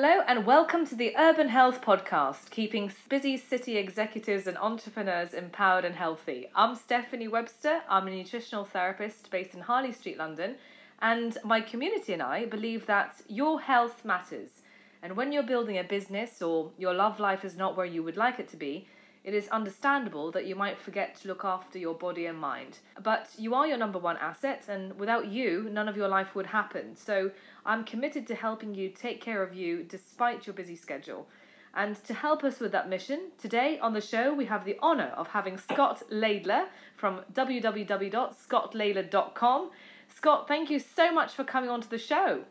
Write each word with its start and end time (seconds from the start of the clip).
Hello 0.00 0.22
and 0.28 0.46
welcome 0.46 0.86
to 0.86 0.94
the 0.94 1.12
Urban 1.16 1.48
Health 1.48 1.82
Podcast, 1.82 2.50
keeping 2.50 2.92
busy 3.08 3.36
city 3.36 3.76
executives 3.76 4.46
and 4.46 4.56
entrepreneurs 4.56 5.34
empowered 5.34 5.84
and 5.84 5.96
healthy. 5.96 6.48
I'm 6.54 6.76
Stephanie 6.76 7.26
Webster. 7.26 7.80
I'm 7.88 8.06
a 8.06 8.10
nutritional 8.12 8.64
therapist 8.64 9.28
based 9.32 9.54
in 9.54 9.60
Harley 9.62 9.90
Street, 9.90 10.16
London, 10.16 10.54
and 11.02 11.36
my 11.42 11.60
community 11.60 12.12
and 12.12 12.22
I 12.22 12.44
believe 12.44 12.86
that 12.86 13.22
your 13.26 13.60
health 13.60 14.04
matters. 14.04 14.62
And 15.02 15.16
when 15.16 15.32
you're 15.32 15.42
building 15.42 15.78
a 15.78 15.82
business 15.82 16.40
or 16.42 16.70
your 16.78 16.94
love 16.94 17.18
life 17.18 17.44
is 17.44 17.56
not 17.56 17.76
where 17.76 17.84
you 17.84 18.04
would 18.04 18.16
like 18.16 18.38
it 18.38 18.46
to 18.50 18.56
be, 18.56 18.86
it 19.28 19.34
is 19.34 19.46
understandable 19.48 20.30
that 20.30 20.46
you 20.46 20.56
might 20.56 20.80
forget 20.80 21.14
to 21.16 21.28
look 21.28 21.44
after 21.44 21.78
your 21.78 21.92
body 21.92 22.24
and 22.24 22.38
mind. 22.38 22.78
But 23.02 23.28
you 23.36 23.54
are 23.54 23.66
your 23.66 23.76
number 23.76 23.98
one 23.98 24.16
asset, 24.16 24.64
and 24.68 24.98
without 24.98 25.28
you, 25.28 25.68
none 25.70 25.86
of 25.86 25.98
your 25.98 26.08
life 26.08 26.34
would 26.34 26.46
happen. 26.46 26.96
So 26.96 27.30
I'm 27.66 27.84
committed 27.84 28.26
to 28.28 28.34
helping 28.34 28.74
you 28.74 28.88
take 28.88 29.20
care 29.20 29.42
of 29.42 29.54
you 29.54 29.82
despite 29.82 30.46
your 30.46 30.54
busy 30.54 30.76
schedule. 30.76 31.28
And 31.74 32.02
to 32.04 32.14
help 32.14 32.42
us 32.42 32.58
with 32.58 32.72
that 32.72 32.88
mission, 32.88 33.32
today 33.36 33.78
on 33.80 33.92
the 33.92 34.00
show 34.00 34.32
we 34.32 34.46
have 34.46 34.64
the 34.64 34.78
honour 34.82 35.12
of 35.14 35.28
having 35.28 35.58
Scott 35.58 36.04
Laidler 36.10 36.68
from 36.96 37.20
www.scottlaidler.com. 37.34 39.70
Scott, 40.08 40.48
thank 40.48 40.70
you 40.70 40.78
so 40.78 41.12
much 41.12 41.34
for 41.34 41.44
coming 41.44 41.68
onto 41.68 41.88
the 41.88 41.98
show. 41.98 42.44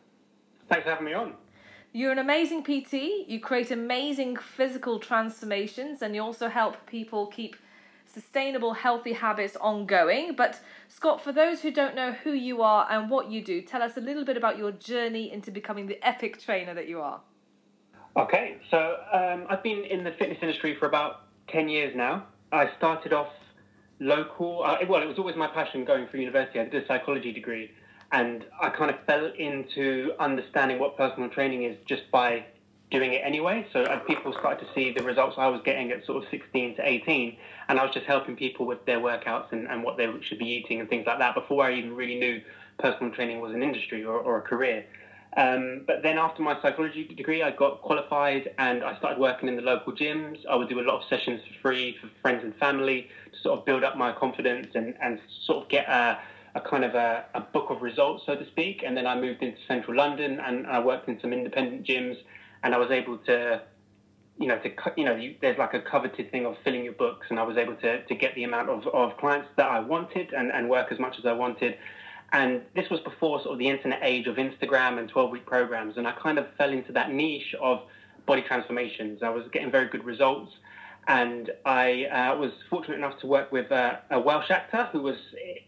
Thanks 0.70 0.84
for 0.84 0.92
having 0.92 1.06
me 1.06 1.14
on. 1.14 1.34
You're 1.94 2.12
an 2.12 2.20
amazing 2.20 2.64
PT. 2.64 3.28
You 3.28 3.40
create 3.40 3.72
amazing 3.72 4.36
physical 4.36 5.00
transformations 5.00 6.02
and 6.02 6.14
you 6.14 6.22
also 6.22 6.50
help 6.50 6.86
people 6.86 7.28
keep 7.28 7.56
sustainable, 8.06 8.74
healthy 8.74 9.14
habits 9.14 9.56
ongoing. 9.56 10.34
But, 10.36 10.60
Scott, 10.88 11.22
for 11.22 11.32
those 11.32 11.62
who 11.62 11.72
don't 11.72 11.96
know 11.96 12.12
who 12.12 12.32
you 12.32 12.62
are 12.62 12.88
and 12.90 13.10
what 13.10 13.32
you 13.32 13.44
do, 13.44 13.62
tell 13.62 13.82
us 13.82 13.98
a 13.98 14.02
little 14.02 14.26
bit 14.26 14.38
about 14.38 14.58
your 14.58 14.72
journey 14.72 15.32
into 15.32 15.52
becoming 15.52 15.88
the 15.88 16.06
epic 16.06 16.40
trainer 16.42 16.74
that 16.74 16.88
you 16.88 17.00
are. 17.02 17.22
Okay, 18.16 18.58
so 18.72 18.98
um, 19.14 19.46
I've 19.50 19.64
been 19.64 19.84
in 19.84 20.04
the 20.04 20.12
fitness 20.12 20.40
industry 20.42 20.76
for 20.80 20.88
about 20.88 21.24
10 21.50 21.70
years 21.70 21.96
now. 21.96 22.26
I 22.52 22.70
started 22.78 23.14
off 23.14 23.32
local, 24.00 24.64
uh, 24.64 24.78
well, 24.90 25.02
it 25.02 25.08
was 25.08 25.20
always 25.20 25.36
my 25.36 25.48
passion 25.48 25.86
going 25.86 26.08
through 26.08 26.22
university. 26.22 26.60
I 26.60 26.66
did 26.66 26.84
a 26.84 26.88
psychology 26.88 27.32
degree 27.32 27.72
and 28.12 28.46
I 28.62 28.70
kind 28.70 28.90
of 28.90 28.98
fell 29.06 29.26
into 29.26 30.14
understanding 30.20 30.80
what 30.80 30.98
personal 30.98 31.30
training 31.30 31.64
is 31.64 31.78
just 31.86 32.10
by 32.12 32.46
doing 32.90 33.14
it 33.14 33.22
anyway. 33.24 33.68
So 33.74 33.86
people 34.08 34.34
started 34.34 34.66
to 34.66 34.74
see 34.74 34.92
the 34.92 35.04
results 35.04 35.36
I 35.38 35.48
was 35.48 35.62
getting 35.66 35.92
at 35.92 36.06
sort 36.06 36.24
of 36.24 36.30
16 36.30 36.78
to 36.78 36.88
18, 36.88 37.38
and 37.68 37.80
I 37.80 37.84
was 37.84 37.94
just 37.94 38.06
helping 38.06 38.36
people 38.36 38.66
with 38.66 38.86
their 38.86 39.00
workouts 39.00 39.52
and, 39.52 39.68
and 39.68 39.84
what 39.84 39.98
they 39.98 40.10
should 40.22 40.40
be 40.40 40.46
eating 40.46 40.80
and 40.80 40.90
things 40.90 41.06
like 41.06 41.20
that 41.20 41.36
before 41.36 41.66
I 41.66 41.74
even 41.74 41.96
really 41.96 42.18
knew 42.18 42.42
personal 42.80 43.12
training 43.12 43.42
was 43.42 43.54
an 43.54 43.64
industry 43.64 44.06
or, 44.06 44.18
or 44.18 44.38
a 44.38 44.42
career. 44.42 44.86
Um, 45.36 45.84
but 45.86 46.02
then 46.02 46.18
after 46.18 46.42
my 46.42 46.60
psychology 46.62 47.04
degree, 47.04 47.44
I 47.44 47.52
got 47.52 47.82
qualified 47.82 48.54
and 48.58 48.84
I 48.84 48.98
started 48.98 49.20
working 49.20 49.50
in 49.50 49.56
the 49.56 49.62
local 49.62 49.94
gyms. 49.94 50.40
I 50.50 50.56
would 50.56 50.70
do 50.70 50.80
a 50.80 50.82
lot 50.82 51.02
of 51.02 51.10
sessions 51.10 51.42
for 51.46 51.54
free 51.62 51.98
for 52.02 52.10
friends 52.22 52.44
and 52.44 52.56
family 52.56 53.10
to 53.34 53.40
sort 53.40 53.60
of 53.60 53.66
build 53.66 53.84
up 53.84 53.98
my 53.98 54.14
confidence 54.14 54.68
and, 54.74 54.96
and 55.02 55.20
sort 55.46 55.64
of 55.64 55.70
get 55.70 55.88
a 55.90 56.18
a 56.58 56.70
kind 56.70 56.84
of 56.84 56.96
a, 56.96 57.26
a, 57.36 57.42
book 57.42 57.70
of 57.70 57.82
results, 57.82 58.24
so 58.26 58.36
to 58.36 58.46
speak. 58.48 58.84
And 58.86 58.98
then 58.98 59.06
I 59.06 59.20
moved 59.20 59.44
into 59.44 59.60
central 59.68 59.96
London 59.96 60.40
and 60.40 60.66
I 60.66 60.80
worked 60.80 61.08
in 61.08 61.20
some 61.22 61.32
independent 61.32 61.86
gyms, 61.86 62.18
and 62.64 62.74
I 62.74 62.78
was 62.78 62.90
able 62.90 63.18
to, 63.30 63.62
you 64.40 64.48
know, 64.48 64.58
to 64.60 64.70
you 64.98 65.06
know, 65.06 65.16
you, 65.16 65.36
there's 65.40 65.58
like 65.58 65.76
a 65.76 65.82
coveted 65.82 66.32
thing 66.32 66.46
of 66.46 66.56
filling 66.64 66.84
your 66.84 66.94
books, 66.94 67.28
and 67.30 67.40
I 67.40 67.44
was 67.44 67.58
able 67.58 67.76
to 67.76 68.04
to 68.04 68.16
get 68.16 68.34
the 68.36 68.44
amount 68.44 68.70
of, 68.70 68.88
of 68.88 69.18
clients 69.18 69.50
that 69.58 69.70
I 69.70 69.80
wanted 69.80 70.34
and, 70.34 70.52
and 70.52 70.70
work 70.70 70.92
as 70.92 71.00
much 71.00 71.20
as 71.20 71.26
I 71.26 71.34
wanted. 71.34 71.78
And 72.34 72.64
this 72.76 72.90
was 72.90 73.00
before 73.02 73.42
sort 73.42 73.54
of 73.54 73.60
the 73.60 73.70
internet 73.70 74.00
age 74.02 74.28
of 74.28 74.36
Instagram 74.36 75.00
and 75.00 75.08
12 75.08 75.32
week 75.32 75.46
programs, 75.46 75.98
and 75.98 76.08
I 76.08 76.14
kind 76.14 76.40
of 76.40 76.48
fell 76.58 76.72
into 76.72 76.92
that 76.94 77.12
niche 77.12 77.56
of 77.62 77.84
body 78.26 78.42
transformations. 78.42 79.24
I 79.24 79.30
was 79.30 79.46
getting 79.54 79.72
very 79.72 79.88
good 79.88 80.04
results 80.04 80.52
and 81.08 81.52
I 81.66 82.06
uh, 82.06 82.38
was 82.38 82.52
fortunate 82.70 82.96
enough 82.96 83.20
to 83.22 83.28
work 83.28 83.52
with 83.52 83.72
uh, 83.72 83.98
a 84.12 84.20
Welsh 84.20 84.52
actor 84.52 84.90
who 84.92 85.02
was 85.02 85.16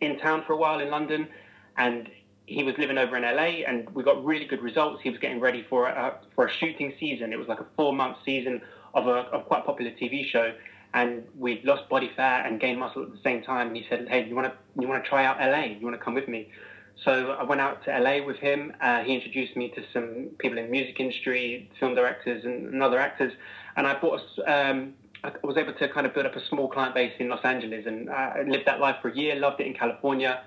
in 0.02 0.20
town 0.20 0.44
for 0.46 0.54
a 0.54 0.58
while 0.58 0.80
in 0.80 0.90
London, 0.90 1.30
and 1.78 2.10
he 2.46 2.64
was 2.64 2.76
living 2.78 2.98
over 2.98 3.16
in 3.16 3.24
LA, 3.24 3.64
and 3.66 3.90
we 3.92 4.04
got 4.04 4.24
really 4.24 4.46
good 4.46 4.62
results. 4.62 5.02
He 5.02 5.10
was 5.10 5.20
getting 5.20 5.40
ready 5.40 5.66
for 5.70 5.88
a, 5.88 6.20
for 6.36 6.48
a 6.48 6.52
shooting 6.52 6.94
season. 7.00 7.32
It 7.32 7.40
was 7.40 7.48
like 7.48 7.62
a 7.62 7.68
four 7.78 7.94
month 7.94 8.18
season 8.26 8.62
of 8.94 9.08
a 9.08 9.30
of 9.32 9.46
quite 9.46 9.62
a 9.62 9.64
popular 9.64 9.92
TV 9.92 10.26
show, 10.26 10.54
and 10.94 11.24
we'd 11.38 11.64
lost 11.64 11.88
body 11.88 12.12
fat 12.18 12.46
and 12.46 12.60
gained 12.60 12.80
muscle 12.80 13.04
at 13.04 13.12
the 13.12 13.22
same 13.24 13.42
time. 13.44 13.68
And 13.68 13.78
he 13.78 13.86
said, 13.90 14.08
"Hey, 14.10 14.28
you 14.28 14.36
want 14.36 14.48
to 14.48 14.82
you 14.82 14.90
want 14.90 15.02
to 15.04 15.10
try 15.10 15.24
out 15.24 15.40
LA? 15.40 15.76
You 15.78 15.86
want 15.86 15.98
to 15.98 16.04
come 16.04 16.16
with 16.16 16.28
me?" 16.28 16.50
So 17.06 17.32
I 17.32 17.44
went 17.44 17.62
out 17.62 17.86
to 17.86 17.98
LA 17.98 18.26
with 18.26 18.38
him. 18.38 18.74
Uh, 18.82 19.04
he 19.04 19.16
introduced 19.16 19.56
me 19.56 19.70
to 19.70 19.84
some 19.94 20.32
people 20.38 20.58
in 20.58 20.66
the 20.66 20.72
music 20.72 21.00
industry, 21.00 21.72
film 21.80 21.96
directors, 21.96 22.44
and, 22.44 22.74
and 22.74 22.84
other 22.84 23.00
actors, 23.00 23.32
and 23.78 23.88
I 23.88 23.98
bought 23.98 24.22
a, 24.40 24.72
um, 24.72 24.96
I 25.24 25.32
was 25.44 25.58
able 25.58 25.74
to 25.74 25.90
kind 25.90 26.06
of 26.06 26.14
build 26.14 26.26
up 26.26 26.36
a 26.36 26.46
small 26.48 26.70
client 26.70 26.96
base 26.96 27.14
in 27.20 27.28
Los 27.28 27.44
Angeles 27.44 27.86
and 27.86 28.10
I 28.10 28.44
lived 28.48 28.66
that 28.68 28.80
life 28.80 28.98
for 29.02 29.10
a 29.10 29.16
year, 29.16 29.36
loved 29.36 29.60
it 29.60 29.68
in 29.68 29.74
California, 29.74 30.42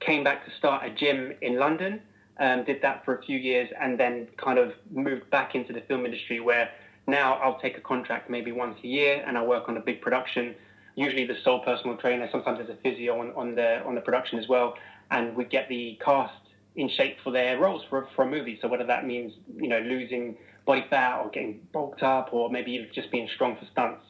came 0.00 0.24
back 0.24 0.44
to 0.46 0.50
start 0.56 0.84
a 0.84 0.90
gym 0.90 1.32
in 1.42 1.58
London, 1.58 2.02
um, 2.40 2.64
did 2.64 2.82
that 2.82 3.04
for 3.04 3.16
a 3.16 3.22
few 3.22 3.38
years, 3.38 3.68
and 3.80 4.00
then 4.00 4.26
kind 4.36 4.58
of 4.58 4.72
moved 4.90 5.30
back 5.30 5.54
into 5.54 5.72
the 5.72 5.82
film 5.82 6.04
industry 6.06 6.40
where 6.40 6.70
now 7.06 7.34
I'll 7.34 7.60
take 7.60 7.78
a 7.78 7.80
contract 7.80 8.28
maybe 8.28 8.50
once 8.50 8.78
a 8.82 8.86
year 8.86 9.22
and 9.26 9.38
I 9.38 9.44
work 9.44 9.68
on 9.68 9.76
a 9.76 9.80
big 9.80 10.00
production, 10.00 10.56
usually 10.96 11.26
the 11.26 11.36
sole 11.44 11.60
personal 11.60 11.96
trainer, 11.96 12.28
sometimes 12.32 12.58
there's 12.58 12.70
a 12.70 12.82
physio 12.82 13.20
on, 13.20 13.32
on, 13.36 13.54
the, 13.54 13.84
on 13.84 13.94
the 13.94 14.00
production 14.00 14.40
as 14.40 14.48
well, 14.48 14.76
and 15.12 15.36
we 15.36 15.44
get 15.44 15.68
the 15.68 15.98
cast 16.04 16.34
in 16.74 16.88
shape 16.88 17.18
for 17.22 17.30
their 17.30 17.58
roles 17.58 17.82
for, 17.88 18.08
for 18.16 18.22
a 18.22 18.30
movie. 18.30 18.58
So 18.60 18.68
whether 18.68 18.86
that 18.86 19.06
means, 19.06 19.34
you 19.56 19.68
know, 19.68 19.78
losing 19.80 20.36
body 20.70 20.86
fat 20.88 21.20
or 21.20 21.28
getting 21.30 21.60
bulked 21.72 22.04
up 22.04 22.28
or 22.32 22.48
maybe 22.48 22.88
just 22.94 23.10
being 23.10 23.28
strong 23.34 23.56
for 23.56 23.66
stunts. 23.72 24.04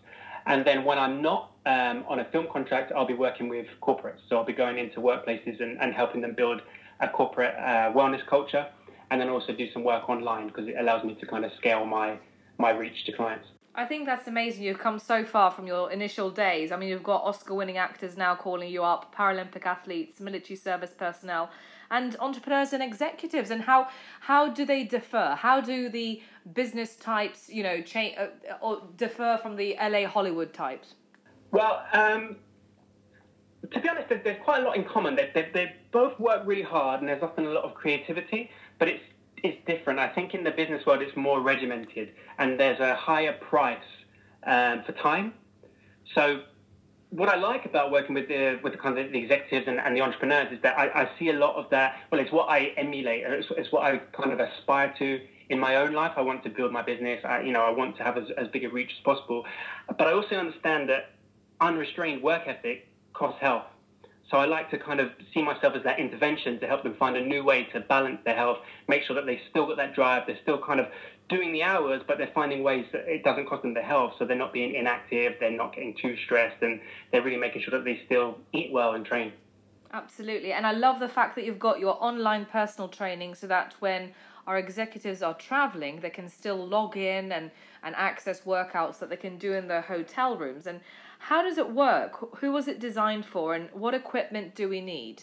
And 0.45 0.63
then 0.67 0.85
when 0.85 0.99
I'm 0.99 1.23
not 1.23 1.53
um, 1.65 2.05
on 2.07 2.21
a 2.21 2.27
film 2.27 2.49
contract, 2.53 2.93
I'll 2.95 3.07
be 3.07 3.15
working 3.15 3.49
with 3.49 3.67
corporates. 3.81 4.21
So 4.29 4.37
I'll 4.37 4.45
be 4.45 4.53
going 4.53 4.77
into 4.77 5.01
workplaces 5.01 5.63
and, 5.63 5.81
and 5.81 5.95
helping 5.95 6.21
them 6.21 6.35
build 6.35 6.61
a 7.01 7.09
corporate 7.09 7.55
uh, 7.55 7.93
wellness 7.97 8.27
culture 8.27 8.67
and 9.11 9.19
then 9.19 9.31
also 9.31 9.55
do 9.55 9.73
some 9.73 9.85
work 9.85 10.11
online 10.11 10.49
because 10.49 10.69
it 10.69 10.75
allows 10.79 11.03
me 11.03 11.15
to 11.15 11.27
kind 11.27 11.47
of 11.47 11.53
scale 11.57 11.87
my, 11.87 12.19
my 12.59 12.71
reach 12.71 13.07
to 13.07 13.13
clients. 13.13 13.47
I 13.75 13.87
think 13.87 14.05
that's 14.05 14.29
amazing. 14.29 14.65
You've 14.65 14.79
come 14.79 14.99
so 14.99 15.25
far 15.25 15.51
from 15.51 15.67
your 15.67 15.91
initial 15.91 16.29
days. 16.31 16.73
I 16.73 16.77
mean, 16.77 16.91
you've 16.91 17.03
got 17.15 17.23
Oscar 17.23 17.55
winning 17.55 17.79
actors 17.79 18.19
now 18.19 18.35
calling 18.35 18.69
you 18.69 18.85
up, 18.85 19.15
Paralympic 19.15 19.65
athletes, 19.65 20.21
military 20.21 20.57
service 20.57 20.93
personnel 21.05 21.49
and 21.91 22.17
entrepreneurs 22.21 22.73
and 22.73 22.83
executives 22.83 23.51
and 23.51 23.63
how 23.63 23.89
how 24.21 24.49
do 24.49 24.65
they 24.65 24.85
differ? 24.85 25.37
How 25.39 25.61
do 25.61 25.89
the 25.89 26.23
business 26.55 26.97
types 26.97 27.49
you 27.49 27.63
know 27.63 27.83
change 27.83 28.17
uh, 28.19 28.29
or 28.61 28.83
differ 28.97 29.39
from 29.43 29.57
the 29.57 29.77
la 29.81 30.07
hollywood 30.07 30.53
types? 30.53 30.95
Well 31.51 31.85
um, 31.93 32.37
to 33.73 33.81
be 33.81 33.89
honest 33.89 34.09
there's, 34.09 34.25
there's, 34.25 34.43
quite 34.43 34.63
a 34.63 34.65
lot 34.65 34.77
in 34.77 34.85
common. 34.85 35.17
They, 35.17 35.31
they, 35.35 35.49
they 35.53 35.77
both 35.93 36.19
work 36.19 36.43
really 36.47 36.63
hard 36.63 37.01
and 37.01 37.09
there's 37.09 37.23
often 37.23 37.47
a 37.47 37.51
lot 37.51 37.65
of 37.65 37.75
creativity 37.75 38.51
but 38.79 38.89
it's 38.89 39.03
it's 39.43 39.59
different. 39.67 39.99
I 39.99 40.09
think 40.09 40.35
in 40.35 40.45
the 40.45 40.51
business 40.51 40.85
world 40.87 41.03
it's 41.03 41.17
more 41.17 41.41
regimented 41.41 42.13
and 42.39 42.61
there's 42.61 42.81
a 42.81 42.95
higher 42.95 43.33
price 43.33 43.79
um, 44.47 44.83
for 44.85 44.93
time. 44.93 45.33
So 46.15 46.43
what 47.11 47.29
I 47.29 47.37
like 47.37 47.65
about 47.65 47.91
working 47.91 48.15
with 48.15 48.29
the 48.29 48.59
with 48.63 48.73
the 48.73 48.79
kind 48.79 48.97
of 48.97 49.13
the 49.13 49.19
executives 49.19 49.67
and, 49.69 49.81
and 49.81 49.97
the 49.97 50.01
entrepreneurs 50.01 50.53
is 50.53 50.63
that 50.63 50.79
I, 50.79 51.03
I, 51.03 51.11
see 51.19 51.29
a 51.29 51.33
lot 51.33 51.57
of 51.57 51.69
that. 51.71 52.01
Well, 52.11 52.21
it's 52.21 52.33
what 52.33 52.49
I 52.49 52.73
emulate. 52.77 53.25
It's, 53.27 53.49
it's, 53.57 53.73
what 53.73 53.83
I 53.83 53.99
kind 53.99 54.33
of 54.33 54.39
aspire 54.39 54.95
to 54.99 55.21
in 55.49 55.59
my 55.59 55.77
own 55.77 55.93
life. 55.93 56.13
I 56.17 56.21
want 56.21 56.45
to 56.45 56.51
build 56.51 56.73
my 56.73 56.83
business. 56.83 57.21
I, 57.25 57.41
you 57.41 57.53
know, 57.53 57.63
I 57.63 57.71
want 57.71 57.97
to 57.97 58.05
have 58.05 58.17
as, 58.17 58.31
as 58.39 58.49
big 58.49 58.65
a 58.65 58.71
reach 58.71 58.93
as 58.97 59.03
possible. 59.03 59.45
But 59.89 60.07
I 60.07 60.13
also 60.13 60.37
understand 60.37 60.89
that 60.89 61.11
unrestrained 61.61 62.23
work 62.23 62.43
ethic 62.47 62.87
costs 63.13 63.41
health. 63.41 63.65
So 64.31 64.37
I 64.37 64.47
like 64.47 64.71
to 64.71 64.79
kind 64.79 65.01
of 65.01 65.11
see 65.35 65.43
myself 65.43 65.75
as 65.75 65.83
that 65.83 65.99
intervention 65.99 66.61
to 66.61 66.67
help 66.67 66.85
them 66.85 66.95
find 66.95 67.17
a 67.17 67.25
new 67.25 67.43
way 67.43 67.65
to 67.73 67.81
balance 67.81 68.21
their 68.25 68.37
health, 68.37 68.59
make 68.87 69.03
sure 69.03 69.17
that 69.17 69.27
they 69.27 69.41
still 69.51 69.67
got 69.67 69.77
that 69.79 69.95
drive, 69.95 70.23
they're 70.27 70.39
still 70.43 70.63
kind 70.65 70.79
of 70.79 70.87
doing 71.29 71.53
the 71.53 71.65
hours, 71.65 72.01
but 72.07 72.17
they're 72.17 72.31
finding 72.33 72.63
ways 72.63 72.87
that 72.93 73.09
it 73.09 73.25
doesn't 73.25 73.49
cost 73.49 73.63
them 73.63 73.75
their 73.75 73.83
health. 73.83 74.13
So 74.19 74.25
they're 74.25 74.37
not 74.37 74.53
being 74.53 74.77
inactive, 74.77 75.35
they're 75.41 75.51
not 75.51 75.75
getting 75.75 75.97
too 76.01 76.17
stressed, 76.25 76.63
and 76.63 76.81
they're 77.11 77.23
really 77.23 77.39
making 77.39 77.63
sure 77.63 77.77
that 77.77 77.85
they 77.85 78.03
still 78.07 78.39
eat 78.53 78.71
well 78.73 78.93
and 78.93 79.05
train. 79.05 79.33
Absolutely. 79.93 80.53
And 80.53 80.65
I 80.65 80.73
love 80.73 81.01
the 81.01 81.09
fact 81.09 81.35
that 81.35 81.45
you've 81.45 81.59
got 81.59 81.81
your 81.81 82.01
online 82.01 82.47
personal 82.47 82.89
training 82.89 83.35
so 83.35 83.49
that 83.49 83.75
when 83.81 84.13
our 84.47 84.59
executives 84.59 85.23
are 85.23 85.35
traveling, 85.35 86.01
they 86.01 86.11
can 86.11 86.29
still 86.29 86.57
log 86.57 86.97
in 86.97 87.33
and, 87.33 87.51
and 87.83 87.97
access 87.97 88.43
workouts 88.43 89.01
that 89.01 89.11
they 89.11 89.17
can 89.17 89.37
do 89.37 89.55
in 89.55 89.67
their 89.67 89.81
hotel 89.81 90.37
rooms. 90.37 90.69
And 90.69 90.81
how 91.21 91.43
does 91.43 91.59
it 91.59 91.71
work? 91.71 92.39
Who 92.39 92.51
was 92.51 92.67
it 92.67 92.81
designed 92.81 93.27
for, 93.27 93.55
and 93.55 93.69
what 93.73 93.93
equipment 93.93 94.55
do 94.55 94.69
we 94.69 94.81
need? 94.81 95.23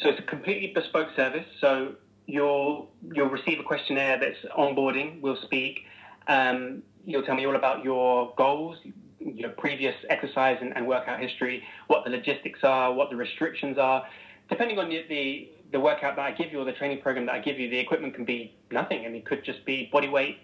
So 0.00 0.10
it's 0.10 0.18
a 0.18 0.22
completely 0.22 0.72
bespoke 0.74 1.08
service. 1.16 1.46
So 1.60 1.94
you'll 2.26 2.90
you'll 3.10 3.30
receive 3.30 3.58
a 3.58 3.62
questionnaire 3.62 4.20
that's 4.20 4.38
onboarding. 4.56 5.22
We'll 5.22 5.40
speak. 5.42 5.80
Um, 6.28 6.82
you'll 7.06 7.22
tell 7.22 7.34
me 7.34 7.46
all 7.46 7.56
about 7.56 7.82
your 7.82 8.34
goals, 8.36 8.76
your 9.18 9.50
previous 9.50 9.94
exercise 10.10 10.58
and, 10.60 10.76
and, 10.76 10.86
workout 10.86 11.20
history, 11.20 11.62
what 11.86 12.04
the 12.04 12.10
logistics 12.10 12.60
are, 12.62 12.92
what 12.92 13.10
the 13.10 13.16
restrictions 13.16 13.78
are. 13.78 14.06
Depending 14.48 14.78
on 14.78 14.88
the, 14.88 15.04
the, 15.08 15.50
the 15.72 15.80
workout 15.80 16.16
that 16.16 16.22
I 16.22 16.32
give 16.32 16.50
you 16.50 16.60
or 16.60 16.64
the 16.64 16.72
training 16.72 17.02
program 17.02 17.26
that 17.26 17.34
I 17.34 17.40
give 17.40 17.58
you, 17.58 17.68
the 17.68 17.78
equipment 17.78 18.14
can 18.14 18.24
be 18.24 18.54
nothing. 18.70 19.00
I 19.00 19.08
mean, 19.08 19.16
it 19.16 19.26
could 19.26 19.44
just 19.44 19.64
be 19.66 19.90
body 19.92 20.08
weight 20.08 20.38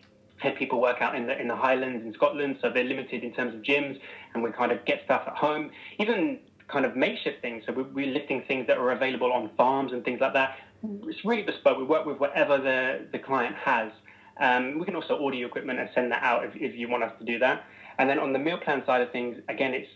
people 0.57 0.81
work 0.81 1.03
out 1.03 1.15
in 1.15 1.27
the 1.27 1.39
in 1.39 1.49
the 1.49 1.57
Highlands 1.57 2.05
in 2.05 2.13
Scotland, 2.15 2.59
so 2.61 2.71
they're 2.71 2.85
limited 2.85 3.23
in 3.23 3.33
terms 3.33 3.55
of 3.55 3.63
gyms, 3.63 3.99
and 4.35 4.43
we 4.43 4.51
kind 4.53 4.73
of 4.73 4.85
get 4.85 5.03
stuff 5.05 5.23
at 5.27 5.37
home. 5.37 5.71
Even 5.99 6.39
kind 6.69 6.87
of 6.87 6.95
makeshift 6.97 7.43
things, 7.43 7.65
so 7.67 7.73
we're, 7.73 7.83
we're 7.85 8.13
lifting 8.13 8.43
things 8.47 8.67
that 8.69 8.79
are 8.79 8.93
available 8.93 9.33
on 9.33 9.51
farms 9.57 9.93
and 9.93 10.05
things 10.05 10.21
like 10.21 10.33
that. 10.33 10.57
It's 11.05 11.25
really 11.25 11.43
bespoke. 11.43 11.79
We 11.79 11.85
work 11.85 12.07
with 12.07 12.19
whatever 12.19 12.59
the 12.59 13.07
the 13.13 13.19
client 13.19 13.57
has. 13.57 13.93
Um, 14.41 14.79
we 14.79 14.87
can 14.87 14.97
also 14.97 15.17
order 15.17 15.37
your 15.37 15.49
equipment 15.49 15.79
and 15.79 15.91
send 15.95 16.11
that 16.13 16.23
out 16.23 16.45
if, 16.45 16.57
if 16.57 16.75
you 16.75 16.89
want 16.89 17.03
us 17.03 17.13
to 17.19 17.25
do 17.25 17.39
that. 17.41 17.65
And 17.99 18.09
then 18.09 18.19
on 18.19 18.33
the 18.33 18.39
meal 18.39 18.57
plan 18.57 18.83
side 18.87 19.03
of 19.03 19.11
things, 19.13 19.37
again, 19.49 19.75
it's 19.75 19.91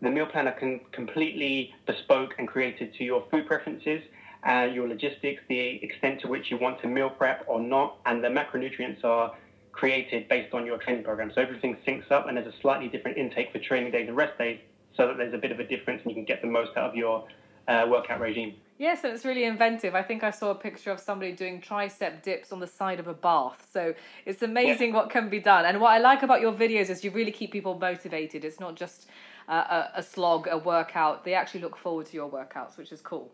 the 0.00 0.10
meal 0.10 0.26
plan 0.26 0.48
are 0.48 0.58
con- 0.58 0.80
completely 0.92 1.74
bespoke 1.86 2.34
and 2.38 2.48
created 2.48 2.94
to 2.94 3.04
your 3.04 3.24
food 3.30 3.46
preferences, 3.46 4.02
uh, 4.48 4.68
your 4.72 4.88
logistics, 4.88 5.42
the 5.48 5.82
extent 5.84 6.20
to 6.22 6.28
which 6.28 6.50
you 6.50 6.56
want 6.56 6.80
to 6.80 6.88
meal 6.88 7.10
prep 7.10 7.44
or 7.46 7.60
not, 7.60 7.98
and 8.06 8.24
the 8.24 8.28
macronutrients 8.28 9.04
are 9.04 9.34
created 9.72 10.28
based 10.28 10.54
on 10.54 10.66
your 10.66 10.78
training 10.78 11.04
program. 11.04 11.32
So 11.34 11.40
everything 11.40 11.76
syncs 11.86 12.10
up, 12.10 12.28
and 12.28 12.36
there's 12.36 12.46
a 12.46 12.58
slightly 12.60 12.88
different 12.88 13.16
intake 13.18 13.52
for 13.52 13.58
training 13.58 13.92
days 13.92 14.08
and 14.08 14.16
rest 14.16 14.38
days, 14.38 14.60
so 14.96 15.06
that 15.08 15.16
there's 15.16 15.34
a 15.34 15.38
bit 15.38 15.50
of 15.50 15.60
a 15.60 15.66
difference, 15.66 16.02
and 16.02 16.10
you 16.10 16.14
can 16.14 16.24
get 16.24 16.42
the 16.42 16.48
most 16.48 16.76
out 16.76 16.90
of 16.90 16.94
your 16.94 17.26
uh, 17.68 17.86
workout 17.88 18.20
regime. 18.20 18.54
Yes, 18.78 19.04
and 19.04 19.12
it's 19.12 19.24
really 19.24 19.44
inventive. 19.44 19.94
I 19.94 20.02
think 20.02 20.24
I 20.24 20.30
saw 20.30 20.50
a 20.50 20.54
picture 20.54 20.90
of 20.90 20.98
somebody 20.98 21.32
doing 21.32 21.60
tricep 21.60 22.22
dips 22.22 22.50
on 22.52 22.58
the 22.58 22.66
side 22.66 22.98
of 22.98 23.06
a 23.06 23.14
bath. 23.14 23.68
So 23.72 23.94
it's 24.26 24.42
amazing 24.42 24.90
yeah. 24.90 24.96
what 24.96 25.10
can 25.10 25.28
be 25.28 25.38
done. 25.38 25.64
And 25.66 25.80
what 25.80 25.90
I 25.90 25.98
like 25.98 26.22
about 26.24 26.40
your 26.40 26.52
videos 26.52 26.90
is 26.90 27.04
you 27.04 27.12
really 27.12 27.30
keep 27.30 27.52
people 27.52 27.78
motivated. 27.78 28.44
It's 28.44 28.58
not 28.58 28.74
just 28.74 29.08
uh, 29.48 29.52
a, 29.94 30.00
a 30.00 30.02
slog, 30.02 30.48
a 30.50 30.58
workout. 30.58 31.24
They 31.24 31.34
actually 31.34 31.60
look 31.60 31.76
forward 31.76 32.06
to 32.06 32.14
your 32.14 32.28
workouts, 32.28 32.76
which 32.76 32.90
is 32.90 33.00
cool. 33.00 33.30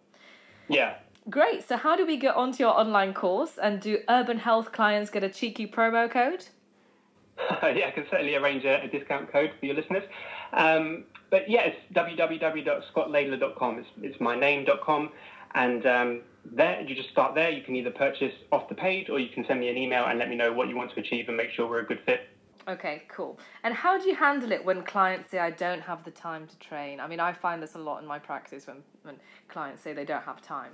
Yeah. 0.69 0.96
Great. 1.30 1.69
So, 1.69 1.76
how 1.76 1.96
do 1.96 2.06
we 2.06 2.16
get 2.16 2.34
onto 2.36 2.62
your 2.62 2.78
online 2.78 3.12
course? 3.12 3.58
And 3.62 3.80
do 3.80 3.98
urban 4.08 4.38
health 4.38 4.72
clients 4.72 5.10
get 5.10 5.22
a 5.22 5.28
cheeky 5.28 5.66
promo 5.66 6.10
code? 6.10 6.46
yeah, 7.62 7.86
I 7.86 7.90
can 7.90 8.06
certainly 8.10 8.34
arrange 8.34 8.64
a, 8.64 8.82
a 8.82 8.88
discount 8.88 9.30
code 9.30 9.52
for 9.60 9.66
your 9.66 9.75
listeners. 9.75 10.04
Um, 10.52 11.04
but 11.30 11.48
yeah, 11.48 11.62
it's 11.62 11.76
www.scottlaidler.com. 11.94 13.78
It's, 13.78 13.88
it's 14.02 14.20
my 14.20 14.38
name.com. 14.38 15.10
And 15.54 15.86
um, 15.86 16.20
there, 16.44 16.80
you 16.80 16.94
just 16.94 17.10
start 17.10 17.34
there. 17.34 17.50
You 17.50 17.62
can 17.62 17.76
either 17.76 17.90
purchase 17.90 18.32
off 18.50 18.69
the 18.69 18.75
page 18.75 19.08
or 19.10 19.19
you 19.19 19.28
can 19.28 19.44
send 19.46 19.60
me 19.60 19.69
an 19.69 19.76
email 19.76 20.06
and 20.06 20.19
let 20.19 20.28
me 20.28 20.36
know 20.36 20.52
what 20.52 20.69
you 20.69 20.76
want 20.76 20.92
to 20.94 21.00
achieve 21.00 21.28
and 21.28 21.36
make 21.36 21.50
sure 21.50 21.69
we're 21.69 21.80
a 21.80 21.86
good 21.86 22.00
fit. 22.06 22.28
Okay, 22.66 23.04
cool. 23.08 23.38
And 23.64 23.72
how 23.72 23.98
do 23.98 24.08
you 24.08 24.14
handle 24.14 24.52
it 24.52 24.62
when 24.62 24.82
clients 24.82 25.30
say, 25.30 25.38
I 25.38 25.50
don't 25.50 25.80
have 25.80 26.04
the 26.04 26.10
time 26.10 26.46
to 26.46 26.58
train? 26.58 27.00
I 27.00 27.06
mean, 27.06 27.20
I 27.20 27.32
find 27.32 27.62
this 27.62 27.75
a 27.75 27.78
lot 27.78 28.02
in 28.02 28.06
my 28.06 28.19
practice 28.19 28.66
when, 28.66 28.78
when 29.02 29.16
clients 29.48 29.82
say 29.82 29.94
they 29.94 30.04
don't 30.04 30.25
have 30.25 30.42
time. 30.42 30.72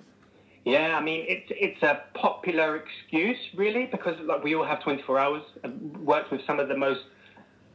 Yeah, 0.65 0.97
I 0.97 1.03
mean, 1.03 1.27
it's, 1.29 1.47
it's 1.51 1.83
a 1.83 2.03
popular 2.15 2.77
excuse, 2.77 3.37
really, 3.55 3.85
because 3.85 4.19
like 4.21 4.43
we 4.43 4.55
all 4.55 4.65
have 4.65 4.83
24 4.83 5.19
hours. 5.19 5.43
I've 5.63 5.75
worked 6.01 6.33
with 6.33 6.41
some 6.47 6.59
of 6.59 6.69
the 6.69 6.77
most, 6.77 7.03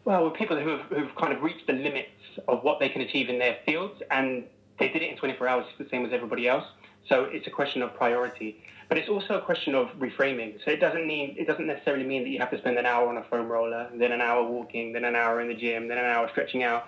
well, 0.05 0.25
with 0.25 0.33
people 0.33 0.59
who 0.59 0.69
have, 0.69 0.81
who've 0.87 1.15
kind 1.15 1.31
of 1.31 1.43
reached 1.43 1.67
the 1.67 1.73
limits 1.73 2.09
of 2.47 2.63
what 2.63 2.79
they 2.79 2.89
can 2.89 3.01
achieve 3.01 3.29
in 3.29 3.37
their 3.37 3.57
fields, 3.63 4.01
and 4.09 4.45
they 4.79 4.89
did 4.89 5.03
it 5.03 5.11
in 5.11 5.17
24 5.17 5.47
hours, 5.47 5.65
the 5.77 5.87
same 5.89 6.03
as 6.03 6.13
everybody 6.13 6.47
else. 6.47 6.65
So 7.07 7.25
it's 7.25 7.45
a 7.45 7.51
question 7.51 7.83
of 7.83 7.93
priority, 7.93 8.63
but 8.87 8.97
it's 8.97 9.09
also 9.09 9.35
a 9.35 9.41
question 9.41 9.75
of 9.75 9.87
reframing. 9.99 10.57
So 10.65 10.71
it 10.71 10.79
doesn't 10.79 11.07
mean 11.07 11.35
it 11.37 11.47
doesn't 11.47 11.65
necessarily 11.65 12.05
mean 12.05 12.23
that 12.23 12.29
you 12.29 12.39
have 12.39 12.51
to 12.51 12.57
spend 12.57 12.77
an 12.77 12.85
hour 12.85 13.07
on 13.07 13.17
a 13.17 13.23
foam 13.23 13.47
roller, 13.47 13.89
then 13.95 14.11
an 14.11 14.21
hour 14.21 14.43
walking, 14.43 14.93
then 14.93 15.05
an 15.05 15.15
hour 15.15 15.41
in 15.41 15.47
the 15.47 15.55
gym, 15.55 15.87
then 15.87 15.97
an 15.97 16.05
hour 16.05 16.27
stretching 16.29 16.63
out 16.63 16.85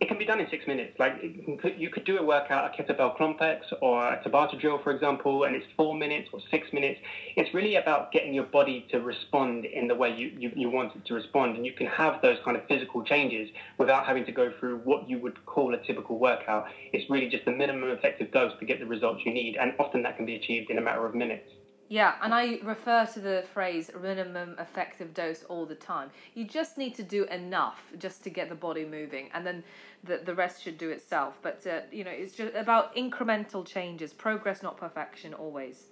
it 0.00 0.08
can 0.08 0.18
be 0.18 0.24
done 0.24 0.40
in 0.40 0.48
six 0.50 0.66
minutes. 0.66 0.98
Like 0.98 1.22
you 1.22 1.88
could 1.88 2.04
do 2.04 2.18
a 2.18 2.22
workout, 2.22 2.68
a 2.68 2.82
kettlebell 2.82 3.16
complex 3.16 3.66
or 3.80 4.04
a 4.04 4.22
Tabata 4.22 4.60
drill, 4.60 4.78
for 4.78 4.90
example, 4.90 5.44
and 5.44 5.54
it's 5.54 5.66
four 5.76 5.94
minutes 5.94 6.28
or 6.32 6.40
six 6.50 6.72
minutes. 6.72 7.00
It's 7.36 7.54
really 7.54 7.76
about 7.76 8.10
getting 8.10 8.34
your 8.34 8.44
body 8.44 8.86
to 8.90 9.00
respond 9.00 9.64
in 9.64 9.86
the 9.86 9.94
way 9.94 10.14
you, 10.14 10.32
you, 10.36 10.50
you 10.54 10.68
want 10.68 10.94
it 10.96 11.04
to 11.06 11.14
respond. 11.14 11.56
And 11.56 11.64
you 11.64 11.72
can 11.72 11.86
have 11.86 12.20
those 12.22 12.38
kind 12.44 12.56
of 12.56 12.66
physical 12.66 13.04
changes 13.04 13.48
without 13.78 14.04
having 14.04 14.26
to 14.26 14.32
go 14.32 14.52
through 14.58 14.78
what 14.78 15.08
you 15.08 15.18
would 15.18 15.44
call 15.46 15.72
a 15.74 15.78
typical 15.78 16.18
workout. 16.18 16.66
It's 16.92 17.08
really 17.08 17.28
just 17.28 17.44
the 17.44 17.52
minimum 17.52 17.90
effective 17.90 18.32
dose 18.32 18.52
to 18.58 18.66
get 18.66 18.80
the 18.80 18.86
results 18.86 19.22
you 19.24 19.32
need. 19.32 19.56
And 19.56 19.74
often 19.78 20.02
that 20.02 20.16
can 20.16 20.26
be 20.26 20.34
achieved 20.34 20.70
in 20.70 20.78
a 20.78 20.82
matter 20.82 21.06
of 21.06 21.14
minutes. 21.14 21.48
Yeah, 21.88 22.14
and 22.22 22.32
I 22.32 22.60
refer 22.62 23.06
to 23.12 23.20
the 23.20 23.44
phrase 23.52 23.90
minimum 24.00 24.56
effective 24.58 25.12
dose 25.12 25.44
all 25.44 25.66
the 25.66 25.74
time. 25.74 26.10
You 26.34 26.44
just 26.44 26.78
need 26.78 26.94
to 26.94 27.02
do 27.02 27.24
enough 27.24 27.92
just 27.98 28.24
to 28.24 28.30
get 28.30 28.48
the 28.48 28.54
body 28.54 28.84
moving, 28.84 29.28
and 29.34 29.46
then 29.46 29.62
the, 30.02 30.20
the 30.24 30.34
rest 30.34 30.62
should 30.62 30.78
do 30.78 30.90
itself. 30.90 31.38
But, 31.42 31.66
uh, 31.66 31.80
you 31.92 32.04
know, 32.04 32.10
it's 32.10 32.34
just 32.34 32.54
about 32.54 32.96
incremental 32.96 33.66
changes, 33.66 34.12
progress, 34.12 34.62
not 34.62 34.76
perfection, 34.76 35.34
always. 35.34 35.88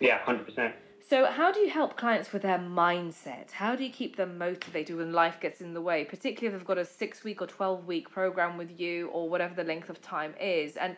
Yeah, 0.00 0.18
100%. 0.26 0.72
So, 1.08 1.26
how 1.26 1.52
do 1.52 1.60
you 1.60 1.70
help 1.70 1.96
clients 1.96 2.32
with 2.32 2.42
their 2.42 2.58
mindset? 2.58 3.52
How 3.52 3.76
do 3.76 3.84
you 3.84 3.90
keep 3.90 4.16
them 4.16 4.38
motivated 4.38 4.96
when 4.96 5.12
life 5.12 5.38
gets 5.38 5.60
in 5.60 5.72
the 5.72 5.80
way, 5.80 6.04
particularly 6.04 6.52
if 6.52 6.58
they've 6.58 6.66
got 6.66 6.78
a 6.78 6.84
six 6.84 7.22
week 7.22 7.40
or 7.40 7.46
12 7.46 7.86
week 7.86 8.10
program 8.10 8.56
with 8.56 8.80
you 8.80 9.06
or 9.10 9.28
whatever 9.28 9.54
the 9.54 9.62
length 9.62 9.88
of 9.88 10.02
time 10.02 10.34
is? 10.40 10.76
And 10.76 10.96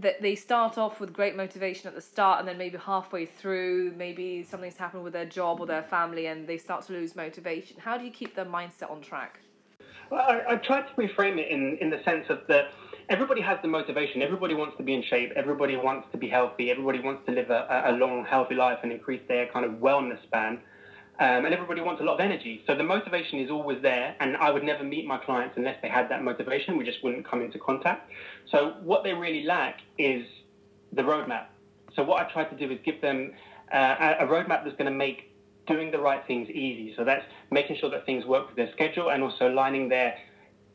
th- 0.00 0.16
they 0.20 0.34
start 0.34 0.78
off 0.78 1.00
with 1.00 1.12
great 1.12 1.36
motivation 1.36 1.88
at 1.88 1.94
the 1.94 2.00
start, 2.00 2.40
and 2.40 2.48
then 2.48 2.58
maybe 2.58 2.78
halfway 2.78 3.26
through, 3.26 3.92
maybe 3.96 4.42
something's 4.42 4.76
happened 4.76 5.04
with 5.04 5.12
their 5.12 5.26
job 5.26 5.60
or 5.60 5.66
their 5.66 5.82
family, 5.82 6.26
and 6.26 6.46
they 6.46 6.58
start 6.58 6.86
to 6.86 6.92
lose 6.92 7.14
motivation. 7.16 7.76
How 7.78 7.96
do 7.98 8.04
you 8.04 8.10
keep 8.10 8.34
their 8.34 8.44
mindset 8.44 8.90
on 8.90 9.00
track? 9.00 9.40
Well, 10.10 10.20
I, 10.20 10.54
I 10.54 10.56
tried 10.56 10.86
to 10.88 10.94
reframe 10.94 11.38
it 11.38 11.50
in, 11.50 11.78
in 11.80 11.90
the 11.90 12.02
sense 12.04 12.26
of 12.30 12.40
that 12.48 12.70
everybody 13.08 13.40
has 13.40 13.58
the 13.62 13.68
motivation. 13.68 14.22
Everybody 14.22 14.54
wants 14.54 14.76
to 14.78 14.82
be 14.82 14.94
in 14.94 15.02
shape. 15.02 15.32
Everybody 15.36 15.76
wants 15.76 16.08
to 16.12 16.18
be 16.18 16.28
healthy. 16.28 16.70
Everybody 16.70 17.00
wants 17.00 17.24
to 17.26 17.32
live 17.32 17.50
a, 17.50 17.84
a 17.86 17.92
long, 17.92 18.24
healthy 18.24 18.54
life 18.54 18.78
and 18.82 18.92
increase 18.92 19.22
their 19.28 19.46
kind 19.48 19.64
of 19.64 19.72
wellness 19.72 20.22
span. 20.24 20.60
Um, 21.20 21.44
and 21.44 21.52
everybody 21.52 21.80
wants 21.80 22.00
a 22.00 22.04
lot 22.04 22.14
of 22.14 22.20
energy. 22.20 22.62
So 22.64 22.76
the 22.76 22.84
motivation 22.84 23.40
is 23.40 23.50
always 23.50 23.82
there, 23.82 24.14
and 24.20 24.36
I 24.36 24.52
would 24.52 24.62
never 24.62 24.84
meet 24.84 25.04
my 25.04 25.18
clients 25.18 25.56
unless 25.56 25.76
they 25.82 25.88
had 25.88 26.08
that 26.10 26.22
motivation. 26.22 26.76
We 26.76 26.84
just 26.84 27.02
wouldn't 27.02 27.28
come 27.28 27.42
into 27.42 27.58
contact. 27.58 28.08
So 28.52 28.74
what 28.82 29.02
they 29.02 29.14
really 29.14 29.42
lack 29.42 29.80
is 29.98 30.24
the 30.92 31.02
roadmap. 31.02 31.46
So 31.96 32.04
what 32.04 32.24
I 32.24 32.32
try 32.32 32.44
to 32.44 32.56
do 32.56 32.72
is 32.72 32.78
give 32.84 33.00
them 33.00 33.32
uh, 33.72 34.14
a 34.20 34.26
roadmap 34.26 34.62
that's 34.64 34.76
going 34.76 34.90
to 34.90 34.96
make 34.96 35.32
doing 35.66 35.90
the 35.90 35.98
right 35.98 36.22
things 36.26 36.48
easy. 36.50 36.94
So 36.96 37.04
that's 37.04 37.24
making 37.50 37.76
sure 37.80 37.90
that 37.90 38.06
things 38.06 38.24
work 38.24 38.46
with 38.46 38.56
their 38.56 38.70
schedule 38.72 39.10
and 39.10 39.22
also 39.22 39.48
lining 39.48 39.88
their 39.88 40.16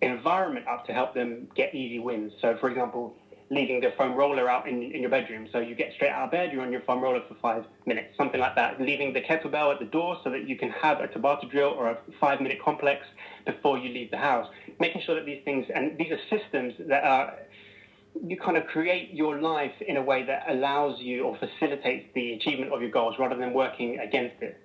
environment 0.01 0.67
up 0.67 0.85
to 0.87 0.93
help 0.93 1.13
them 1.13 1.47
get 1.55 1.73
easy 1.73 1.99
wins. 1.99 2.33
So, 2.41 2.57
for 2.59 2.69
example, 2.69 3.15
leaving 3.53 3.79
the 3.79 3.91
foam 3.97 4.15
roller 4.15 4.49
out 4.49 4.67
in, 4.67 4.83
in 4.83 5.01
your 5.01 5.09
bedroom. 5.09 5.47
So 5.51 5.59
you 5.59 5.75
get 5.75 5.93
straight 5.93 6.11
out 6.11 6.25
of 6.25 6.31
bed, 6.31 6.51
you're 6.51 6.61
on 6.61 6.71
your 6.71 6.81
foam 6.81 7.01
roller 7.01 7.21
for 7.27 7.35
five 7.35 7.65
minutes, 7.85 8.15
something 8.17 8.39
like 8.39 8.55
that. 8.55 8.81
Leaving 8.81 9.13
the 9.13 9.21
kettlebell 9.21 9.71
at 9.73 9.79
the 9.79 9.85
door 9.85 10.17
so 10.23 10.29
that 10.29 10.47
you 10.47 10.57
can 10.57 10.69
have 10.71 10.99
a 10.99 11.07
Tabata 11.07 11.49
drill 11.49 11.69
or 11.69 11.89
a 11.89 11.97
five 12.19 12.41
minute 12.41 12.59
complex 12.63 13.05
before 13.45 13.77
you 13.77 13.93
leave 13.93 14.11
the 14.11 14.17
house. 14.17 14.47
Making 14.79 15.01
sure 15.05 15.15
that 15.15 15.25
these 15.25 15.43
things, 15.43 15.65
and 15.73 15.97
these 15.97 16.11
are 16.11 16.19
systems 16.29 16.73
that 16.87 17.03
are, 17.03 17.33
you 18.25 18.37
kind 18.37 18.57
of 18.57 18.65
create 18.67 19.13
your 19.13 19.39
life 19.39 19.73
in 19.87 19.97
a 19.97 20.01
way 20.01 20.23
that 20.23 20.45
allows 20.49 20.99
you 20.99 21.23
or 21.23 21.37
facilitates 21.37 22.07
the 22.15 22.33
achievement 22.33 22.71
of 22.71 22.81
your 22.81 22.91
goals 22.91 23.15
rather 23.19 23.35
than 23.35 23.53
working 23.53 23.99
against 23.99 24.41
it. 24.41 24.59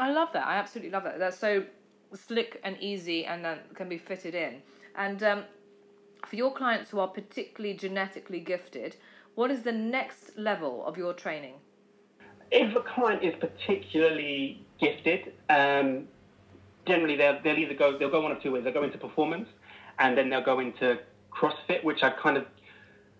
I 0.00 0.12
love 0.12 0.28
that. 0.32 0.46
I 0.46 0.56
absolutely 0.56 0.90
love 0.90 1.04
that. 1.04 1.18
That's 1.18 1.38
so 1.38 1.64
slick 2.14 2.60
and 2.64 2.76
easy 2.80 3.24
and 3.26 3.44
then 3.44 3.58
can 3.74 3.88
be 3.88 3.98
fitted 3.98 4.34
in. 4.34 4.62
And 4.96 5.22
um, 5.22 5.44
for 6.26 6.36
your 6.36 6.52
clients 6.52 6.90
who 6.90 6.98
are 6.98 7.08
particularly 7.08 7.76
genetically 7.76 8.40
gifted, 8.40 8.96
what 9.34 9.50
is 9.50 9.62
the 9.62 9.72
next 9.72 10.36
level 10.36 10.84
of 10.84 10.96
your 10.96 11.12
training? 11.12 11.54
If 12.50 12.74
a 12.74 12.80
client 12.80 13.22
is 13.22 13.34
particularly 13.38 14.64
gifted, 14.80 15.32
um, 15.50 16.08
generally 16.86 17.16
they'll, 17.16 17.40
they'll 17.42 17.58
either 17.58 17.74
go 17.74 17.98
they'll 17.98 18.10
go 18.10 18.20
one 18.20 18.32
of 18.32 18.42
two 18.42 18.52
ways. 18.52 18.64
They'll 18.64 18.72
go 18.72 18.82
into 18.82 18.98
performance, 18.98 19.48
and 19.98 20.16
then 20.16 20.30
they'll 20.30 20.44
go 20.44 20.60
into 20.60 20.98
CrossFit, 21.30 21.84
which 21.84 22.02
I 22.02 22.10
kind 22.10 22.36
of 22.36 22.46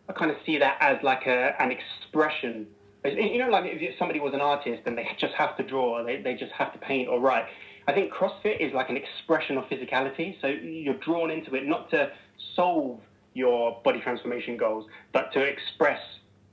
I 0.09 0.13
kind 0.15 0.31
of 0.31 0.39
see 0.47 0.59
that 0.59 0.79
as 0.81 0.99
like 1.03 1.27
a, 1.27 1.55
an 1.63 1.71
expression. 1.71 2.67
You 3.05 3.39
know, 3.39 3.51
like 3.51 3.65
if 3.67 3.99
somebody 3.99 4.19
was 4.19 4.35
an 4.35 4.41
artist 4.41 4.83
and 4.87 4.99
they 4.99 5.07
just 5.21 5.35
have 5.35 5.57
to 5.59 5.63
draw, 5.63 6.03
they, 6.05 6.21
they 6.21 6.35
just 6.35 6.53
have 6.53 6.73
to 6.73 6.79
paint 6.79 7.09
or 7.09 7.21
write. 7.21 7.45
I 7.87 7.93
think 7.93 8.13
CrossFit 8.13 8.61
is 8.61 8.73
like 8.75 8.91
an 8.91 8.97
expression 8.97 9.57
of 9.57 9.65
physicality. 9.65 10.37
So 10.41 10.49
you're 10.49 10.99
drawn 10.99 11.31
into 11.31 11.55
it 11.55 11.67
not 11.67 11.91
to 11.91 12.11
solve 12.59 13.01
your 13.35 13.81
body 13.85 14.01
transformation 14.01 14.57
goals, 14.57 14.85
but 15.13 15.33
to 15.33 15.41
express 15.41 16.01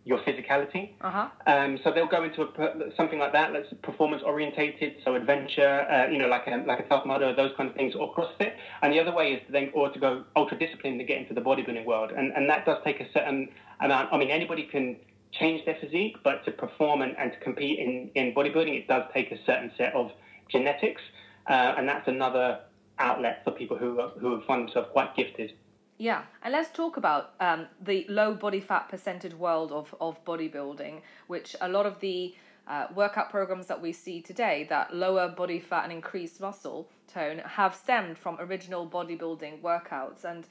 your 0.10 0.20
physicality. 0.20 0.92
Uh-huh. 1.02 1.28
Um, 1.48 1.80
so 1.84 1.92
they'll 1.92 2.14
go 2.18 2.24
into 2.24 2.44
a, 2.44 2.96
something 2.96 3.18
like 3.18 3.34
that, 3.34 3.54
that's 3.54 3.74
performance 3.82 4.22
orientated, 4.24 4.98
so 5.04 5.16
adventure, 5.16 5.74
uh, 5.90 6.12
you 6.12 6.20
know, 6.20 6.28
like 6.28 6.46
a 6.46 6.64
like 6.72 6.80
a 6.80 6.88
Tough 6.88 7.06
Mudder, 7.08 7.34
those 7.36 7.54
kind 7.58 7.70
of 7.72 7.76
things, 7.76 7.96
or 7.96 8.14
CrossFit. 8.14 8.54
And 8.84 8.94
the 8.94 9.00
other 9.00 9.14
way 9.20 9.34
is 9.34 9.42
to 9.48 9.52
then 9.52 9.72
or 9.74 9.90
to 9.92 10.00
go 10.00 10.24
ultra 10.36 10.58
disciplined 10.60 11.00
to 11.00 11.06
get 11.06 11.18
into 11.18 11.34
the 11.34 11.42
bodybuilding 11.42 11.86
world, 11.86 12.12
and 12.16 12.32
and 12.34 12.48
that 12.52 12.66
does 12.68 12.78
take 12.84 13.00
a 13.02 13.12
certain 13.14 13.50
amount. 13.80 14.14
I 14.14 14.18
mean, 14.18 14.30
anybody 14.30 14.64
can 14.64 14.98
change 15.32 15.66
their 15.66 15.78
physique, 15.82 16.18
but 16.24 16.46
to 16.46 16.52
perform 16.52 17.02
and, 17.02 17.18
and 17.18 17.32
to 17.34 17.40
compete 17.40 17.80
in 17.80 18.12
in 18.14 18.34
bodybuilding, 18.36 18.76
it 18.82 18.88
does 18.88 19.06
take 19.12 19.32
a 19.32 19.40
certain 19.48 19.72
set 19.76 19.92
of 19.96 20.12
genetics 20.52 21.02
uh, 21.48 21.76
and 21.78 21.88
that's 21.88 22.08
another 22.08 22.60
outlet 23.00 23.42
for 23.44 23.52
people 23.52 23.78
who 23.78 24.02
who 24.20 24.42
find 24.48 24.68
themselves 24.68 24.90
quite 24.92 25.16
gifted. 25.16 25.54
Yeah, 25.98 26.24
and 26.44 26.52
let's 26.52 26.72
talk 26.72 26.98
about 26.98 27.34
um, 27.40 27.68
the 27.82 28.06
low 28.10 28.34
body 28.34 28.60
fat 28.60 28.90
percentage 28.90 29.34
world 29.34 29.72
of, 29.72 29.96
of 30.02 30.24
bodybuilding, 30.26 31.02
which 31.28 31.56
a 31.62 31.70
lot 31.70 31.86
of 31.86 32.00
the 32.02 32.36
uh, 32.68 32.88
workout 32.94 33.30
programs 33.30 33.68
that 33.68 33.82
we 33.82 33.94
see 33.94 34.22
today 34.22 34.66
that 34.70 34.94
lower 34.94 35.30
body 35.30 35.60
fat 35.60 35.84
and 35.84 35.94
increased 35.94 36.42
muscle 36.42 36.90
tone 37.08 37.40
have 37.46 37.74
stemmed 37.74 38.18
from 38.18 38.38
original 38.42 38.86
bodybuilding 38.86 39.62
workouts. 39.62 40.26
And 40.26 40.46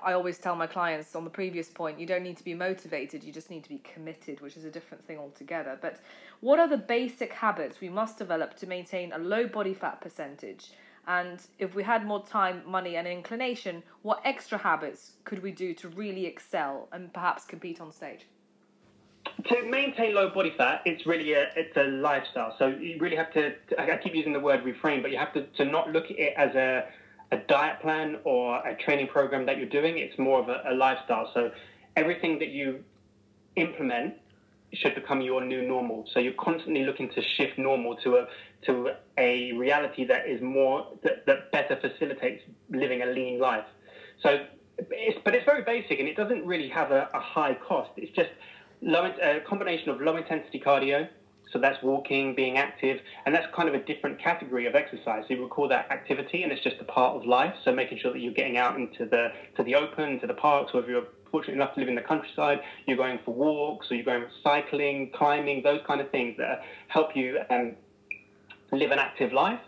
I 0.00 0.12
always 0.12 0.38
tell 0.38 0.54
my 0.54 0.68
clients 0.68 1.16
on 1.16 1.24
the 1.24 1.30
previous 1.30 1.68
point, 1.68 1.98
you 1.98 2.06
don't 2.06 2.22
need 2.22 2.36
to 2.36 2.44
be 2.44 2.54
motivated, 2.54 3.24
you 3.24 3.32
just 3.32 3.50
need 3.50 3.64
to 3.64 3.68
be 3.68 3.78
committed, 3.78 4.40
which 4.40 4.56
is 4.56 4.64
a 4.64 4.70
different 4.70 5.04
thing 5.04 5.18
altogether. 5.18 5.76
But 5.80 5.98
what 6.40 6.60
are 6.60 6.68
the 6.68 6.78
basic 6.78 7.32
habits 7.32 7.80
we 7.80 7.88
must 7.88 8.16
develop 8.16 8.56
to 8.58 8.68
maintain 8.68 9.12
a 9.12 9.18
low 9.18 9.48
body 9.48 9.74
fat 9.74 10.00
percentage? 10.00 10.70
And 11.06 11.40
if 11.58 11.74
we 11.74 11.82
had 11.82 12.06
more 12.06 12.24
time, 12.24 12.62
money, 12.64 12.96
and 12.96 13.08
inclination, 13.08 13.82
what 14.02 14.20
extra 14.24 14.58
habits 14.58 15.12
could 15.24 15.42
we 15.42 15.50
do 15.50 15.74
to 15.74 15.88
really 15.88 16.26
excel 16.26 16.88
and 16.92 17.12
perhaps 17.12 17.44
compete 17.44 17.80
on 17.80 17.90
stage? 17.90 18.26
To 19.48 19.62
maintain 19.68 20.14
low 20.14 20.30
body 20.30 20.52
fat, 20.56 20.82
it's 20.84 21.06
really 21.06 21.32
a 21.32 21.48
it's 21.56 21.76
a 21.76 21.84
lifestyle. 21.84 22.54
So 22.58 22.68
you 22.68 22.98
really 23.00 23.16
have 23.16 23.32
to. 23.32 23.54
I 23.78 23.96
keep 23.96 24.14
using 24.14 24.32
the 24.32 24.40
word 24.40 24.62
reframe, 24.64 25.02
but 25.02 25.10
you 25.10 25.18
have 25.18 25.32
to, 25.34 25.42
to 25.42 25.64
not 25.64 25.90
look 25.90 26.04
at 26.04 26.18
it 26.18 26.34
as 26.36 26.54
a 26.54 26.86
a 27.32 27.38
diet 27.48 27.80
plan 27.80 28.18
or 28.24 28.56
a 28.66 28.76
training 28.76 29.08
program 29.08 29.46
that 29.46 29.56
you're 29.56 29.68
doing. 29.68 29.98
It's 29.98 30.18
more 30.18 30.40
of 30.40 30.48
a, 30.48 30.62
a 30.68 30.74
lifestyle. 30.74 31.30
So 31.34 31.50
everything 31.96 32.38
that 32.40 32.48
you 32.48 32.84
implement 33.56 34.14
should 34.74 34.94
become 34.94 35.20
your 35.20 35.44
new 35.44 35.66
normal. 35.66 36.06
So 36.12 36.20
you're 36.20 36.34
constantly 36.34 36.84
looking 36.84 37.10
to 37.10 37.22
shift 37.36 37.58
normal 37.58 37.96
to 37.96 38.16
a 38.16 38.26
to 38.66 38.90
a 39.18 39.52
reality 39.52 40.04
that 40.04 40.28
is 40.28 40.40
more 40.40 40.86
that, 41.02 41.26
that 41.26 41.50
better 41.52 41.76
facilitates 41.76 42.42
living 42.70 43.02
a 43.02 43.06
lean 43.06 43.38
life. 43.38 43.64
So, 44.22 44.44
it's, 44.78 45.18
but 45.24 45.34
it's 45.34 45.44
very 45.44 45.62
basic 45.62 45.98
and 45.98 46.08
it 46.08 46.16
doesn't 46.16 46.46
really 46.46 46.68
have 46.68 46.90
a, 46.90 47.08
a 47.12 47.20
high 47.20 47.54
cost. 47.54 47.90
It's 47.96 48.14
just 48.14 48.30
low, 48.80 49.04
a 49.04 49.40
combination 49.40 49.90
of 49.90 50.00
low 50.00 50.16
intensity 50.16 50.60
cardio, 50.60 51.08
so 51.52 51.58
that's 51.58 51.82
walking, 51.82 52.34
being 52.34 52.56
active, 52.56 53.00
and 53.26 53.34
that's 53.34 53.46
kind 53.54 53.68
of 53.68 53.74
a 53.74 53.84
different 53.84 54.18
category 54.18 54.66
of 54.66 54.74
exercise. 54.74 55.24
So 55.28 55.34
you 55.34 55.42
would 55.42 55.50
call 55.50 55.68
that 55.68 55.90
activity, 55.90 56.42
and 56.42 56.50
it's 56.50 56.62
just 56.62 56.76
a 56.80 56.84
part 56.84 57.16
of 57.16 57.26
life. 57.26 57.54
So 57.64 57.72
making 57.72 57.98
sure 57.98 58.12
that 58.12 58.20
you're 58.20 58.32
getting 58.32 58.56
out 58.56 58.76
into 58.76 59.04
the 59.04 59.32
to 59.56 59.62
the 59.62 59.74
open, 59.74 60.18
to 60.20 60.26
the 60.26 60.34
parks, 60.34 60.72
or 60.72 60.80
if 60.80 60.88
you're 60.88 61.06
fortunate 61.30 61.54
enough 61.54 61.74
to 61.74 61.80
live 61.80 61.88
in 61.88 61.94
the 61.94 62.02
countryside, 62.02 62.60
you're 62.86 62.96
going 62.96 63.18
for 63.24 63.34
walks, 63.34 63.90
or 63.90 63.96
you're 63.96 64.04
going 64.04 64.24
cycling, 64.42 65.10
climbing, 65.14 65.62
those 65.62 65.80
kind 65.86 66.00
of 66.00 66.10
things 66.10 66.36
that 66.38 66.62
help 66.88 67.14
you 67.14 67.38
um, 67.50 67.74
live 68.72 68.90
an 68.90 68.98
active 68.98 69.32
life. 69.32 69.60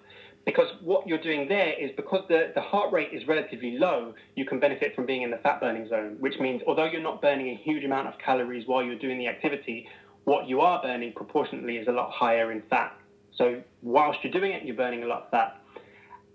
Because 0.45 0.69
what 0.83 1.07
you're 1.07 1.21
doing 1.23 1.49
there 1.49 1.73
is 1.73 1.91
because 1.97 2.25
the, 2.29 2.53
the 2.55 2.61
heart 2.61 2.93
rate 2.93 3.11
is 3.13 3.27
relatively 3.27 3.79
low, 3.79 4.15
you 4.35 4.45
can 4.45 4.61
benefit 4.61 4.95
from 4.95 5.07
being 5.07 5.23
in 5.23 5.31
the 5.31 5.39
fat 5.39 5.61
burning 5.61 5.89
zone, 5.89 6.17
which 6.21 6.39
means 6.39 6.61
although 6.67 6.85
you're 6.85 7.01
not 7.01 7.23
burning 7.23 7.49
a 7.49 7.57
huge 7.57 7.83
amount 7.83 8.09
of 8.09 8.19
calories 8.19 8.67
while 8.67 8.83
you're 8.83 8.99
doing 8.99 9.19
the 9.19 9.27
activity, 9.27 9.89
what 10.25 10.47
you 10.47 10.61
are 10.61 10.83
burning 10.83 11.13
proportionately 11.15 11.79
is 11.79 11.89
a 11.89 11.93
lot 11.93 12.11
higher 12.11 12.53
in 12.53 12.63
fat. 12.69 12.95
So 13.37 13.63
whilst 13.83 14.19
you're 14.23 14.33
doing 14.33 14.53
it, 14.53 14.65
you're 14.65 14.77
burning 14.77 15.03
a 15.03 15.07
lot 15.07 15.23
of 15.23 15.31
fat. 15.31 15.61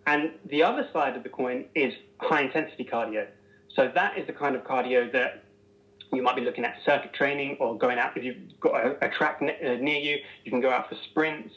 And 0.08 0.32
the 0.46 0.64
other 0.64 0.88
side 0.92 1.16
of 1.16 1.22
the 1.22 1.30
coin 1.30 1.66
is 1.76 1.94
high 2.18 2.42
intensity 2.42 2.84
cardio. 2.84 3.28
So 3.76 3.92
that 3.94 4.18
is 4.18 4.26
the 4.26 4.34
kind 4.34 4.56
of 4.56 4.64
cardio 4.64 5.12
that 5.14 5.44
you 6.12 6.24
might 6.24 6.36
be 6.36 6.42
looking 6.42 6.66
at 6.66 6.78
circuit 6.84 7.14
training 7.14 7.58
or 7.60 7.78
going 7.78 8.00
out. 8.00 8.18
If 8.18 8.24
you've 8.24 8.60
got 8.60 8.74
a, 8.74 9.06
a 9.06 9.10
track 9.10 9.42
ne- 9.42 9.60
uh, 9.64 9.76
near 9.80 10.00
you, 10.00 10.18
you 10.44 10.52
can 10.52 10.62
go 10.62 10.72
out 10.72 10.90
for 10.90 10.96
sprints. 11.12 11.54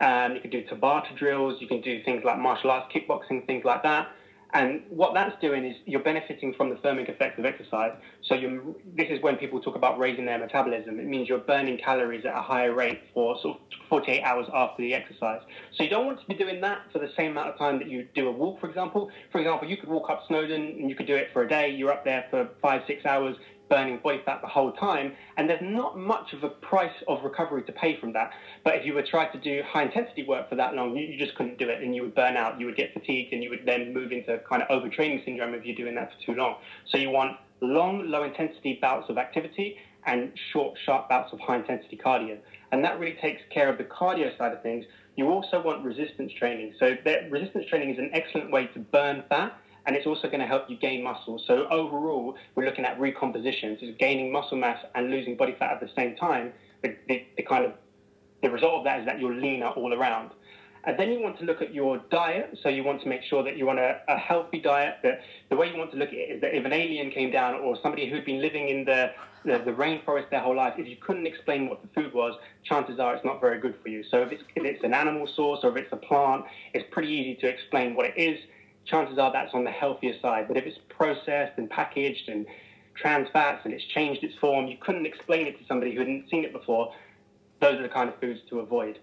Um, 0.00 0.34
you 0.34 0.40
can 0.40 0.50
do 0.50 0.64
Tabata 0.64 1.16
drills. 1.16 1.60
You 1.60 1.68
can 1.68 1.80
do 1.80 2.02
things 2.04 2.22
like 2.24 2.38
martial 2.38 2.70
arts, 2.70 2.92
kickboxing, 2.94 3.46
things 3.46 3.64
like 3.64 3.82
that. 3.82 4.08
And 4.54 4.82
what 4.88 5.14
that's 5.14 5.34
doing 5.40 5.64
is 5.64 5.74
you're 5.84 6.02
benefiting 6.02 6.54
from 6.54 6.70
the 6.70 6.76
thermic 6.76 7.08
effect 7.08 7.40
of 7.40 7.44
exercise. 7.44 7.90
So 8.28 8.36
this 8.96 9.08
is 9.10 9.20
when 9.20 9.36
people 9.36 9.60
talk 9.60 9.74
about 9.74 9.98
raising 9.98 10.26
their 10.26 10.38
metabolism. 10.38 11.00
It 11.00 11.06
means 11.06 11.28
you're 11.28 11.38
burning 11.38 11.76
calories 11.76 12.24
at 12.24 12.36
a 12.36 12.40
higher 12.40 12.72
rate 12.72 13.00
for 13.12 13.36
sort 13.42 13.56
of 13.56 13.88
48 13.88 14.22
hours 14.22 14.46
after 14.54 14.80
the 14.80 14.94
exercise. 14.94 15.40
So 15.76 15.82
you 15.82 15.90
don't 15.90 16.06
want 16.06 16.20
to 16.20 16.26
be 16.26 16.34
doing 16.34 16.60
that 16.60 16.82
for 16.92 17.00
the 17.00 17.10
same 17.16 17.32
amount 17.32 17.48
of 17.48 17.58
time 17.58 17.80
that 17.80 17.88
you 17.88 18.06
do 18.14 18.28
a 18.28 18.30
walk, 18.32 18.60
for 18.60 18.68
example. 18.68 19.10
For 19.32 19.40
example, 19.40 19.68
you 19.68 19.76
could 19.76 19.88
walk 19.88 20.08
up 20.08 20.22
Snowdon 20.28 20.62
and 20.62 20.88
you 20.88 20.94
could 20.94 21.08
do 21.08 21.16
it 21.16 21.30
for 21.32 21.42
a 21.42 21.48
day. 21.48 21.70
You're 21.70 21.90
up 21.90 22.04
there 22.04 22.26
for 22.30 22.48
five, 22.62 22.82
six 22.86 23.04
hours 23.04 23.36
burning 23.74 23.98
body 23.98 24.20
fat 24.24 24.40
the 24.40 24.46
whole 24.46 24.70
time, 24.70 25.12
and 25.36 25.50
there's 25.50 25.60
not 25.60 25.98
much 25.98 26.32
of 26.32 26.44
a 26.44 26.48
price 26.48 26.94
of 27.08 27.24
recovery 27.24 27.60
to 27.64 27.72
pay 27.72 27.98
from 27.98 28.12
that. 28.12 28.30
But 28.62 28.76
if 28.76 28.86
you 28.86 28.94
were 28.94 29.02
trying 29.02 29.32
to 29.32 29.38
do 29.38 29.62
high 29.66 29.82
intensity 29.82 30.24
work 30.24 30.48
for 30.48 30.54
that 30.54 30.74
long, 30.74 30.96
you, 30.96 31.04
you, 31.04 31.18
just 31.18 31.34
couldn't 31.34 31.58
do 31.58 31.68
it, 31.68 31.82
and 31.82 31.92
you 31.92 32.02
would 32.02 32.14
burn 32.14 32.36
out, 32.36 32.60
you 32.60 32.66
would 32.66 32.76
get 32.76 32.92
fatigued, 32.94 33.32
and 33.32 33.42
you 33.42 33.50
would 33.50 33.66
then 33.66 33.92
move 33.92 34.12
into 34.12 34.38
kind 34.48 34.62
of 34.62 34.68
overtraining 34.68 35.24
syndrome 35.24 35.54
if 35.54 35.64
you're 35.64 35.74
doing 35.74 35.96
that 35.96 36.12
for 36.12 36.26
too 36.26 36.38
long. 36.38 36.54
So 36.88 36.98
you 36.98 37.10
want 37.10 37.36
long, 37.60 38.08
low 38.08 38.22
intensity 38.22 38.78
bouts 38.80 39.10
of 39.10 39.18
activity 39.18 39.76
and 40.06 40.30
short, 40.52 40.78
sharp 40.86 41.08
bouts 41.08 41.32
of 41.32 41.40
high 41.40 41.56
intensity 41.56 41.96
cardio. 41.96 42.38
And 42.70 42.84
that 42.84 43.00
really 43.00 43.16
takes 43.20 43.42
care 43.52 43.68
of 43.68 43.78
the 43.78 43.84
cardio 43.84 44.38
side 44.38 44.52
of 44.52 44.62
things. 44.62 44.84
You 45.16 45.30
also 45.30 45.60
want 45.60 45.84
resistance 45.84 46.32
training. 46.38 46.74
So 46.78 46.96
that 47.04 47.28
resistance 47.28 47.66
training 47.68 47.90
is 47.90 47.98
an 47.98 48.10
excellent 48.12 48.52
way 48.52 48.66
to 48.68 48.78
burn 48.78 49.24
fat 49.28 49.58
and 49.86 49.96
it's 49.96 50.06
also 50.06 50.28
going 50.28 50.40
to 50.40 50.46
help 50.46 50.68
you 50.68 50.76
gain 50.76 51.02
muscle. 51.02 51.38
So 51.46 51.66
overall, 51.68 52.36
we're 52.54 52.64
looking 52.64 52.84
at 52.84 52.98
recomposition, 52.98 53.76
so 53.80 53.86
gaining 53.98 54.32
muscle 54.32 54.56
mass 54.56 54.84
and 54.94 55.10
losing 55.10 55.36
body 55.36 55.54
fat 55.58 55.72
at 55.72 55.80
the 55.80 55.90
same 55.94 56.16
time. 56.16 56.52
The, 56.82 56.96
the, 57.08 57.26
the 57.36 57.42
kind 57.42 57.64
of 57.64 57.72
the 58.42 58.50
result 58.50 58.74
of 58.74 58.84
that 58.84 59.00
is 59.00 59.06
that 59.06 59.20
you're 59.20 59.34
leaner 59.34 59.68
all 59.68 59.92
around. 59.92 60.30
And 60.86 60.98
then 60.98 61.10
you 61.10 61.20
want 61.20 61.38
to 61.38 61.44
look 61.44 61.62
at 61.62 61.72
your 61.72 61.98
diet. 62.10 62.58
So 62.62 62.68
you 62.68 62.84
want 62.84 63.02
to 63.02 63.08
make 63.08 63.22
sure 63.22 63.42
that 63.42 63.56
you're 63.56 63.70
on 63.70 63.78
a, 63.78 64.00
a 64.06 64.18
healthy 64.18 64.60
diet. 64.60 64.96
That 65.02 65.20
the 65.48 65.56
way 65.56 65.70
you 65.70 65.78
want 65.78 65.90
to 65.92 65.96
look 65.96 66.08
at 66.08 66.14
it 66.14 66.30
is 66.30 66.40
that 66.42 66.54
if 66.54 66.64
an 66.64 66.72
alien 66.72 67.10
came 67.10 67.30
down 67.30 67.54
or 67.54 67.78
somebody 67.82 68.08
who'd 68.08 68.24
been 68.24 68.42
living 68.42 68.68
in 68.68 68.84
the, 68.84 69.12
the, 69.46 69.58
the 69.64 69.72
rainforest 69.72 70.28
their 70.30 70.40
whole 70.40 70.56
life, 70.56 70.74
if 70.76 70.86
you 70.86 70.96
couldn't 70.96 71.26
explain 71.26 71.70
what 71.70 71.80
the 71.80 71.88
food 71.94 72.12
was, 72.12 72.34
chances 72.64 73.00
are 73.00 73.14
it's 73.14 73.24
not 73.24 73.40
very 73.40 73.58
good 73.58 73.74
for 73.82 73.88
you. 73.88 74.04
So 74.10 74.20
if 74.22 74.32
it's, 74.32 74.42
if 74.54 74.64
it's 74.64 74.84
an 74.84 74.92
animal 74.92 75.26
source 75.26 75.60
or 75.62 75.70
if 75.70 75.76
it's 75.84 75.92
a 75.92 75.96
plant, 75.96 76.44
it's 76.74 76.84
pretty 76.90 77.08
easy 77.08 77.36
to 77.36 77.48
explain 77.48 77.94
what 77.94 78.04
it 78.04 78.14
is 78.18 78.38
chances 78.86 79.18
are 79.18 79.32
that's 79.32 79.54
on 79.54 79.64
the 79.64 79.70
healthier 79.70 80.14
side. 80.20 80.48
But 80.48 80.56
if 80.56 80.64
it's 80.64 80.78
processed 80.88 81.58
and 81.58 81.68
packaged 81.70 82.28
and 82.28 82.46
trans 82.94 83.28
fats 83.32 83.62
and 83.64 83.72
it's 83.72 83.84
changed 83.84 84.22
its 84.22 84.34
form, 84.36 84.66
you 84.66 84.76
couldn't 84.80 85.06
explain 85.06 85.46
it 85.46 85.58
to 85.58 85.64
somebody 85.66 85.92
who 85.92 86.00
hadn't 86.00 86.28
seen 86.30 86.44
it 86.44 86.52
before. 86.52 86.92
Those 87.60 87.78
are 87.78 87.82
the 87.82 87.88
kind 87.88 88.08
of 88.08 88.18
foods 88.20 88.40
to 88.50 88.60
avoid. 88.60 88.98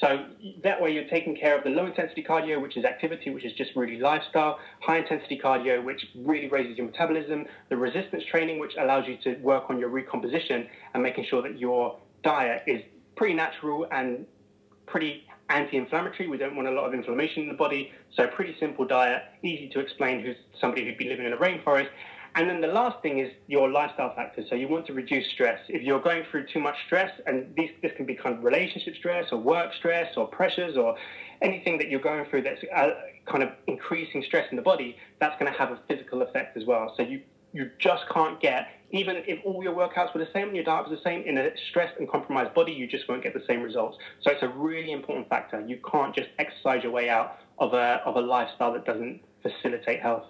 So 0.00 0.26
that 0.64 0.80
way 0.80 0.92
you're 0.92 1.08
taking 1.08 1.36
care 1.36 1.56
of 1.56 1.62
the 1.62 1.70
low 1.70 1.86
intensity 1.86 2.22
cardio, 2.22 2.60
which 2.60 2.76
is 2.76 2.84
activity, 2.84 3.30
which 3.30 3.44
is 3.44 3.52
just 3.52 3.76
really 3.76 3.98
lifestyle, 3.98 4.58
high 4.80 4.98
intensity 4.98 5.38
cardio, 5.42 5.84
which 5.84 6.04
really 6.16 6.48
raises 6.48 6.76
your 6.76 6.86
metabolism, 6.86 7.46
the 7.68 7.76
resistance 7.76 8.24
training, 8.28 8.58
which 8.58 8.72
allows 8.78 9.06
you 9.06 9.16
to 9.22 9.36
work 9.40 9.70
on 9.70 9.78
your 9.78 9.88
recomposition 9.88 10.66
and 10.94 11.02
making 11.02 11.26
sure 11.30 11.42
that 11.42 11.58
your 11.58 11.96
diet 12.24 12.64
is 12.66 12.82
pretty 13.16 13.34
natural 13.34 13.86
and 13.92 14.26
pretty 14.86 15.24
anti-inflammatory. 15.48 16.28
We 16.28 16.38
don't 16.38 16.56
want 16.56 16.68
a 16.68 16.72
lot 16.72 16.86
of 16.86 16.94
inflammation 16.94 17.42
in 17.44 17.48
the 17.48 17.54
body. 17.54 17.92
So 18.16 18.26
pretty 18.26 18.56
simple 18.58 18.86
diet, 18.86 19.22
easy 19.42 19.68
to 19.70 19.80
explain 19.80 20.20
who's 20.20 20.36
somebody 20.60 20.84
who'd 20.84 20.98
be 20.98 21.08
living 21.08 21.26
in 21.26 21.32
a 21.32 21.36
rainforest. 21.36 21.88
And 22.36 22.50
then 22.50 22.60
the 22.60 22.68
last 22.68 23.00
thing 23.00 23.20
is 23.20 23.30
your 23.46 23.70
lifestyle 23.70 24.12
factors. 24.14 24.46
So 24.50 24.56
you 24.56 24.66
want 24.66 24.86
to 24.86 24.92
reduce 24.92 25.30
stress. 25.30 25.60
If 25.68 25.82
you're 25.82 26.00
going 26.00 26.24
through 26.30 26.46
too 26.52 26.58
much 26.58 26.74
stress, 26.86 27.12
and 27.26 27.54
these, 27.56 27.70
this 27.80 27.92
can 27.96 28.06
be 28.06 28.16
kind 28.16 28.36
of 28.36 28.42
relationship 28.42 28.96
stress 28.96 29.30
or 29.30 29.38
work 29.38 29.72
stress 29.78 30.16
or 30.16 30.26
pressures 30.26 30.76
or 30.76 30.96
anything 31.42 31.78
that 31.78 31.90
you're 31.90 32.00
going 32.00 32.24
through 32.30 32.42
that's 32.42 32.60
uh, 32.74 32.88
kind 33.26 33.44
of 33.44 33.50
increasing 33.68 34.24
stress 34.26 34.46
in 34.50 34.56
the 34.56 34.62
body, 34.62 34.96
that's 35.20 35.38
going 35.38 35.50
to 35.52 35.56
have 35.56 35.70
a 35.70 35.78
physical 35.86 36.22
effect 36.22 36.56
as 36.56 36.64
well. 36.64 36.92
So 36.96 37.04
you 37.04 37.20
you 37.52 37.70
just 37.78 38.02
can't 38.12 38.40
get, 38.40 38.66
even 38.94 39.16
if 39.26 39.40
all 39.44 39.62
your 39.62 39.74
workouts 39.74 40.14
were 40.14 40.24
the 40.24 40.30
same 40.32 40.48
and 40.48 40.56
your 40.56 40.64
diet 40.64 40.88
was 40.88 40.96
the 40.96 41.02
same, 41.02 41.22
in 41.22 41.36
a 41.36 41.50
stressed 41.68 41.98
and 41.98 42.08
compromised 42.08 42.54
body, 42.54 42.72
you 42.72 42.86
just 42.86 43.08
won't 43.08 43.22
get 43.22 43.34
the 43.34 43.42
same 43.46 43.60
results. 43.60 43.98
So 44.22 44.30
it's 44.30 44.42
a 44.42 44.48
really 44.48 44.92
important 44.92 45.28
factor. 45.28 45.60
You 45.60 45.80
can't 45.90 46.14
just 46.14 46.28
exercise 46.38 46.82
your 46.84 46.92
way 46.92 47.08
out 47.08 47.38
of 47.58 47.74
a, 47.74 48.00
of 48.04 48.16
a 48.16 48.20
lifestyle 48.20 48.72
that 48.72 48.84
doesn't 48.84 49.20
facilitate 49.42 50.00
health. 50.00 50.24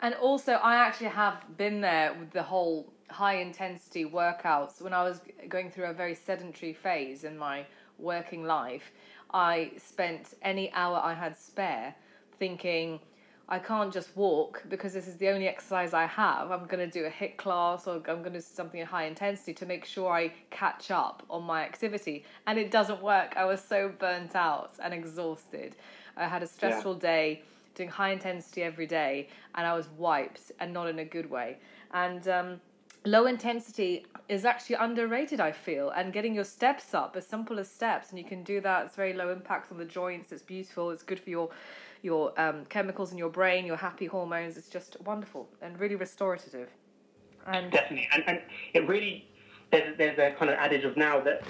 And 0.00 0.14
also, 0.14 0.52
I 0.52 0.76
actually 0.76 1.08
have 1.08 1.42
been 1.56 1.80
there 1.80 2.14
with 2.14 2.30
the 2.30 2.42
whole 2.42 2.92
high 3.10 3.36
intensity 3.36 4.04
workouts 4.04 4.80
when 4.80 4.92
I 4.92 5.02
was 5.02 5.20
going 5.48 5.70
through 5.70 5.86
a 5.86 5.92
very 5.92 6.14
sedentary 6.14 6.74
phase 6.74 7.24
in 7.24 7.36
my 7.36 7.66
working 7.98 8.44
life. 8.44 8.92
I 9.32 9.72
spent 9.78 10.34
any 10.42 10.72
hour 10.72 11.00
I 11.02 11.14
had 11.14 11.36
spare 11.36 11.94
thinking, 12.38 13.00
I 13.48 13.60
can't 13.60 13.92
just 13.92 14.16
walk 14.16 14.64
because 14.68 14.92
this 14.92 15.06
is 15.06 15.16
the 15.16 15.28
only 15.28 15.46
exercise 15.46 15.94
I 15.94 16.06
have. 16.06 16.50
I'm 16.50 16.66
going 16.66 16.90
to 16.90 16.90
do 16.90 17.06
a 17.06 17.10
HIIT 17.10 17.36
class 17.36 17.86
or 17.86 17.94
I'm 17.94 18.02
going 18.02 18.24
to 18.24 18.30
do 18.30 18.40
something 18.40 18.80
at 18.80 18.88
high 18.88 19.04
intensity 19.04 19.54
to 19.54 19.66
make 19.66 19.84
sure 19.84 20.12
I 20.12 20.32
catch 20.50 20.90
up 20.90 21.22
on 21.30 21.44
my 21.44 21.62
activity. 21.62 22.24
And 22.48 22.58
it 22.58 22.72
doesn't 22.72 23.00
work. 23.00 23.34
I 23.36 23.44
was 23.44 23.62
so 23.62 23.92
burnt 24.00 24.34
out 24.34 24.72
and 24.82 24.92
exhausted. 24.92 25.76
I 26.16 26.26
had 26.26 26.42
a 26.42 26.46
stressful 26.46 26.94
yeah. 26.94 27.00
day 27.00 27.42
doing 27.76 27.88
high 27.88 28.10
intensity 28.10 28.64
every 28.64 28.86
day 28.86 29.28
and 29.54 29.64
I 29.64 29.74
was 29.74 29.88
wiped 29.96 30.50
and 30.58 30.72
not 30.72 30.88
in 30.88 30.98
a 30.98 31.04
good 31.04 31.30
way. 31.30 31.58
And 31.92 32.26
um, 32.26 32.60
low 33.04 33.26
intensity 33.26 34.06
is 34.28 34.44
actually 34.44 34.76
underrated, 34.76 35.40
I 35.40 35.52
feel. 35.52 35.90
And 35.90 36.12
getting 36.12 36.34
your 36.34 36.44
steps 36.44 36.94
up, 36.94 37.14
as 37.14 37.24
simple 37.24 37.60
as 37.60 37.70
steps, 37.70 38.10
and 38.10 38.18
you 38.18 38.24
can 38.24 38.42
do 38.42 38.60
that. 38.62 38.86
It's 38.86 38.96
very 38.96 39.12
low 39.12 39.30
impact 39.30 39.70
on 39.70 39.78
the 39.78 39.84
joints. 39.84 40.32
It's 40.32 40.42
beautiful. 40.42 40.90
It's 40.90 41.04
good 41.04 41.20
for 41.20 41.30
your 41.30 41.50
your 42.02 42.38
um, 42.40 42.64
chemicals 42.66 43.12
in 43.12 43.18
your 43.18 43.30
brain, 43.30 43.66
your 43.66 43.76
happy 43.76 44.06
hormones. 44.06 44.56
It's 44.56 44.68
just 44.68 44.96
wonderful 45.00 45.48
and 45.60 45.78
really 45.78 45.96
restorative. 45.96 46.68
And 47.46 47.70
definitely, 47.70 48.08
and, 48.12 48.24
and 48.26 48.40
it 48.74 48.88
really 48.88 49.28
there's 49.70 49.96
there's 49.98 50.18
a 50.18 50.36
kind 50.38 50.50
of 50.50 50.58
adage 50.58 50.84
of 50.84 50.96
now 50.96 51.20
that 51.20 51.42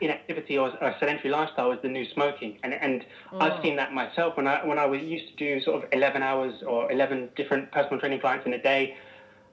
inactivity 0.00 0.58
or 0.58 0.68
a 0.68 0.96
sedentary 0.98 1.30
lifestyle 1.30 1.72
is 1.72 1.78
the 1.82 1.88
new 1.88 2.04
smoking, 2.10 2.58
and 2.62 2.74
and 2.74 3.04
mm. 3.32 3.40
I've 3.40 3.62
seen 3.62 3.76
that 3.76 3.92
myself 3.92 4.36
when 4.36 4.46
I 4.46 4.64
when 4.64 4.78
I 4.78 4.86
was 4.86 5.00
used 5.02 5.28
to 5.28 5.36
do 5.36 5.60
sort 5.62 5.82
of 5.82 5.88
11 5.92 6.22
hours 6.22 6.62
or 6.66 6.90
11 6.90 7.30
different 7.36 7.70
personal 7.72 8.00
training 8.00 8.20
clients 8.20 8.46
in 8.46 8.52
a 8.52 8.62
day. 8.62 8.96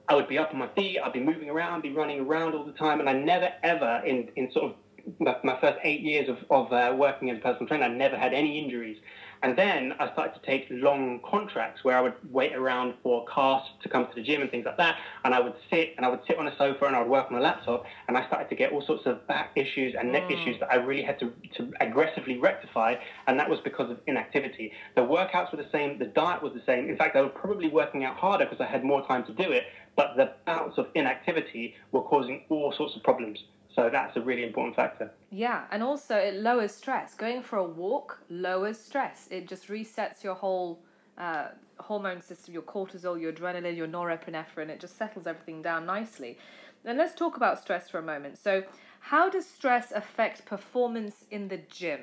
I 0.08 0.16
would 0.16 0.28
be 0.28 0.40
up 0.40 0.50
on 0.52 0.58
my 0.58 0.68
feet, 0.70 0.98
I'd 0.98 1.14
be 1.14 1.20
moving 1.20 1.52
around, 1.52 1.84
be 1.84 1.92
running 1.92 2.22
around 2.22 2.56
all 2.56 2.66
the 2.66 2.74
time, 2.74 3.00
and 3.00 3.08
I 3.08 3.14
never 3.14 3.50
ever 3.62 4.02
in 4.06 4.30
in 4.36 4.52
sort 4.52 4.66
of 4.66 4.76
my, 5.20 5.36
my 5.44 5.60
first 5.60 5.78
eight 5.84 6.02
years 6.02 6.30
of, 6.30 6.38
of 6.50 6.72
uh, 6.72 6.96
working 6.96 7.30
as 7.30 7.38
a 7.38 7.42
personal 7.42 7.68
trainer, 7.68 7.86
I 7.86 7.90
never 7.90 8.18
had 8.18 8.34
any 8.34 8.60
injuries. 8.60 8.98
And 9.42 9.58
then 9.58 9.94
I 10.00 10.12
started 10.12 10.34
to 10.34 10.46
take 10.46 10.68
long 10.70 11.22
contracts 11.24 11.84
where 11.84 11.98
I 11.98 12.02
would 12.02 12.16
wait 12.30 12.54
around 12.54 12.96
for 13.02 13.26
cast 13.34 13.70
to 13.84 13.90
come 13.90 14.06
to 14.08 14.16
the 14.16 14.22
gym 14.22 14.42
and 14.42 14.52
things 14.52 14.66
like 14.66 14.76
that. 14.78 14.98
And 15.24 15.34
I 15.34 15.40
would 15.40 15.54
sit 15.70 15.94
and 15.96 16.06
I 16.06 16.10
would 16.10 16.20
sit 16.28 16.38
on 16.38 16.48
a 16.48 16.58
sofa 16.58 16.86
and 16.86 16.96
I 16.96 17.00
would 17.00 17.10
work 17.10 17.32
on 17.32 17.38
a 17.38 17.40
laptop. 17.40 17.86
And 18.08 18.18
I 18.18 18.28
started 18.28 18.50
to 18.50 18.56
get 18.56 18.74
all 18.74 18.86
sorts 18.86 19.06
of 19.06 19.26
back 19.28 19.52
issues 19.56 19.96
and 19.98 20.12
neck 20.12 20.24
mm. 20.24 20.42
issues 20.42 20.60
that 20.60 20.70
I 20.70 20.76
really 20.76 21.04
had 21.04 21.20
to, 21.20 21.32
to 21.56 21.72
aggressively 21.80 22.38
rectify. 22.38 22.96
And 23.28 23.40
that 23.40 23.50
was 23.50 23.60
because 23.62 23.90
of 23.90 24.00
inactivity. 24.08 24.74
The 24.96 25.02
workouts 25.02 25.52
were 25.56 25.64
the 25.64 25.70
same, 25.72 26.00
the 26.00 26.06
diet 26.06 26.44
was 26.44 26.54
the 26.54 26.64
same. 26.66 26.90
In 26.90 26.98
fact, 26.98 27.16
I 27.16 27.22
was 27.22 27.32
probably 27.34 27.70
working 27.70 28.04
out 28.04 28.18
harder 28.18 28.46
because 28.46 28.60
I 28.60 28.70
had 28.70 28.84
more 28.84 29.08
time 29.08 29.26
to 29.26 29.34
do 29.34 29.52
it. 29.52 29.64
But 29.96 30.18
the 30.18 30.34
bouts 30.46 30.78
of 30.78 30.88
inactivity 30.96 31.76
were 31.94 32.02
causing 32.02 32.44
all 32.50 32.74
sorts 32.74 32.96
of 32.96 33.04
problems. 33.04 33.40
So 33.80 33.90
that's 33.90 34.18
a 34.18 34.22
really 34.22 34.44
important 34.44 34.76
factor. 34.76 35.10
Yeah, 35.32 35.64
and 35.72 35.82
also 35.82 36.18
it 36.18 36.34
lowers 36.36 36.76
stress. 36.76 37.14
Going 37.16 37.42
for 37.42 37.60
a 37.60 37.64
walk 37.64 38.20
lowers 38.30 38.78
stress. 38.78 39.30
It 39.32 39.48
just 39.48 39.70
resets 39.70 40.22
your 40.22 40.36
whole 40.36 40.82
uh, 41.18 41.50
hormone 41.78 42.22
system, 42.22 42.54
your 42.54 42.64
cortisol, 42.64 43.20
your 43.20 43.32
adrenaline, 43.32 43.78
your 43.78 43.88
norepinephrine. 43.88 44.68
It 44.68 44.82
just 44.82 44.98
settles 44.98 45.28
everything 45.28 45.62
down 45.62 45.86
nicely. 45.86 46.38
And 46.84 46.98
let's 46.98 47.16
talk 47.16 47.38
about 47.38 47.58
stress 47.58 47.90
for 47.90 48.00
a 48.00 48.04
moment. 48.04 48.38
So, 48.38 48.64
how 49.00 49.30
does 49.30 49.46
stress 49.46 49.94
affect 49.94 50.46
performance 50.46 51.24
in 51.32 51.48
the 51.48 51.62
gym? 51.70 52.02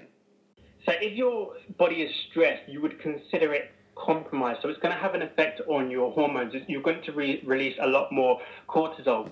So, 0.87 0.93
if 1.03 1.13
your 1.13 1.57
body 1.77 1.97
is 1.97 2.11
stressed, 2.31 2.71
you 2.71 2.81
would 2.81 2.99
consider 3.01 3.53
it 3.53 3.71
compromised. 3.97 4.61
So, 4.63 4.71
it's 4.71 4.81
going 4.81 4.95
to 4.95 5.01
have 5.01 5.15
an 5.15 5.21
effect 5.21 5.61
on 5.69 5.91
your 5.91 6.11
hormones. 6.11 6.55
You're 6.69 6.81
going 6.81 7.03
to 7.03 7.13
re- 7.13 7.43
release 7.45 7.77
a 7.83 7.87
lot 7.87 8.13
more 8.13 8.41
cortisol 8.67 9.31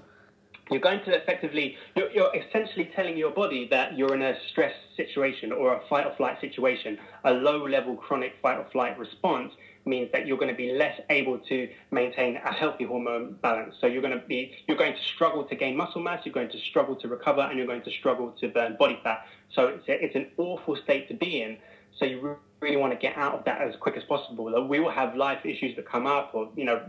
you're 0.71 0.81
going 0.81 1.05
to 1.05 1.15
effectively, 1.15 1.77
you're, 1.95 2.11
you're, 2.11 2.31
essentially 2.35 2.91
telling 2.97 3.17
your 3.17 3.31
body 3.31 3.69
that 3.71 3.97
you're 3.97 4.15
in 4.15 4.23
a 4.23 4.35
stress 4.51 4.75
situation 4.97 5.53
or 5.53 5.75
a 5.75 5.81
fight 5.89 6.07
or 6.07 6.15
flight 6.17 6.41
situation. 6.41 6.99
A 7.25 7.33
low 7.33 7.67
level 7.67 7.97
chronic 7.97 8.35
fight 8.41 8.59
or 8.59 8.67
flight 8.73 8.99
response 8.99 9.53
means 9.85 10.11
that 10.13 10.27
you're 10.27 10.39
going 10.39 10.51
to 10.51 10.57
be 10.57 10.73
less 10.73 10.99
able 11.11 11.39
to 11.39 11.69
maintain 11.91 12.37
a 12.37 12.53
healthy 12.53 12.85
hormone 12.85 13.37
balance. 13.43 13.75
So 13.81 13.87
you're 13.87 14.01
going 14.01 14.19
to 14.19 14.27
be, 14.27 14.53
you're 14.67 14.79
going 14.79 14.95
to 14.95 15.03
struggle 15.15 15.45
to 15.45 15.55
gain 15.55 15.77
muscle 15.77 16.01
mass, 16.01 16.21
you're 16.25 16.33
going 16.33 16.51
to 16.51 16.59
struggle 16.71 16.97
to 16.97 17.09
recover, 17.09 17.43
and 17.43 17.59
you're 17.59 17.67
going 17.67 17.83
to 17.83 17.91
struggle 17.91 18.35
to 18.41 18.49
burn 18.49 18.77
body 18.79 18.99
fat. 19.03 19.27
So 19.55 19.67
it's, 19.67 19.89
a, 19.89 20.05
it's 20.05 20.15
an 20.15 20.29
awful 20.39 20.77
state 20.77 21.09
to 21.09 21.15
be 21.15 21.43
in. 21.43 21.59
So 21.99 22.07
you 22.07 22.37
really 22.61 22.77
want 22.77 22.93
to 22.93 22.99
get 22.99 23.17
out 23.17 23.35
of 23.35 23.45
that 23.45 23.61
as 23.61 23.75
quick 23.79 23.97
as 23.97 24.03
possible. 24.05 24.67
We 24.67 24.81
will 24.81 24.91
have 24.91 25.15
life 25.15 25.45
issues 25.45 25.77
that 25.77 25.89
come 25.89 26.07
up, 26.07 26.31
or 26.35 26.49
you 26.57 26.65
know 26.65 26.83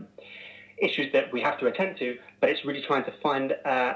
issues 0.77 1.11
that 1.13 1.31
we 1.31 1.41
have 1.41 1.59
to 1.59 1.67
attend 1.67 1.97
to, 1.97 2.17
but 2.41 2.49
it's 2.49 2.65
really 2.65 2.81
trying 2.81 3.05
to 3.05 3.13
find 3.23 3.55
uh, 3.65 3.93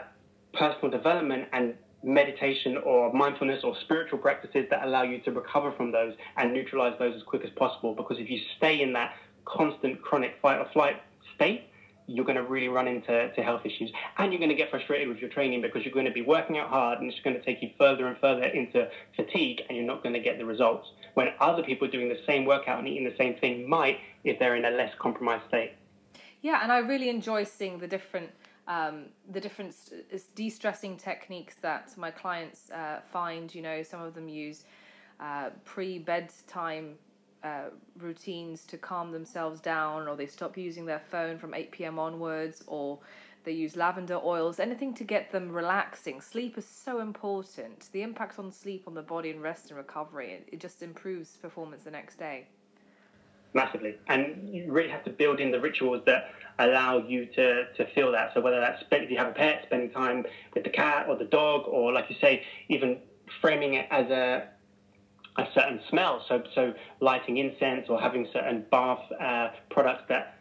personal 0.54 0.90
development 0.90 1.48
and 1.54 1.74
meditation 2.04 2.78
or 2.78 3.12
mindfulness 3.12 3.64
or 3.64 3.76
spiritual 3.82 4.20
practices 4.20 4.66
that 4.70 4.86
allow 4.86 5.04
you 5.04 5.20
to 5.20 5.32
recover 5.32 5.72
from 5.74 5.92
those 5.92 6.14
and 6.38 6.54
neutralize 6.54 6.94
those 6.98 7.16
as 7.16 7.24
quick 7.24 7.44
as 7.44 7.50
possible. 7.52 7.94
Because 7.94 8.18
if 8.20 8.30
you 8.30 8.40
stay 8.58 8.82
in 8.82 8.94
that 8.94 9.14
constant 9.46 10.02
chronic 10.02 10.36
fight 10.42 10.60
or 10.60 10.68
flight 10.72 11.02
state, 11.36 11.64
you're 12.08 12.26
going 12.26 12.38
to 12.38 12.44
really 12.44 12.70
run 12.70 12.88
into 12.88 13.32
to 13.36 13.44
health 13.44 13.62
issues 13.66 13.92
and 14.18 14.32
you're 14.32 14.40
going 14.40 14.50
to 14.50 14.56
get 14.56 14.72
frustrated 14.72 15.08
with 15.08 15.20
your 15.20 15.30
training 15.30 15.62
because 15.62 15.84
you're 15.84 15.94
going 15.94 16.08
to 16.08 16.12
be 16.12 16.24
working 16.24 16.58
out 16.58 16.68
hard 16.70 17.00
and 17.00 17.12
it's 17.12 17.22
going 17.22 17.36
to 17.36 17.42
take 17.44 17.62
you 17.62 17.70
further 17.78 18.08
and 18.08 18.18
further 18.18 18.44
into 18.46 18.90
fatigue 19.16 19.62
and 19.70 19.78
you're 19.78 19.86
not 19.86 20.02
going 20.02 20.14
to 20.14 20.20
get 20.20 20.40
the 20.40 20.46
results 20.46 20.88
when 21.14 21.28
other 21.40 21.62
people 21.62 21.88
doing 21.88 22.10
the 22.10 22.18
same 22.26 22.46
workout 22.46 22.80
and 22.80 22.88
eating 22.88 23.04
the 23.04 23.16
same 23.18 23.36
thing 23.36 23.70
might 23.70 24.00
if 24.24 24.40
they're 24.40 24.56
in 24.56 24.66
a 24.66 24.72
less 24.72 24.92
compromised 25.00 25.44
state. 25.50 25.74
Yeah, 26.42 26.62
and 26.64 26.72
I 26.72 26.80
really 26.80 27.10
enjoy 27.10 27.44
seeing 27.44 27.80
the 27.80 27.88
different 27.88 28.32
um, 28.68 29.06
the 29.32 29.42
different 29.42 29.76
de-stressing 30.36 30.98
techniques 30.98 31.56
that 31.56 31.98
my 31.98 32.12
clients 32.12 32.70
uh, 32.70 33.00
find. 33.12 33.54
You 33.54 33.64
know, 33.64 33.84
some 33.84 34.02
of 34.02 34.14
them 34.14 34.30
use 34.30 34.64
uh, 35.20 35.50
pre-bedtime 35.66 36.96
uh, 37.44 37.70
routines 37.98 38.66
to 38.66 38.78
calm 38.78 39.12
themselves 39.12 39.60
down, 39.60 40.08
or 40.08 40.16
they 40.16 40.28
stop 40.28 40.56
using 40.56 40.86
their 40.86 41.00
phone 41.00 41.38
from 41.38 41.54
eight 41.54 41.72
pm 41.72 41.98
onwards, 42.00 42.64
or 42.68 43.00
they 43.44 43.52
use 43.52 43.76
lavender 43.76 44.20
oils, 44.24 44.60
anything 44.60 44.94
to 44.94 45.04
get 45.04 45.32
them 45.32 45.52
relaxing. 45.52 46.22
Sleep 46.22 46.58
is 46.58 46.66
so 46.66 47.02
important. 47.02 47.90
The 47.92 48.04
impact 48.04 48.38
on 48.38 48.52
sleep 48.52 48.84
on 48.88 48.94
the 48.94 49.02
body 49.02 49.32
and 49.32 49.42
rest 49.42 49.72
and 49.72 49.78
recovery, 49.78 50.32
it, 50.34 50.50
it 50.52 50.60
just 50.60 50.84
improves 50.84 51.38
performance 51.38 51.84
the 51.84 51.92
next 51.92 52.20
day 52.20 52.48
massively. 53.54 53.96
And 54.08 54.50
you 54.50 54.72
really 54.72 54.90
have 54.90 55.04
to 55.06 55.12
build 55.12 55.40
in 55.40 55.52
the 55.52 55.60
rituals 55.60 56.04
that 56.06 56.32
allow 56.60 56.98
you 56.98 57.26
to, 57.26 57.74
to 57.74 57.86
feel 57.94 58.12
that. 58.12 58.32
So 58.34 58.42
whether 58.42 58.60
that's 58.60 58.84
if 58.92 59.10
you 59.10 59.18
have 59.18 59.30
a 59.30 59.32
pet, 59.32 59.64
spending 59.66 59.92
time 59.92 60.26
with 60.54 60.64
the 60.64 60.70
cat 60.70 61.08
or 61.08 61.16
the 61.16 61.26
dog, 61.26 61.68
or 61.68 61.94
like 61.94 62.10
you 62.10 62.16
say, 62.22 62.44
even 62.68 62.98
framing 63.42 63.76
it 63.76 63.88
as 63.92 64.10
a 64.10 64.48
a 65.38 65.48
certain 65.54 65.80
smell. 65.90 66.24
So 66.28 66.44
so 66.54 66.74
lighting 67.00 67.38
incense 67.38 67.88
or 67.88 68.00
having 68.00 68.28
certain 68.34 68.66
bath 68.72 69.00
uh, 69.22 69.50
products 69.70 70.04
that 70.10 70.36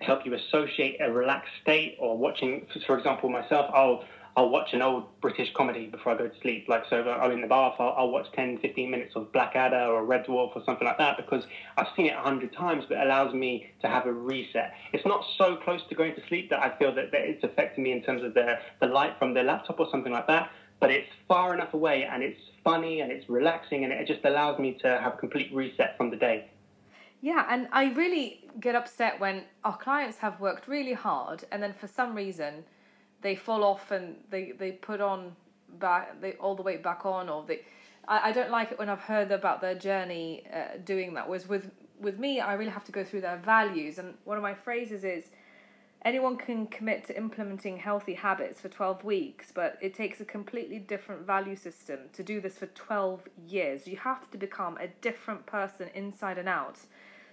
help 0.00 0.24
you 0.26 0.34
associate 0.34 0.98
a 1.00 1.10
relaxed 1.10 1.52
state, 1.62 1.96
or 1.98 2.16
watching, 2.16 2.66
for 2.86 2.98
example, 2.98 3.28
myself, 3.30 3.70
I'll 3.74 4.04
I'll 4.36 4.50
watch 4.50 4.74
an 4.74 4.82
old 4.82 5.18
British 5.22 5.50
comedy 5.54 5.86
before 5.86 6.12
I 6.12 6.18
go 6.18 6.28
to 6.28 6.40
sleep. 6.42 6.66
Like, 6.68 6.84
so 6.90 7.02
I'm 7.02 7.30
in 7.30 7.40
the 7.40 7.46
bath, 7.46 7.76
I'll, 7.78 7.94
I'll, 7.96 8.10
watch 8.10 8.26
10, 8.34 8.58
15 8.58 8.90
minutes 8.90 9.16
of 9.16 9.32
Blackadder 9.32 9.86
or 9.86 10.04
Red 10.04 10.26
Dwarf 10.26 10.54
or 10.54 10.62
something 10.66 10.86
like 10.86 10.98
that 10.98 11.16
because 11.16 11.44
I've 11.78 11.86
seen 11.96 12.06
it 12.06 12.12
a 12.12 12.20
hundred 12.20 12.52
times, 12.52 12.84
but 12.86 12.98
it 12.98 13.06
allows 13.06 13.32
me 13.32 13.66
to 13.80 13.88
have 13.88 14.04
a 14.04 14.12
reset. 14.12 14.74
It's 14.92 15.06
not 15.06 15.24
so 15.38 15.56
close 15.56 15.80
to 15.88 15.94
going 15.94 16.14
to 16.16 16.26
sleep 16.28 16.50
that 16.50 16.60
I 16.60 16.76
feel 16.78 16.94
that, 16.96 17.12
that 17.12 17.22
it's 17.22 17.42
affecting 17.44 17.82
me 17.82 17.92
in 17.92 18.02
terms 18.02 18.22
of 18.22 18.34
the, 18.34 18.58
the 18.80 18.88
light 18.88 19.18
from 19.18 19.32
the 19.32 19.42
laptop 19.42 19.80
or 19.80 19.88
something 19.90 20.12
like 20.12 20.26
that, 20.26 20.50
but 20.80 20.90
it's 20.90 21.08
far 21.26 21.54
enough 21.54 21.72
away 21.72 22.04
and 22.04 22.22
it's 22.22 22.40
funny 22.62 23.00
and 23.00 23.10
it's 23.10 23.30
relaxing 23.30 23.84
and 23.84 23.92
it 23.92 24.06
just 24.06 24.22
allows 24.26 24.58
me 24.58 24.76
to 24.82 24.88
have 25.00 25.14
a 25.14 25.16
complete 25.16 25.50
reset 25.54 25.96
from 25.96 26.10
the 26.10 26.16
day. 26.16 26.50
Yeah, 27.22 27.46
and 27.48 27.68
I 27.72 27.92
really 27.94 28.44
get 28.60 28.74
upset 28.74 29.18
when 29.18 29.44
our 29.64 29.78
clients 29.78 30.18
have 30.18 30.38
worked 30.40 30.68
really 30.68 30.92
hard 30.92 31.44
and 31.50 31.62
then 31.62 31.72
for 31.72 31.86
some 31.86 32.14
reason 32.14 32.64
they 33.22 33.34
fall 33.34 33.64
off 33.64 33.90
and 33.90 34.16
they, 34.30 34.52
they 34.52 34.72
put 34.72 35.00
on 35.00 35.34
back 35.78 36.20
they 36.20 36.32
all 36.34 36.54
the 36.54 36.62
way 36.62 36.76
back 36.76 37.04
on 37.04 37.28
or 37.28 37.44
they 37.46 37.60
I, 38.08 38.28
I 38.28 38.32
don't 38.32 38.50
like 38.50 38.72
it 38.72 38.78
when 38.78 38.88
I've 38.88 39.00
heard 39.00 39.30
about 39.30 39.60
their 39.60 39.74
journey 39.74 40.44
uh, 40.52 40.78
doing 40.84 41.14
that. 41.14 41.28
Whereas 41.28 41.48
with 41.48 41.70
with 41.98 42.18
me, 42.18 42.40
I 42.40 42.54
really 42.54 42.70
have 42.70 42.84
to 42.84 42.92
go 42.92 43.04
through 43.04 43.22
their 43.22 43.38
values. 43.38 43.98
And 43.98 44.14
one 44.24 44.36
of 44.36 44.42
my 44.42 44.54
phrases 44.54 45.02
is, 45.02 45.30
anyone 46.04 46.36
can 46.36 46.66
commit 46.66 47.06
to 47.06 47.16
implementing 47.16 47.78
healthy 47.78 48.12
habits 48.12 48.60
for 48.60 48.68
12 48.68 49.02
weeks, 49.02 49.50
but 49.50 49.78
it 49.80 49.94
takes 49.94 50.20
a 50.20 50.24
completely 50.26 50.78
different 50.78 51.26
value 51.26 51.56
system 51.56 52.00
to 52.12 52.22
do 52.22 52.40
this 52.40 52.58
for 52.58 52.66
12 52.66 53.28
years. 53.48 53.86
You 53.86 53.96
have 53.96 54.30
to 54.30 54.36
become 54.36 54.76
a 54.76 54.88
different 55.00 55.46
person 55.46 55.88
inside 55.94 56.36
and 56.36 56.48
out. 56.48 56.80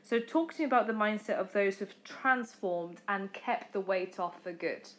So, 0.06 0.20
talk 0.20 0.54
to 0.54 0.60
me 0.60 0.66
about 0.66 0.88
the 0.88 0.94
mindset 0.94 1.40
of 1.40 1.54
those 1.54 1.78
who've 1.78 2.04
transformed 2.04 3.02
and 3.08 3.32
kept 3.32 3.72
the 3.72 3.80
weight 3.80 4.20
off 4.20 4.42
for 4.44 4.52
good. 4.52 4.90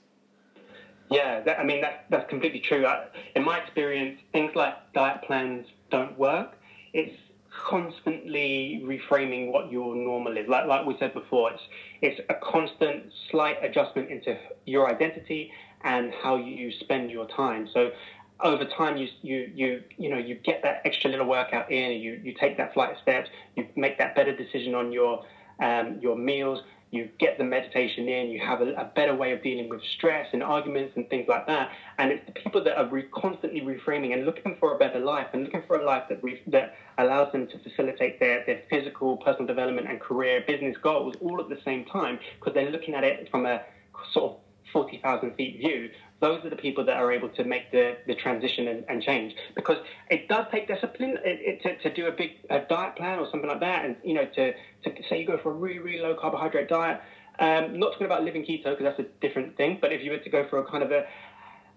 Yeah, 1.11 1.41
that, 1.41 1.59
I 1.59 1.65
mean 1.65 1.81
that, 1.83 2.07
that's 2.11 2.29
completely 2.29 2.61
true. 2.61 2.87
I, 2.87 3.07
in 3.37 3.45
my 3.45 3.59
experience, 3.59 4.19
things 4.33 4.53
like 4.55 4.75
diet 4.95 5.23
plans 5.23 5.67
don't 5.91 6.19
work. 6.19 6.59
It's 6.93 7.15
constantly 7.69 8.83
reframing 8.85 9.53
what 9.53 9.71
your 9.71 9.95
normal 9.95 10.37
is. 10.37 10.49
Like 10.49 10.67
like 10.67 10.85
we 10.87 10.97
said 10.99 11.13
before, 11.15 11.51
it's 11.53 11.63
it's 12.03 12.21
a 12.29 12.35
constant 12.35 13.05
slight 13.31 13.57
adjustment 13.63 14.11
into 14.11 14.37
your 14.67 14.89
identity 14.89 15.51
and 15.83 16.13
how 16.23 16.37
you 16.37 16.73
spend 16.81 17.11
your 17.11 17.27
time. 17.27 17.69
So 17.73 17.91
over 18.41 18.65
time 18.65 18.97
you 18.97 19.09
you 19.23 19.51
you 19.55 19.83
you 19.99 20.09
know 20.09 20.19
you 20.19 20.35
get 20.37 20.63
that 20.63 20.81
extra 20.85 21.11
little 21.11 21.27
workout 21.27 21.71
in, 21.71 21.93
you 22.01 22.19
you 22.23 22.33
take 22.41 22.57
that 22.57 22.73
flight 22.73 22.91
of 22.91 22.99
steps, 22.99 23.29
you 23.57 23.67
make 23.77 23.99
that 23.99 24.15
better 24.15 24.35
decision 24.35 24.75
on 24.75 24.91
your 24.91 25.23
um, 25.61 25.99
your 26.01 26.17
meals 26.17 26.61
you 26.95 27.09
get 27.19 27.39
the 27.39 27.45
meditation 27.45 28.09
in, 28.09 28.29
you 28.29 28.41
have 28.41 28.61
a, 28.61 28.73
a, 28.75 28.85
better 28.95 29.15
way 29.15 29.33
of 29.33 29.43
dealing 29.43 29.69
with 29.69 29.83
stress 29.83 30.29
and 30.33 30.43
arguments 30.43 30.93
and 30.97 31.09
things 31.11 31.27
like 31.29 31.47
that. 31.47 31.71
And 31.99 32.13
it's 32.13 32.25
the 32.27 32.33
people 32.33 32.63
that 32.65 32.79
are 32.79 32.87
re- 32.87 33.09
constantly 33.13 33.61
reframing 33.61 34.13
and 34.13 34.25
looking 34.25 34.57
for 34.61 34.75
a 34.75 34.79
better 34.79 35.01
life 35.01 35.27
and 35.33 35.45
looking 35.45 35.63
for 35.67 35.77
a 35.77 35.85
life 35.85 36.05
that 36.09 36.23
re- 36.23 36.43
that 36.49 36.77
allows 36.99 37.33
them 37.33 37.49
to 37.49 37.59
facilitate 37.59 38.21
their, 38.21 38.45
their 38.47 38.63
physical, 38.71 39.17
personal 39.17 39.47
development 39.47 39.89
and 39.89 40.01
career, 40.01 40.45
business 40.47 40.77
goals 40.83 41.15
all 41.21 41.41
at 41.41 41.49
the 41.49 41.59
same 41.65 41.85
time 41.87 42.19
because 42.39 42.55
they're 42.55 42.71
looking 42.71 42.95
at 42.95 43.05
it 43.05 43.29
from 43.31 43.47
a 43.47 43.63
sort 44.13 44.33
of 44.33 44.39
40,000 44.73 45.35
feet 45.37 45.59
view 45.59 45.89
those 46.21 46.45
are 46.45 46.51
the 46.51 46.57
people 46.57 46.85
that 46.85 46.97
are 46.97 47.13
able 47.13 47.29
to 47.29 47.45
make 47.45 47.71
the, 47.71 47.97
the 48.07 48.15
transition 48.15 48.69
and, 48.69 48.85
and 48.89 49.03
change 49.03 49.35
because 49.55 49.79
it 50.11 50.29
does 50.29 50.47
take 50.51 50.67
discipline 50.69 51.19
it, 51.25 51.41
it, 51.41 51.63
to, 51.63 51.89
to 51.89 51.95
do 51.95 52.07
a 52.07 52.13
big 52.13 52.33
a 52.51 52.61
diet 52.61 52.97
plan 52.97 53.19
or 53.19 53.29
something 53.31 53.49
like 53.49 53.61
that 53.61 53.85
and 53.85 53.97
you 54.05 54.15
know 54.15 54.25
to, 54.25 54.53
to 54.53 55.03
say 55.09 55.21
you 55.21 55.27
go 55.27 55.39
for 55.39 55.51
a 55.51 55.55
really 55.55 55.79
really 55.79 56.01
low 56.01 56.15
carbohydrate 56.15 56.69
diet 56.69 57.01
um, 57.41 57.79
not 57.79 57.93
talking 57.93 58.07
about 58.07 58.23
living 58.23 58.45
keto 58.45 58.77
because 58.77 58.85
that's 58.85 59.01
a 59.01 59.07
different 59.21 59.57
thing 59.57 59.79
but 59.81 59.93
if 59.93 60.03
you 60.03 60.11
were 60.11 60.19
to 60.19 60.31
go 60.31 60.47
for 60.49 60.59
a 60.59 60.65
kind 60.65 60.83
of 60.83 60.93
a 60.93 61.05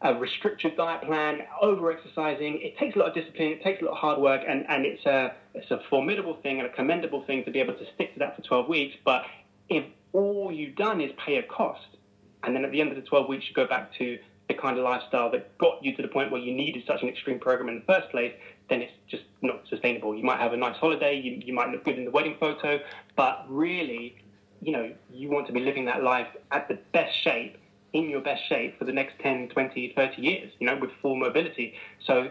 a 0.01 0.13
restrictive 0.13 0.77
diet 0.77 1.01
plan, 1.03 1.39
over 1.61 1.91
exercising. 1.91 2.59
It 2.61 2.77
takes 2.77 2.95
a 2.95 2.99
lot 2.99 3.07
of 3.09 3.15
discipline, 3.15 3.49
it 3.49 3.63
takes 3.63 3.81
a 3.81 3.85
lot 3.85 3.93
of 3.93 3.97
hard 3.97 4.19
work, 4.19 4.41
and, 4.47 4.63
and 4.69 4.85
it's, 4.85 5.03
a, 5.05 5.33
it's 5.55 5.71
a 5.71 5.79
formidable 5.89 6.37
thing 6.43 6.59
and 6.59 6.67
a 6.67 6.71
commendable 6.71 7.23
thing 7.23 7.43
to 7.45 7.51
be 7.51 7.59
able 7.59 7.73
to 7.73 7.85
stick 7.95 8.13
to 8.13 8.19
that 8.19 8.35
for 8.35 8.43
12 8.43 8.69
weeks. 8.69 8.95
But 9.03 9.23
if 9.69 9.83
all 10.13 10.51
you've 10.51 10.75
done 10.75 11.01
is 11.01 11.11
pay 11.25 11.37
a 11.37 11.43
cost, 11.43 11.96
and 12.43 12.55
then 12.55 12.63
at 12.65 12.71
the 12.71 12.81
end 12.81 12.89
of 12.89 12.95
the 12.95 13.01
12 13.01 13.27
weeks 13.27 13.45
you 13.47 13.53
go 13.53 13.67
back 13.67 13.93
to 13.97 14.17
the 14.47 14.53
kind 14.53 14.77
of 14.77 14.83
lifestyle 14.83 15.29
that 15.31 15.57
got 15.57 15.83
you 15.83 15.95
to 15.95 16.01
the 16.01 16.07
point 16.07 16.31
where 16.31 16.41
you 16.41 16.53
needed 16.53 16.83
such 16.87 17.01
an 17.01 17.09
extreme 17.09 17.39
program 17.39 17.67
in 17.69 17.75
the 17.75 17.85
first 17.85 18.09
place, 18.09 18.33
then 18.69 18.81
it's 18.81 18.93
just 19.07 19.23
not 19.41 19.61
sustainable. 19.69 20.15
You 20.15 20.23
might 20.23 20.39
have 20.39 20.53
a 20.53 20.57
nice 20.57 20.77
holiday, 20.77 21.19
you, 21.19 21.41
you 21.45 21.53
might 21.53 21.69
look 21.69 21.83
good 21.83 21.97
in 21.97 22.05
the 22.05 22.11
wedding 22.11 22.37
photo, 22.39 22.79
but 23.15 23.45
really, 23.49 24.15
you 24.61 24.71
know, 24.71 24.93
you 25.13 25.29
want 25.29 25.47
to 25.47 25.53
be 25.53 25.59
living 25.59 25.85
that 25.85 26.01
life 26.01 26.27
at 26.51 26.67
the 26.67 26.77
best 26.93 27.15
shape, 27.15 27.57
in 27.93 28.09
your 28.09 28.21
best 28.21 28.47
shape 28.47 28.77
for 28.77 28.85
the 28.85 28.91
next 28.91 29.19
10, 29.19 29.49
20, 29.49 29.93
30 29.95 30.21
years, 30.21 30.51
you 30.59 30.67
know, 30.67 30.77
with 30.77 30.91
full 31.01 31.15
mobility. 31.15 31.73
So 32.05 32.29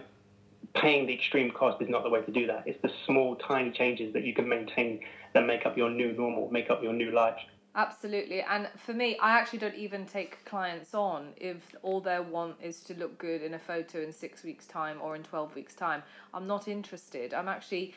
paying 0.74 1.06
the 1.06 1.14
extreme 1.14 1.50
cost 1.50 1.80
is 1.82 1.88
not 1.88 2.02
the 2.04 2.10
way 2.10 2.22
to 2.22 2.30
do 2.30 2.46
that. 2.46 2.64
It's 2.66 2.80
the 2.82 2.90
small, 3.06 3.36
tiny 3.36 3.70
changes 3.70 4.12
that 4.12 4.24
you 4.24 4.34
can 4.34 4.48
maintain 4.48 5.00
that 5.34 5.46
make 5.46 5.66
up 5.66 5.76
your 5.76 5.90
new 5.90 6.12
normal, 6.12 6.50
make 6.50 6.70
up 6.70 6.82
your 6.82 6.92
new 6.92 7.10
life. 7.10 7.36
Absolutely. 7.76 8.40
And 8.40 8.68
for 8.78 8.94
me, 8.94 9.18
I 9.18 9.38
actually 9.38 9.58
don't 9.58 9.74
even 9.74 10.06
take 10.06 10.42
clients 10.46 10.94
on 10.94 11.28
if 11.36 11.76
all 11.82 12.00
they 12.00 12.18
want 12.18 12.56
is 12.62 12.80
to 12.84 12.94
look 12.94 13.18
good 13.18 13.42
in 13.42 13.52
a 13.52 13.58
photo 13.58 14.00
in 14.00 14.12
six 14.12 14.42
weeks' 14.42 14.64
time 14.64 14.96
or 15.02 15.14
in 15.14 15.22
12 15.22 15.54
weeks' 15.54 15.74
time. 15.74 16.02
I'm 16.32 16.46
not 16.46 16.68
interested. 16.68 17.34
I'm 17.34 17.48
actually 17.48 17.94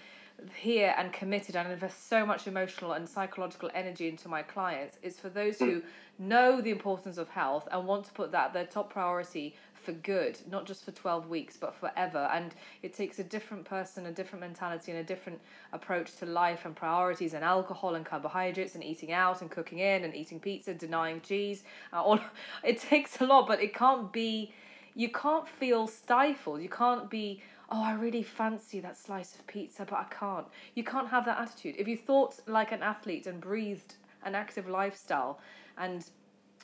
here 0.56 0.94
and 0.98 1.14
committed 1.14 1.56
and 1.56 1.72
invest 1.72 2.10
so 2.10 2.26
much 2.26 2.46
emotional 2.46 2.94
and 2.94 3.08
psychological 3.08 3.70
energy 3.74 4.10
into 4.10 4.28
my 4.28 4.42
clients 4.42 4.98
is 5.02 5.18
for 5.18 5.30
those 5.30 5.60
hmm. 5.60 5.66
who 5.66 5.82
know 6.18 6.60
the 6.60 6.72
importance 6.72 7.18
of 7.18 7.30
health 7.30 7.68
and 7.72 7.88
want 7.88 8.06
to 8.06 8.12
put 8.12 8.32
that 8.34 8.54
their 8.54 8.66
top 8.66 8.92
priority 8.92 9.56
for 9.90 9.96
good, 10.02 10.38
not 10.48 10.68
just 10.68 10.86
for 10.86 10.92
12 10.92 11.30
weeks, 11.30 11.58
but 11.58 11.74
forever. 11.74 12.30
And 12.32 12.54
it 12.84 12.94
takes 12.94 13.18
a 13.18 13.24
different 13.24 13.66
person, 13.66 14.06
a 14.06 14.12
different 14.12 14.42
mentality, 14.42 14.92
and 14.92 15.02
a 15.02 15.04
different 15.04 15.40
approach 15.74 16.16
to 16.18 16.28
life 16.28 16.66
and 16.66 16.76
priorities 16.76 17.34
and 17.34 17.44
alcohol 17.44 17.96
and 17.96 18.06
carbohydrates 18.06 18.76
and 18.76 18.84
eating 18.84 19.12
out 19.12 19.42
and 19.42 19.50
cooking 19.50 19.80
in 19.80 20.04
and 20.04 20.14
eating 20.14 20.40
pizza, 20.40 20.76
denying 20.76 21.22
cheese. 21.22 21.64
Uh, 21.92 22.04
all 22.04 22.20
It 22.64 22.80
takes 22.80 23.20
a 23.20 23.26
lot, 23.26 23.48
but 23.48 23.64
it 23.64 23.74
can't 23.74 24.14
be, 24.14 24.54
you 24.94 25.10
can't 25.10 25.50
feel 25.50 25.88
stifled. 25.88 26.62
You 26.62 26.70
can't 26.70 27.10
be, 27.10 27.42
oh, 27.72 27.84
I 27.84 27.94
really 27.94 28.22
fancy 28.22 28.80
that 28.82 28.96
slice 28.96 29.34
of 29.34 29.48
pizza, 29.48 29.86
but 29.90 29.96
I 29.96 30.06
can't. 30.12 30.46
You 30.76 30.84
can't 30.84 31.10
have 31.10 31.26
that 31.26 31.40
attitude. 31.40 31.76
If 31.80 31.88
you 31.88 31.98
thought 31.98 32.40
like 32.46 32.72
an 32.72 32.84
athlete 32.84 33.26
and 33.26 33.42
breathed 33.42 33.96
an 34.24 34.36
active 34.36 34.70
lifestyle 34.70 35.40
and 35.80 36.06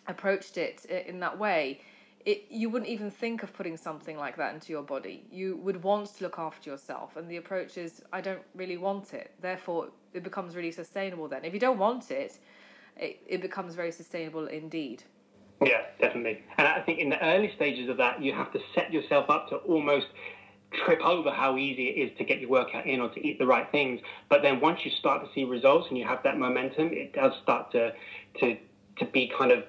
approached 0.08 0.58
it 0.58 0.86
in 0.86 1.20
that 1.22 1.40
way, 1.40 1.82
it, 2.26 2.46
you 2.50 2.70
wouldn't 2.70 2.90
even 2.90 3.12
think 3.12 3.44
of 3.44 3.54
putting 3.54 3.78
something 3.78 4.18
like 4.18 4.36
that 4.38 4.54
into 4.54 4.72
your 4.72 4.82
body. 4.82 5.24
You 5.32 5.58
would 5.58 5.84
want 5.84 6.16
to 6.16 6.24
look 6.24 6.40
after 6.40 6.70
yourself, 6.70 7.16
and 7.18 7.30
the 7.30 7.38
approach 7.38 7.78
is, 7.78 8.02
I 8.12 8.22
don't 8.22 8.42
really 8.56 8.78
want 8.78 9.14
it. 9.14 9.32
Therefore, 9.42 9.90
it 10.14 10.24
becomes 10.24 10.56
really 10.56 10.72
sustainable 10.72 11.28
then. 11.28 11.46
If 11.46 11.54
you 11.54 11.60
don't 11.60 11.78
want 11.78 12.10
it, 12.10 12.40
it, 12.98 13.20
it 13.28 13.42
becomes 13.42 13.76
very 13.76 13.92
sustainable 13.92 14.48
indeed. 14.48 15.04
Yeah, 15.64 15.84
definitely. 16.02 16.44
And 16.58 16.68
I 16.68 16.82
think 16.82 17.00
in 17.00 17.10
the 17.10 17.24
early 17.24 17.52
stages 17.56 17.90
of 17.90 17.98
that, 17.98 18.22
you 18.22 18.34
have 18.34 18.52
to 18.54 18.60
set 18.74 18.92
yourself 18.92 19.30
up 19.30 19.50
to 19.50 19.58
almost 19.58 20.08
trip 20.84 21.00
over 21.02 21.32
how 21.32 21.58
easy 21.58 21.90
it 21.90 22.10
is 22.10 22.18
to 22.18 22.24
get 22.24 22.40
your 22.40 22.50
workout 22.50 22.86
in 22.86 23.00
or 23.00 23.10
to 23.10 23.26
eat 23.26 23.38
the 23.38 23.46
right 23.46 23.70
things. 23.72 24.02
But 24.30 24.42
then 24.42 24.60
once 24.60 24.80
you 24.84 24.92
start 24.92 25.24
to 25.24 25.30
see 25.34 25.44
results 25.44 25.88
and 25.90 25.98
you 25.98 26.06
have 26.06 26.24
that 26.24 26.38
momentum, 26.40 26.90
it 26.92 27.14
does 27.14 27.34
start 27.44 27.72
to 27.74 27.94
to 28.40 28.58
to 28.98 29.06
be 29.06 29.32
kind 29.38 29.52
of 29.52 29.64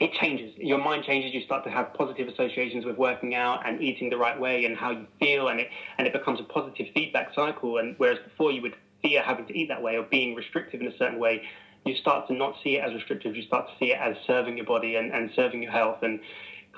it 0.00 0.14
changes. 0.14 0.52
Your 0.56 0.78
mind 0.78 1.04
changes. 1.04 1.34
You 1.34 1.42
start 1.42 1.62
to 1.64 1.70
have 1.70 1.92
positive 1.92 2.26
associations 2.26 2.86
with 2.86 2.96
working 2.96 3.34
out 3.34 3.68
and 3.68 3.82
eating 3.82 4.08
the 4.08 4.16
right 4.16 4.38
way 4.38 4.64
and 4.64 4.74
how 4.76 4.90
you 4.90 5.06
feel, 5.20 5.48
and 5.48 5.60
it 5.60 5.68
and 5.98 6.06
it 6.06 6.12
becomes 6.12 6.40
a 6.40 6.44
positive 6.44 6.86
feedback 6.94 7.34
cycle. 7.34 7.78
And 7.78 7.94
whereas 7.98 8.18
before 8.24 8.50
you 8.50 8.62
would 8.62 8.76
fear 9.02 9.22
having 9.22 9.46
to 9.46 9.56
eat 9.56 9.68
that 9.68 9.82
way 9.82 9.96
or 9.96 10.02
being 10.02 10.34
restrictive 10.34 10.80
in 10.80 10.86
a 10.86 10.96
certain 10.96 11.18
way, 11.18 11.42
you 11.84 11.94
start 11.94 12.26
to 12.28 12.34
not 12.34 12.56
see 12.64 12.76
it 12.76 12.80
as 12.80 12.94
restrictive. 12.94 13.36
You 13.36 13.42
start 13.42 13.68
to 13.68 13.74
see 13.78 13.92
it 13.92 13.98
as 14.00 14.16
serving 14.26 14.56
your 14.56 14.66
body 14.66 14.96
and, 14.96 15.12
and 15.12 15.30
serving 15.36 15.62
your 15.62 15.72
health 15.72 15.98
and 16.02 16.20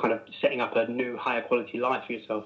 kind 0.00 0.12
of 0.12 0.20
setting 0.40 0.60
up 0.60 0.74
a 0.74 0.86
new 0.88 1.16
higher 1.16 1.42
quality 1.42 1.78
life 1.78 2.04
for 2.06 2.14
yourself. 2.14 2.44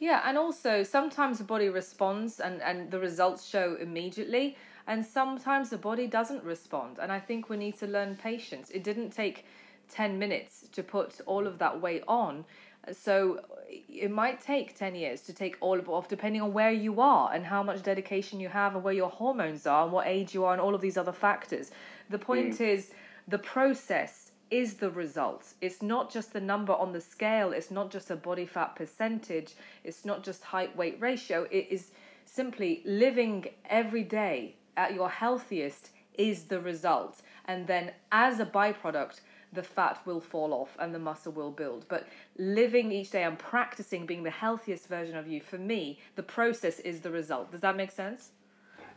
Yeah, 0.00 0.22
and 0.24 0.36
also 0.36 0.82
sometimes 0.82 1.38
the 1.38 1.44
body 1.44 1.68
responds 1.68 2.40
and, 2.40 2.62
and 2.62 2.90
the 2.90 2.98
results 2.98 3.46
show 3.46 3.76
immediately, 3.80 4.56
and 4.88 5.04
sometimes 5.04 5.70
the 5.70 5.78
body 5.78 6.06
doesn't 6.06 6.42
respond. 6.42 6.98
And 6.98 7.12
I 7.12 7.20
think 7.20 7.48
we 7.48 7.56
need 7.56 7.78
to 7.78 7.86
learn 7.86 8.16
patience. 8.16 8.70
It 8.70 8.82
didn't 8.82 9.10
take 9.10 9.44
10 9.90 10.18
minutes 10.18 10.66
to 10.72 10.82
put 10.82 11.20
all 11.26 11.46
of 11.46 11.58
that 11.58 11.80
weight 11.80 12.02
on. 12.06 12.44
So 12.92 13.40
it 13.68 14.10
might 14.10 14.40
take 14.40 14.78
10 14.78 14.94
years 14.94 15.22
to 15.22 15.32
take 15.32 15.56
all 15.60 15.78
of 15.78 15.86
it 15.86 15.88
off, 15.88 16.08
depending 16.08 16.40
on 16.42 16.52
where 16.52 16.70
you 16.70 17.00
are 17.00 17.32
and 17.32 17.44
how 17.44 17.62
much 17.62 17.82
dedication 17.82 18.38
you 18.38 18.48
have 18.48 18.74
and 18.74 18.84
where 18.84 18.94
your 18.94 19.10
hormones 19.10 19.66
are 19.66 19.84
and 19.84 19.92
what 19.92 20.06
age 20.06 20.34
you 20.34 20.44
are 20.44 20.52
and 20.52 20.60
all 20.60 20.74
of 20.74 20.80
these 20.80 20.96
other 20.96 21.12
factors. 21.12 21.70
The 22.10 22.18
point 22.18 22.58
mm. 22.58 22.60
is 22.60 22.92
the 23.26 23.38
process 23.38 24.30
is 24.50 24.74
the 24.74 24.90
result. 24.90 25.54
It's 25.60 25.82
not 25.82 26.12
just 26.12 26.32
the 26.32 26.40
number 26.40 26.72
on 26.72 26.92
the 26.92 27.00
scale, 27.00 27.52
it's 27.52 27.70
not 27.70 27.90
just 27.90 28.10
a 28.10 28.16
body 28.16 28.46
fat 28.46 28.76
percentage, 28.76 29.54
it's 29.82 30.04
not 30.04 30.22
just 30.22 30.44
height 30.44 30.76
weight 30.76 30.98
ratio. 31.00 31.48
It 31.50 31.66
is 31.70 31.90
simply 32.24 32.82
living 32.84 33.46
every 33.68 34.04
day 34.04 34.54
at 34.76 34.94
your 34.94 35.08
healthiest 35.08 35.90
is 36.14 36.44
the 36.44 36.60
result. 36.60 37.22
And 37.46 37.66
then 37.66 37.92
as 38.12 38.40
a 38.40 38.46
byproduct, 38.46 39.20
the 39.56 39.62
fat 39.64 39.98
will 40.06 40.20
fall 40.20 40.54
off 40.54 40.76
and 40.78 40.94
the 40.94 40.98
muscle 41.00 41.32
will 41.32 41.50
build. 41.50 41.86
But 41.88 42.06
living 42.38 42.92
each 42.92 43.10
day 43.10 43.24
and 43.24 43.36
practicing 43.36 44.06
being 44.06 44.22
the 44.22 44.30
healthiest 44.30 44.86
version 44.86 45.16
of 45.16 45.26
you, 45.26 45.40
for 45.40 45.58
me, 45.58 45.98
the 46.14 46.22
process 46.22 46.78
is 46.80 47.00
the 47.00 47.10
result. 47.10 47.50
Does 47.50 47.62
that 47.62 47.76
make 47.76 47.90
sense? 47.90 48.30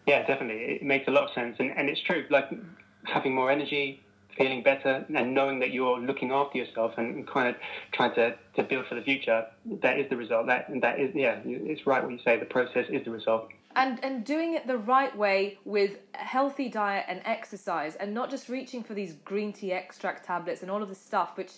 Yeah, 0.06 0.26
definitely. 0.28 0.76
It 0.76 0.84
makes 0.84 1.08
a 1.08 1.12
lot 1.12 1.24
of 1.24 1.34
sense. 1.34 1.56
And, 1.60 1.72
and 1.76 1.89
it's 1.89 2.02
true, 2.02 2.26
like 2.30 2.50
having 3.06 3.34
more 3.34 3.50
energy, 3.50 4.04
feeling 4.38 4.62
better, 4.62 5.06
and 5.13 5.34
knowing 5.34 5.60
that 5.60 5.72
you're 5.72 6.00
looking 6.00 6.32
after 6.32 6.58
yourself 6.58 6.93
and 6.98 7.28
kind 7.28 7.50
of 7.50 7.56
trying 7.91 8.13
to, 8.15 8.36
to 8.56 8.63
build 8.63 8.86
for 8.88 8.95
the 8.95 9.02
future, 9.02 9.45
that 9.82 10.00
is 10.00 10.10
the 10.10 10.17
result. 10.17 10.48
That, 10.48 10.69
that 10.82 11.00
is, 11.00 11.12
yeah, 11.15 11.39
it's 11.45 11.88
right 11.88 12.04
what 12.04 12.12
you 12.12 12.19
say. 12.24 12.38
The 12.38 12.45
process 12.45 12.86
is 12.89 13.04
the 13.06 13.12
result 13.12 13.50
and 13.80 14.04
and 14.04 14.26
doing 14.26 14.54
it 14.54 14.68
the 14.68 14.78
right 14.78 15.15
way 15.18 15.58
with 15.63 16.00
healthy 16.12 16.70
diet 16.70 17.06
and 17.08 17.22
exercise 17.26 17.96
and 17.96 18.13
not 18.13 18.30
just 18.30 18.50
reaching 18.50 18.84
for 18.84 18.94
these 18.94 19.13
green 19.26 19.54
tea 19.54 19.72
extract 19.72 20.26
tablets 20.26 20.62
and 20.62 20.70
all 20.70 20.84
of 20.84 20.89
this 20.89 21.02
stuff 21.02 21.38
which 21.38 21.54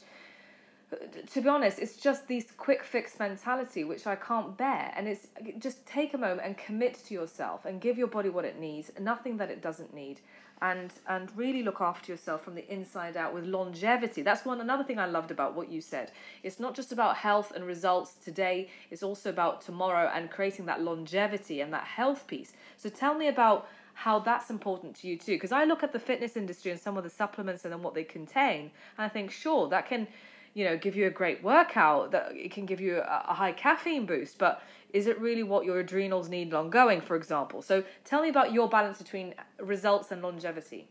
to 1.31 1.41
be 1.41 1.47
honest 1.47 1.79
it's 1.79 1.95
just 1.95 2.27
this 2.27 2.51
quick 2.57 2.83
fix 2.83 3.17
mentality 3.19 3.83
which 3.83 4.05
i 4.07 4.15
can't 4.15 4.57
bear. 4.57 4.91
And 4.95 5.07
it's 5.07 5.27
just 5.59 5.85
take 5.85 6.13
a 6.13 6.17
moment 6.17 6.41
and 6.43 6.57
commit 6.57 6.95
to 7.05 7.13
yourself 7.13 7.65
and 7.65 7.81
give 7.81 7.97
your 7.97 8.07
body 8.07 8.29
what 8.29 8.45
it 8.45 8.59
needs 8.59 8.91
nothing 8.99 9.37
that 9.37 9.49
it 9.49 9.61
doesn't 9.61 9.93
need. 9.93 10.21
And 10.61 10.93
and 11.07 11.35
really 11.35 11.63
look 11.63 11.81
after 11.81 12.11
yourself 12.11 12.43
from 12.43 12.53
the 12.53 12.71
inside 12.71 13.17
out 13.17 13.33
with 13.33 13.45
longevity. 13.45 14.21
That's 14.21 14.45
one 14.45 14.61
another 14.61 14.83
thing 14.83 14.99
i 14.99 15.07
loved 15.07 15.31
about 15.31 15.55
what 15.55 15.71
you 15.71 15.81
said. 15.81 16.11
It's 16.43 16.59
not 16.59 16.75
just 16.75 16.91
about 16.91 17.17
health 17.17 17.51
and 17.55 17.65
results 17.65 18.13
today 18.23 18.69
it's 18.91 19.03
also 19.03 19.29
about 19.29 19.61
tomorrow 19.61 20.11
and 20.13 20.29
creating 20.29 20.65
that 20.67 20.81
longevity 20.81 21.61
and 21.61 21.73
that 21.73 21.85
health 21.85 22.27
piece. 22.27 22.53
So 22.77 22.89
tell 22.89 23.15
me 23.15 23.27
about 23.27 23.67
how 23.93 24.19
that's 24.19 24.49
important 24.49 24.95
to 24.95 25.07
you 25.07 25.17
too 25.17 25.33
because 25.33 25.51
i 25.51 25.63
look 25.65 25.83
at 25.83 25.91
the 25.91 25.99
fitness 25.99 26.37
industry 26.37 26.71
and 26.71 26.79
some 26.79 26.97
of 26.97 27.03
the 27.03 27.09
supplements 27.09 27.65
and 27.65 27.73
then 27.73 27.81
what 27.83 27.93
they 27.93 28.05
contain 28.05 28.71
and 28.97 29.05
i 29.05 29.09
think 29.09 29.29
sure 29.29 29.67
that 29.67 29.85
can 29.85 30.07
you 30.53 30.65
know 30.65 30.77
give 30.77 30.95
you 30.95 31.07
a 31.07 31.09
great 31.09 31.43
workout 31.43 32.11
that 32.11 32.31
it 32.35 32.51
can 32.51 32.65
give 32.65 32.81
you 32.81 32.97
a, 32.97 33.25
a 33.29 33.33
high 33.33 33.51
caffeine 33.51 34.05
boost 34.05 34.37
but 34.37 34.61
is 34.93 35.07
it 35.07 35.19
really 35.19 35.43
what 35.43 35.65
your 35.65 35.79
adrenals 35.79 36.29
need 36.29 36.51
long 36.51 36.69
going, 36.69 37.01
for 37.01 37.15
example? 37.15 37.61
So 37.61 37.83
tell 38.03 38.21
me 38.21 38.29
about 38.29 38.53
your 38.53 38.69
balance 38.69 38.97
between 38.97 39.33
results 39.59 40.11
and 40.11 40.21
longevity. 40.21 40.87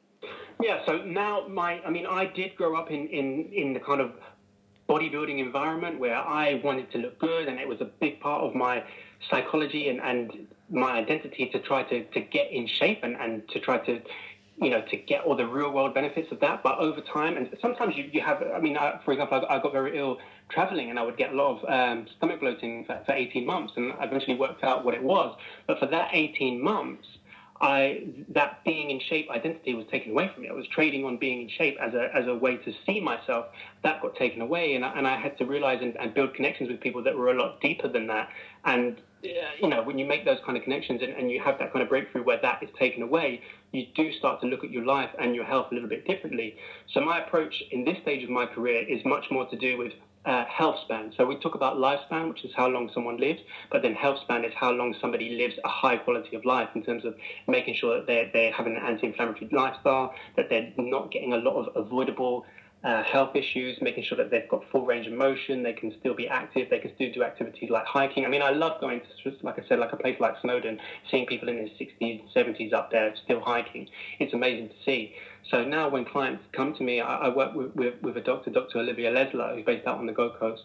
Yeah, 0.63 0.85
so 0.87 0.99
now 0.99 1.47
my, 1.49 1.81
I 1.85 1.91
mean, 1.91 2.07
I 2.07 2.27
did 2.27 2.57
grow 2.57 2.77
up 2.77 2.91
in, 2.91 3.09
in, 3.09 3.51
in 3.53 3.73
the 3.73 3.81
kind 3.81 4.01
of 4.01 4.13
bodybuilding 4.89 5.39
environment 5.39 5.99
where 5.99 6.17
I 6.17 6.61
wanted 6.65 6.91
to 6.93 6.99
look 6.99 7.19
good, 7.19 7.49
and 7.49 7.59
it 7.59 7.69
was 7.69 7.81
a 7.81 7.85
big 8.01 8.21
part 8.21 8.43
of 8.43 8.55
my 8.55 8.83
psychology 9.31 9.89
and, 9.89 10.01
and 10.01 10.47
my 10.71 10.93
identity 10.93 11.49
to 11.53 11.61
try 11.61 11.83
to, 11.85 12.05
to 12.05 12.21
get 12.21 12.51
in 12.51 12.67
shape 12.67 13.01
and, 13.03 13.17
and 13.17 13.49
to 13.51 13.61
try 13.61 13.79
to 13.79 14.01
you 14.61 14.71
know, 14.71 14.83
to 14.91 14.97
get 14.97 15.25
all 15.25 15.37
the 15.37 15.47
real 15.47 15.71
world 15.73 15.95
benefits 15.95 16.31
of 16.31 16.41
that. 16.41 16.63
But 16.63 16.79
over 16.79 17.01
time, 17.01 17.37
and 17.37 17.49
sometimes 17.63 17.97
you, 17.97 18.05
you 18.13 18.21
have, 18.21 18.43
I 18.55 18.61
mean, 18.61 18.77
I, 18.77 19.01
for 19.05 19.13
example, 19.13 19.45
I, 19.49 19.57
I, 19.57 19.63
got 19.63 19.73
very 19.73 19.97
ill 19.99 20.19
traveling 20.51 20.91
and 20.91 20.99
I 20.99 21.03
would 21.03 21.17
get 21.17 21.33
a 21.33 21.37
lot 21.37 21.59
of 21.59 21.69
um, 21.69 22.07
stomach 22.17 22.41
bloating 22.41 22.85
for, 22.85 23.01
for 23.07 23.13
18 23.13 23.47
months 23.47 23.73
and 23.77 23.93
I 23.95 24.05
eventually 24.05 24.37
worked 24.37 24.63
out 24.63 24.85
what 24.85 24.95
it 24.95 25.03
was. 25.03 25.37
But 25.67 25.79
for 25.79 25.87
that 25.87 26.11
18 26.13 26.63
months, 26.63 27.07
I, 27.61 28.05
that 28.31 28.65
being 28.65 28.91
in 28.91 29.01
shape 29.01 29.29
identity 29.31 29.75
was 29.75 29.87
taken 29.91 30.13
away 30.13 30.31
from 30.33 30.45
me. 30.45 30.49
I 30.49 30.53
was 30.53 30.67
trading 30.69 31.05
on 31.05 31.19
being 31.19 31.43
in 31.43 31.49
shape 31.49 31.77
as 31.81 31.93
a, 31.93 32.09
as 32.15 32.27
a 32.27 32.35
way 32.35 32.57
to 32.57 32.73
see 32.87 33.01
myself. 33.01 33.47
That 33.83 34.01
got 34.01 34.17
taken 34.17 34.41
away, 34.41 34.75
and 34.75 34.85
I, 34.85 34.97
and 34.97 35.07
I 35.07 35.21
had 35.21 35.37
to 35.39 35.45
realize 35.45 35.81
and, 35.83 35.95
and 36.01 36.15
build 36.15 36.35
connections 36.35 36.71
with 36.71 36.81
people 36.81 37.03
that 37.03 37.15
were 37.15 37.31
a 37.31 37.35
lot 37.35 37.61
deeper 37.61 37.89
than 37.89 38.07
that. 38.07 38.29
And 38.65 39.01
uh, 39.23 39.29
you 39.61 39.69
know, 39.69 39.83
when 39.83 39.99
you 39.99 40.07
make 40.07 40.25
those 40.25 40.39
kind 40.47 40.57
of 40.57 40.65
connections 40.65 41.03
and, 41.03 41.13
and 41.13 41.31
you 41.31 41.39
have 41.41 41.59
that 41.59 41.73
kind 41.73 41.83
of 41.83 41.91
breakthrough 41.91 42.23
where 42.23 42.41
that 42.41 42.63
is 42.63 42.71
taken 42.79 43.03
away, 43.03 43.43
you 43.73 43.85
do 43.95 44.11
start 44.13 44.41
to 44.41 44.47
look 44.47 44.65
at 44.65 44.71
your 44.71 44.87
life 44.87 45.11
and 45.19 45.35
your 45.35 45.45
health 45.45 45.67
a 45.71 45.75
little 45.75 45.89
bit 45.91 46.07
differently. 46.07 46.57
So 46.95 47.01
my 47.01 47.19
approach 47.19 47.63
in 47.71 47.85
this 47.85 47.99
stage 48.01 48.25
of 48.25 48.31
my 48.31 48.47
career 48.47 48.83
is 48.89 49.05
much 49.05 49.27
more 49.31 49.45
to 49.51 49.57
do 49.57 49.77
with 49.77 49.93
uh, 50.25 50.45
health 50.45 50.77
span. 50.85 51.13
So 51.17 51.25
we 51.25 51.37
talk 51.37 51.55
about 51.55 51.77
lifespan, 51.77 52.29
which 52.29 52.45
is 52.45 52.53
how 52.55 52.69
long 52.69 52.91
someone 52.93 53.17
lives, 53.17 53.41
but 53.71 53.83
then 53.83 53.95
health 53.95 54.19
span 54.23 54.45
is 54.45 54.53
how 54.55 54.71
long 54.71 54.95
somebody 55.01 55.31
lives 55.37 55.55
a 55.65 55.69
high 55.69 55.97
quality 55.97 56.37
of 56.37 56.45
life 56.45 56.69
in 56.75 56.83
terms 56.83 57.05
of 57.05 57.15
making 57.49 57.75
sure 57.75 57.97
that 57.97 58.07
they're, 58.07 58.31
they're 58.33 58.53
having 58.53 58.77
an 58.77 58.83
anti-inflammatory 58.83 59.49
lifestyle, 59.53 60.13
that 60.37 60.49
they're 60.49 60.73
not 60.77 61.11
getting 61.11 61.33
a 61.33 61.39
lot 61.39 61.55
of 61.55 61.69
avoidable 61.75 62.45
uh, 62.83 63.03
health 63.03 63.37
issues, 63.37 63.77
making 63.83 64.03
sure 64.05 64.17
that 64.17 64.31
they've 64.31 64.49
got 64.49 64.63
full 64.73 64.87
range 64.87 65.07
of 65.07 65.13
motion, 65.13 65.63
they 65.63 65.73
can 65.73 65.93
still 66.01 66.15
be 66.15 66.27
active, 66.29 66.69
they 66.71 66.79
can 66.79 66.95
still 66.95 67.11
do 67.13 67.23
activities 67.23 67.69
like 67.69 67.85
hiking. 67.85 68.25
I 68.25 68.29
mean, 68.29 68.43
I 68.43 68.51
love 68.51 68.81
going 68.81 69.01
to, 69.25 69.33
like 69.43 69.59
I 69.59 69.63
said, 69.69 69.79
like 69.79 69.93
a 69.93 69.97
place 69.97 70.17
like 70.19 70.35
Snowdon, 70.41 70.79
seeing 71.11 71.27
people 71.27 71.49
in 71.49 71.57
their 71.57 71.67
60s, 71.67 72.23
70s 72.35 72.73
up 72.73 72.91
there 72.91 73.13
still 73.25 73.41
hiking. 73.41 73.87
It's 74.19 74.33
amazing 74.33 74.69
to 74.69 74.75
see. 74.85 75.13
So 75.51 75.65
now 75.65 75.89
when 75.89 76.05
clients 76.05 76.45
come 76.53 76.75
to 76.75 76.83
me, 76.85 77.01
I, 77.01 77.27
I 77.27 77.29
work 77.29 77.55
with, 77.55 77.75
with, 77.75 78.01
with, 78.03 78.17
a 78.17 78.21
doctor, 78.21 78.51
Dr. 78.51 78.79
Olivia 78.79 79.13
Lesler, 79.13 79.55
who's 79.55 79.65
based 79.65 79.87
out 79.87 79.99
on 79.99 80.07
the 80.07 80.13
Gold 80.13 80.39
Coast, 80.39 80.63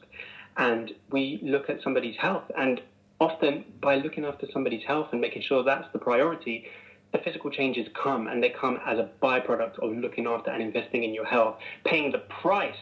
and 0.57 0.91
we 1.09 1.39
look 1.41 1.69
at 1.69 1.81
somebody's 1.81 2.17
health. 2.17 2.43
And 2.55 2.81
often 3.19 3.65
by 3.81 3.95
looking 3.95 4.25
after 4.25 4.47
somebody's 4.53 4.85
health 4.85 5.09
and 5.11 5.19
making 5.19 5.41
sure 5.41 5.63
that's 5.63 5.91
the 5.91 5.99
priority, 5.99 6.65
the 7.11 7.17
physical 7.17 7.49
changes 7.49 7.87
come 7.95 8.27
and 8.27 8.43
they 8.43 8.49
come 8.49 8.79
as 8.85 8.99
a 8.99 9.09
byproduct 9.23 9.79
of 9.79 9.97
looking 9.97 10.27
after 10.27 10.51
and 10.51 10.61
investing 10.61 11.03
in 11.03 11.13
your 11.13 11.25
health. 11.25 11.57
Paying 11.83 12.11
the 12.11 12.19
price 12.19 12.75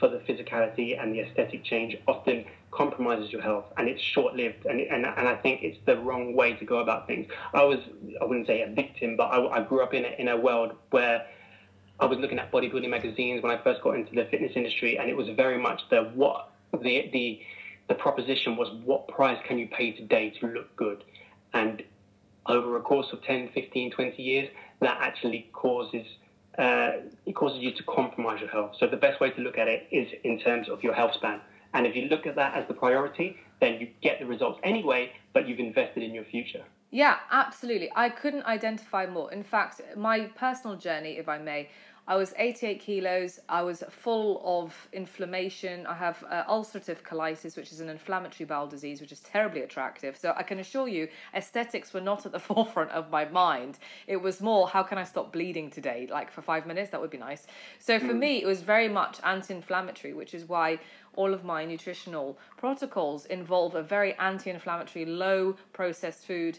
for 0.00 0.08
the 0.08 0.18
physicality 0.18 1.00
and 1.00 1.14
the 1.14 1.20
aesthetic 1.20 1.64
change 1.64 1.96
often 2.08 2.44
compromises 2.70 3.30
your 3.30 3.42
health 3.42 3.66
and 3.76 3.88
it's 3.88 4.00
short 4.00 4.34
lived. 4.34 4.64
And, 4.64 4.80
and, 4.80 5.04
and 5.04 5.28
I 5.28 5.36
think 5.36 5.62
it's 5.62 5.78
the 5.84 5.98
wrong 5.98 6.34
way 6.34 6.54
to 6.54 6.64
go 6.64 6.78
about 6.78 7.06
things. 7.06 7.26
I 7.52 7.62
was, 7.62 7.78
I 8.20 8.24
wouldn't 8.24 8.46
say 8.46 8.62
a 8.62 8.68
victim, 8.68 9.16
but 9.16 9.24
I, 9.24 9.58
I 9.58 9.62
grew 9.62 9.82
up 9.82 9.92
in 9.92 10.04
a, 10.04 10.14
in 10.18 10.28
a 10.28 10.36
world 10.36 10.72
where 10.90 11.26
I 12.00 12.06
was 12.06 12.18
looking 12.18 12.38
at 12.38 12.50
bodybuilding 12.50 12.88
magazines 12.88 13.42
when 13.42 13.52
I 13.52 13.62
first 13.62 13.82
got 13.82 13.94
into 13.94 14.14
the 14.14 14.24
fitness 14.24 14.52
industry, 14.56 14.98
and 14.98 15.08
it 15.08 15.16
was 15.16 15.28
very 15.36 15.58
much 15.58 15.82
the 15.90 16.02
what 16.14 16.50
the 16.72 17.10
the 17.12 17.40
the 17.88 17.94
proposition 17.94 18.56
was 18.56 18.70
what 18.84 19.08
price 19.08 19.38
can 19.46 19.58
you 19.58 19.68
pay 19.68 19.92
today 19.92 20.30
to 20.40 20.46
look 20.46 20.74
good 20.76 21.04
and 21.52 21.82
over 22.46 22.76
a 22.76 22.80
course 22.80 23.06
of 23.12 23.22
10, 23.22 23.50
15, 23.54 23.90
20 23.92 24.22
years, 24.22 24.48
that 24.80 24.98
actually 25.00 25.48
causes 25.52 26.06
uh, 26.58 26.90
it 27.24 27.34
causes 27.34 27.62
you 27.62 27.72
to 27.72 27.82
compromise 27.84 28.38
your 28.38 28.50
health. 28.50 28.72
So 28.78 28.86
the 28.86 28.98
best 28.98 29.20
way 29.20 29.30
to 29.30 29.40
look 29.40 29.56
at 29.56 29.68
it 29.68 29.86
is 29.90 30.06
in 30.22 30.38
terms 30.38 30.68
of 30.68 30.82
your 30.82 30.92
health 30.92 31.14
span. 31.14 31.40
And 31.72 31.86
if 31.86 31.96
you 31.96 32.08
look 32.08 32.26
at 32.26 32.36
that 32.36 32.54
as 32.54 32.68
the 32.68 32.74
priority, 32.74 33.38
then 33.58 33.80
you 33.80 33.88
get 34.02 34.18
the 34.20 34.26
results 34.26 34.60
anyway, 34.62 35.12
but 35.32 35.48
you've 35.48 35.60
invested 35.60 36.02
in 36.02 36.12
your 36.12 36.24
future. 36.24 36.62
Yeah, 36.94 37.16
absolutely. 37.30 37.90
I 37.96 38.10
couldn't 38.10 38.44
identify 38.44 39.06
more. 39.06 39.32
In 39.32 39.42
fact, 39.42 39.80
my 39.96 40.26
personal 40.36 40.76
journey, 40.76 41.16
if 41.16 41.26
I 41.26 41.38
may, 41.38 41.70
I 42.06 42.16
was 42.16 42.34
88 42.36 42.80
kilos. 42.80 43.40
I 43.48 43.62
was 43.62 43.82
full 43.88 44.42
of 44.44 44.88
inflammation. 44.92 45.86
I 45.86 45.94
have 45.94 46.22
uh, 46.28 46.44
ulcerative 46.44 47.00
colitis, 47.02 47.56
which 47.56 47.72
is 47.72 47.80
an 47.80 47.88
inflammatory 47.88 48.44
bowel 48.44 48.66
disease, 48.66 49.00
which 49.00 49.12
is 49.12 49.20
terribly 49.20 49.62
attractive. 49.62 50.18
So 50.18 50.34
I 50.36 50.42
can 50.42 50.58
assure 50.58 50.86
you, 50.86 51.08
aesthetics 51.34 51.94
were 51.94 52.02
not 52.02 52.26
at 52.26 52.32
the 52.32 52.38
forefront 52.50 52.90
of 52.90 53.08
my 53.10 53.24
mind. 53.24 53.78
It 54.06 54.18
was 54.18 54.42
more, 54.42 54.68
how 54.68 54.82
can 54.82 54.98
I 54.98 55.04
stop 55.04 55.32
bleeding 55.32 55.70
today? 55.70 56.06
Like 56.10 56.30
for 56.30 56.42
five 56.42 56.66
minutes, 56.66 56.90
that 56.90 57.00
would 57.00 57.10
be 57.10 57.16
nice. 57.16 57.46
So 57.78 57.98
for 57.98 58.12
mm. 58.12 58.18
me, 58.18 58.42
it 58.42 58.46
was 58.46 58.60
very 58.60 58.88
much 58.88 59.18
anti 59.24 59.54
inflammatory, 59.54 60.12
which 60.12 60.34
is 60.34 60.46
why 60.46 60.78
all 61.14 61.32
of 61.32 61.42
my 61.42 61.64
nutritional 61.64 62.38
protocols 62.58 63.26
involve 63.26 63.76
a 63.76 63.82
very 63.82 64.14
anti 64.18 64.50
inflammatory, 64.50 65.06
low 65.06 65.56
processed 65.72 66.26
food 66.26 66.58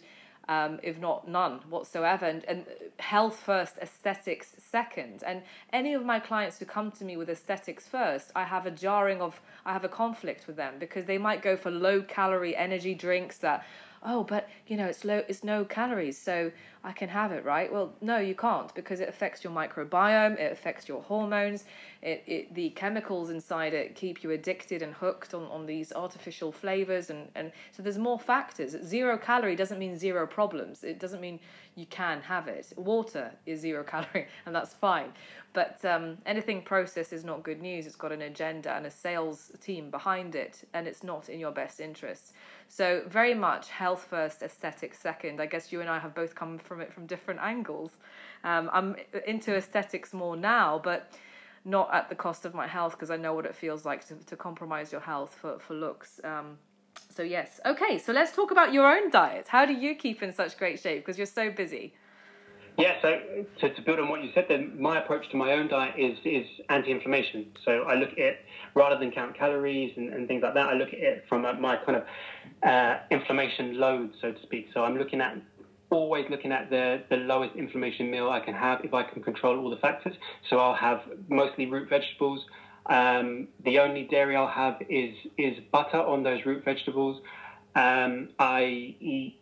um, 0.50 0.80
if 0.84 0.98
not 1.00 1.28
none 1.28 1.60
whatsoever. 1.70 2.26
And, 2.26 2.44
and 2.46 2.66
health 3.00 3.38
first, 3.38 3.78
aesthetics 3.82 4.56
second. 4.58 5.24
And 5.26 5.42
any 5.72 5.94
of 5.94 6.06
my 6.06 6.20
clients 6.20 6.60
who 6.60 6.66
come 6.66 6.92
to 6.92 7.06
me 7.06 7.18
with 7.18 7.30
aesthetics 7.30 7.88
first, 7.88 8.32
I 8.36 8.44
have 8.44 8.66
a 8.66 8.72
jarring 8.72 9.22
of, 9.22 9.40
I 9.66 9.74
have 9.74 9.84
a 9.84 9.90
conflict 9.90 10.48
with 10.48 10.56
them 10.56 10.76
because 10.80 11.06
they 11.06 11.18
might 11.18 11.42
go 11.42 11.56
for 11.56 11.72
low 11.72 12.02
calorie 12.02 12.56
energy 12.56 12.94
drinks 12.94 13.38
that 13.40 13.66
oh, 14.06 14.24
but 14.24 14.50
you 14.68 14.78
know, 14.78 14.86
it's 14.86 15.06
low, 15.06 15.24
it's 15.28 15.44
no 15.44 15.66
calories, 15.66 16.18
so 16.18 16.52
I 16.86 16.92
can 16.92 17.08
have 17.08 17.32
it, 17.32 17.46
right? 17.46 17.72
Well, 17.72 17.94
no, 18.02 18.18
you 18.18 18.36
can't 18.36 18.74
because 18.76 19.00
it 19.00 19.08
affects 19.08 19.42
your 19.42 19.54
microbiome, 19.54 20.38
it 20.38 20.52
affects 20.52 20.88
your 20.88 21.02
hormones, 21.02 21.64
it, 22.02 22.24
it 22.28 22.54
the 22.54 22.72
chemicals 22.72 23.30
inside 23.30 23.74
it 23.74 23.96
keep 23.96 24.22
you 24.22 24.32
addicted 24.32 24.82
and 24.82 24.94
hooked 24.94 25.34
on, 25.34 25.44
on 25.44 25.66
these 25.66 25.94
artificial 25.94 26.52
flavors, 26.52 27.10
and, 27.10 27.30
and 27.36 27.54
so 27.72 27.82
there's 27.82 27.98
more 27.98 28.20
factors. 28.20 28.76
Zero 28.84 29.18
calorie 29.18 29.56
doesn't 29.56 29.80
mean 29.80 29.98
zero 29.98 30.28
problems. 30.28 30.84
It 30.84 31.00
doesn't 31.00 31.22
mean 31.22 31.40
you 31.76 31.86
can 31.86 32.22
have 32.22 32.50
it. 32.50 32.74
Water 32.76 33.32
is 33.46 33.62
zero 33.62 33.84
calorie, 33.94 34.28
and 34.46 34.54
that's 34.54 34.74
fine. 34.74 35.14
But 35.54 35.86
um, 35.86 36.18
anything 36.26 36.64
processed 36.64 37.14
is 37.14 37.24
not 37.24 37.44
good 37.44 37.62
news. 37.62 37.86
It's 37.86 37.96
got 37.96 38.12
an 38.12 38.24
agenda 38.24 38.74
and 38.74 38.88
a 38.88 38.92
sales 38.92 39.52
team 39.62 39.92
behind 39.92 40.36
it, 40.36 40.68
and 40.74 40.88
it's 40.88 41.04
not 41.04 41.30
in 41.30 41.40
your 41.40 41.52
best 41.52 41.80
interests. 41.80 42.34
So, 42.68 43.04
very 43.08 43.36
much 43.36 43.70
health 43.70 44.08
first, 44.10 44.42
aesthetic 44.42 44.96
second. 44.96 45.40
I 45.40 45.46
guess 45.46 45.72
you 45.72 45.82
and 45.82 45.90
I 45.90 46.00
have 46.00 46.16
both 46.16 46.34
come 46.34 46.58
from 46.58 46.73
it 46.82 46.94
from 46.94 47.06
different 47.06 47.40
angles. 47.42 47.92
Um, 48.44 48.70
I'm 48.74 48.96
into 49.26 49.56
aesthetics 49.56 50.14
more 50.14 50.36
now, 50.36 50.80
but 50.84 51.12
not 51.66 51.94
at 51.94 52.10
the 52.10 52.16
cost 52.16 52.46
of 52.46 52.54
my 52.54 52.68
health 52.68 52.94
because 52.94 53.10
I 53.10 53.18
know 53.18 53.34
what 53.34 53.46
it 53.46 53.56
feels 53.56 53.86
like 53.86 54.06
to, 54.08 54.16
to 54.16 54.36
compromise 54.36 54.92
your 54.92 55.02
health 55.02 55.38
for, 55.40 55.60
for 55.60 55.74
looks. 55.74 56.20
Um, 56.24 56.58
so, 57.10 57.24
yes. 57.24 57.60
Okay, 57.66 57.98
so 57.98 58.12
let's 58.12 58.36
talk 58.36 58.52
about 58.52 58.74
your 58.74 58.86
own 58.86 59.10
diet. 59.10 59.48
How 59.48 59.66
do 59.66 59.74
you 59.74 59.96
keep 59.96 60.22
in 60.24 60.34
such 60.34 60.58
great 60.58 60.80
shape 60.80 61.06
because 61.06 61.18
you're 61.18 61.26
so 61.28 61.50
busy? 61.50 61.94
Yeah, 62.78 62.96
so 63.04 63.20
to, 63.60 63.74
to 63.74 63.82
build 63.84 64.00
on 64.00 64.10
what 64.10 64.24
you 64.24 64.32
said, 64.34 64.46
then 64.50 64.82
my 64.82 65.00
approach 65.00 65.30
to 65.30 65.38
my 65.38 65.54
own 65.54 65.68
diet 65.68 65.94
is 65.98 66.18
is 66.26 66.48
anti-inflammation. 66.70 67.52
So 67.64 67.84
I 67.84 67.94
look 67.94 68.18
at 68.18 68.40
rather 68.74 68.98
than 68.98 69.12
count 69.12 69.38
calories 69.38 69.94
and, 69.96 70.12
and 70.12 70.28
things 70.28 70.42
like 70.42 70.56
that. 70.56 70.70
I 70.70 70.74
look 70.74 70.88
at 70.88 71.00
it 71.00 71.26
from 71.30 71.46
a, 71.46 71.54
my 71.54 71.78
kind 71.78 71.98
of 71.98 72.04
uh, 72.68 72.98
inflammation 73.12 73.80
load, 73.80 74.14
so 74.20 74.32
to 74.32 74.42
speak. 74.42 74.70
So 74.74 74.84
I'm 74.84 74.98
looking 74.98 75.22
at 75.22 75.38
always 75.94 76.26
looking 76.30 76.52
at 76.52 76.70
the, 76.70 77.04
the 77.10 77.18
lowest 77.18 77.56
inflammation 77.56 78.10
meal 78.10 78.30
I 78.30 78.40
can 78.40 78.54
have 78.54 78.84
if 78.84 78.94
I 78.94 79.04
can 79.04 79.22
control 79.24 79.60
all 79.60 79.70
the 79.70 79.78
factors. 79.78 80.16
So 80.50 80.58
I'll 80.58 80.76
have 80.76 81.02
mostly 81.30 81.66
root 81.66 81.90
vegetables. 81.90 82.44
Um, 82.88 83.48
the 83.64 83.80
only 83.80 84.04
dairy 84.04 84.36
I'll 84.36 84.48
have 84.48 84.82
is 84.90 85.16
is 85.38 85.58
butter 85.72 86.02
on 86.02 86.24
those 86.24 86.46
root 86.46 86.66
vegetables. 86.66 87.22
Um, 87.76 88.30
I 88.40 88.64
eat 89.00 89.40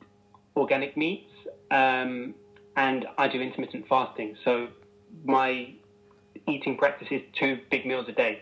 organic 0.56 0.96
meats. 0.96 1.32
Um, 1.72 2.36
and 2.76 3.06
I 3.18 3.28
do 3.28 3.42
intermittent 3.42 3.88
fasting. 3.88 4.36
So 4.44 4.68
my 5.24 5.74
eating 6.48 6.78
practice 6.78 7.08
is 7.12 7.22
two 7.38 7.60
big 7.70 7.86
meals 7.86 8.08
a 8.08 8.14
day. 8.14 8.42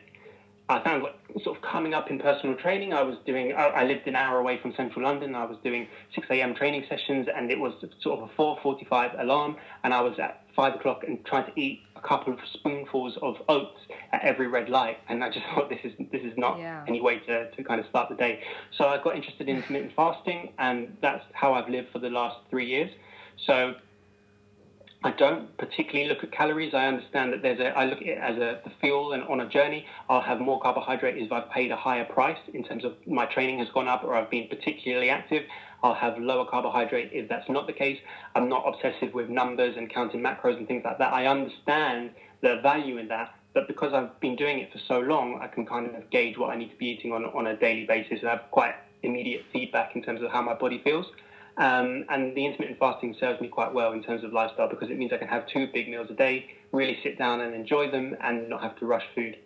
I 0.70 0.84
found 0.84 1.02
what 1.02 1.16
sort 1.44 1.58
of 1.58 1.64
coming 1.64 1.96
up 1.96 2.12
in 2.12 2.20
personal 2.20 2.56
training. 2.56 2.94
I 2.94 3.02
was 3.02 3.18
doing. 3.26 3.54
I, 3.56 3.84
lived 3.84 4.08
an 4.08 4.16
hour 4.16 4.38
away 4.38 4.60
from 4.62 4.72
central 4.76 5.04
London. 5.04 5.34
I 5.34 5.44
was 5.44 5.58
doing 5.64 5.88
6 6.14 6.28
a.m. 6.30 6.54
training 6.54 6.86
sessions, 6.88 7.28
and 7.36 7.52
it 7.52 7.60
was 7.60 7.74
sort 8.02 8.20
of 8.20 8.30
a 8.30 8.34
4:45 8.40 9.20
alarm, 9.20 9.58
and 9.84 9.96
I 9.96 10.02
was 10.02 10.20
at 10.20 10.44
five 10.56 10.76
o'clock 10.76 11.04
and 11.08 11.26
trying 11.26 11.52
to 11.52 11.60
eat 11.60 11.82
a 11.96 12.02
couple 12.08 12.34
of 12.34 12.40
spoonfuls 12.54 13.18
of 13.24 13.38
oats 13.50 13.80
at 14.14 14.22
every 14.22 14.48
red 14.48 14.70
light, 14.70 14.98
and 15.10 15.24
I 15.24 15.30
just 15.32 15.46
thought 15.56 15.70
this 15.70 15.80
is 15.84 15.94
this 16.12 16.22
is 16.22 16.38
not 16.38 16.60
yeah. 16.60 16.86
any 16.88 17.02
way 17.02 17.18
to, 17.20 17.50
to 17.50 17.64
kind 17.64 17.80
of 17.80 17.88
start 17.88 18.10
the 18.10 18.16
day. 18.16 18.44
So 18.78 18.88
I 18.88 19.02
got 19.02 19.16
interested 19.16 19.50
in 19.50 19.58
intermittent 19.64 19.94
fasting, 19.96 20.54
and 20.60 20.96
that's 21.02 21.24
how 21.34 21.54
I've 21.54 21.70
lived 21.70 21.88
for 21.92 22.00
the 22.00 22.10
last 22.12 22.38
three 22.52 22.68
years. 22.68 22.92
So 23.48 23.74
I 25.02 25.12
don't 25.12 25.56
particularly 25.58 26.10
look 26.10 26.26
at 26.26 26.32
calories. 26.32 26.74
I 26.74 26.86
understand 26.88 27.32
that 27.32 27.42
there's 27.42 27.60
a, 27.62 27.68
I 27.70 27.86
look 27.86 28.02
at 28.02 28.08
it 28.08 28.18
as 28.18 28.36
a 28.36 28.60
the 28.66 28.72
fuel 28.82 29.14
and 29.14 29.24
on 29.24 29.40
a 29.40 29.48
journey, 29.48 29.86
I'll 30.10 30.22
have 30.22 30.42
more 30.42 30.60
carbohydrate 30.60 31.18
if 31.18 31.32
I've 31.32 31.50
paid 31.50 31.72
a 31.72 31.78
higher 31.78 32.04
price 32.04 32.38
in 32.54 32.64
terms 32.64 32.84
of 32.84 32.96
my 33.08 33.26
training 33.26 33.60
has 33.60 33.70
gone 33.70 33.88
up 33.88 34.04
or 34.04 34.14
I've 34.14 34.30
been 34.30 34.50
particularly 34.50 35.10
active. 35.10 35.44
I'll 35.84 35.94
have 35.94 36.18
lower 36.18 36.44
carbohydrate 36.44 37.12
if 37.14 37.30
that's 37.30 37.48
not 37.48 37.66
the 37.66 37.72
case. 37.72 37.98
I'm 38.36 38.50
not 38.50 38.66
obsessive 38.68 39.14
with 39.14 39.30
numbers 39.30 39.78
and 39.78 39.90
counting 39.90 40.20
macros 40.22 40.58
and 40.58 40.68
things 40.68 40.84
like 40.84 40.98
that. 40.98 41.14
I 41.14 41.28
understand 41.28 42.12
the 42.42 42.60
value 42.62 42.98
in 42.98 43.08
that, 43.08 43.34
but 43.54 43.68
because 43.68 43.94
I've 43.94 44.20
been 44.20 44.36
doing 44.36 44.60
it 44.60 44.70
for 44.70 44.80
so 44.86 45.00
long, 45.00 45.40
I 45.42 45.48
can 45.48 45.66
kind 45.66 45.96
of 45.96 46.10
gauge 46.10 46.38
what 46.38 46.50
I 46.50 46.58
need 46.58 46.72
to 46.72 46.76
be 46.76 46.88
eating 46.88 47.14
on, 47.14 47.24
on 47.24 47.48
a 47.48 47.56
daily 47.56 47.86
basis 47.86 48.20
and 48.20 48.30
have 48.30 48.52
quite 48.52 48.76
immediate 49.02 49.44
feedback 49.54 49.96
in 49.96 50.02
terms 50.02 50.22
of 50.22 50.30
how 50.30 50.42
my 50.42 50.54
body 50.54 50.82
feels. 50.84 51.06
Um, 51.58 52.06
and 52.10 52.36
the 52.36 52.46
intermittent 52.46 52.80
fasting 52.80 53.16
serves 53.20 53.42
me 53.42 53.48
quite 53.48 53.74
well 53.74 53.92
in 53.92 54.02
terms 54.04 54.24
of 54.24 54.32
lifestyle 54.32 54.70
because 54.70 54.90
it 54.90 54.98
means 54.98 55.12
I 55.12 55.18
can 55.18 55.28
have 55.28 55.48
two 55.48 55.68
big 55.74 55.90
meals 55.90 56.08
a 56.10 56.14
day, 56.14 56.50
really 56.72 56.98
sit 57.04 57.18
down 57.18 57.42
and 57.42 57.54
enjoy 57.54 57.92
them, 57.92 58.16
and 58.22 58.50
not 58.50 58.62
have 58.62 58.78
to 58.80 58.86
rush 58.86 59.04
food. 59.14 59.38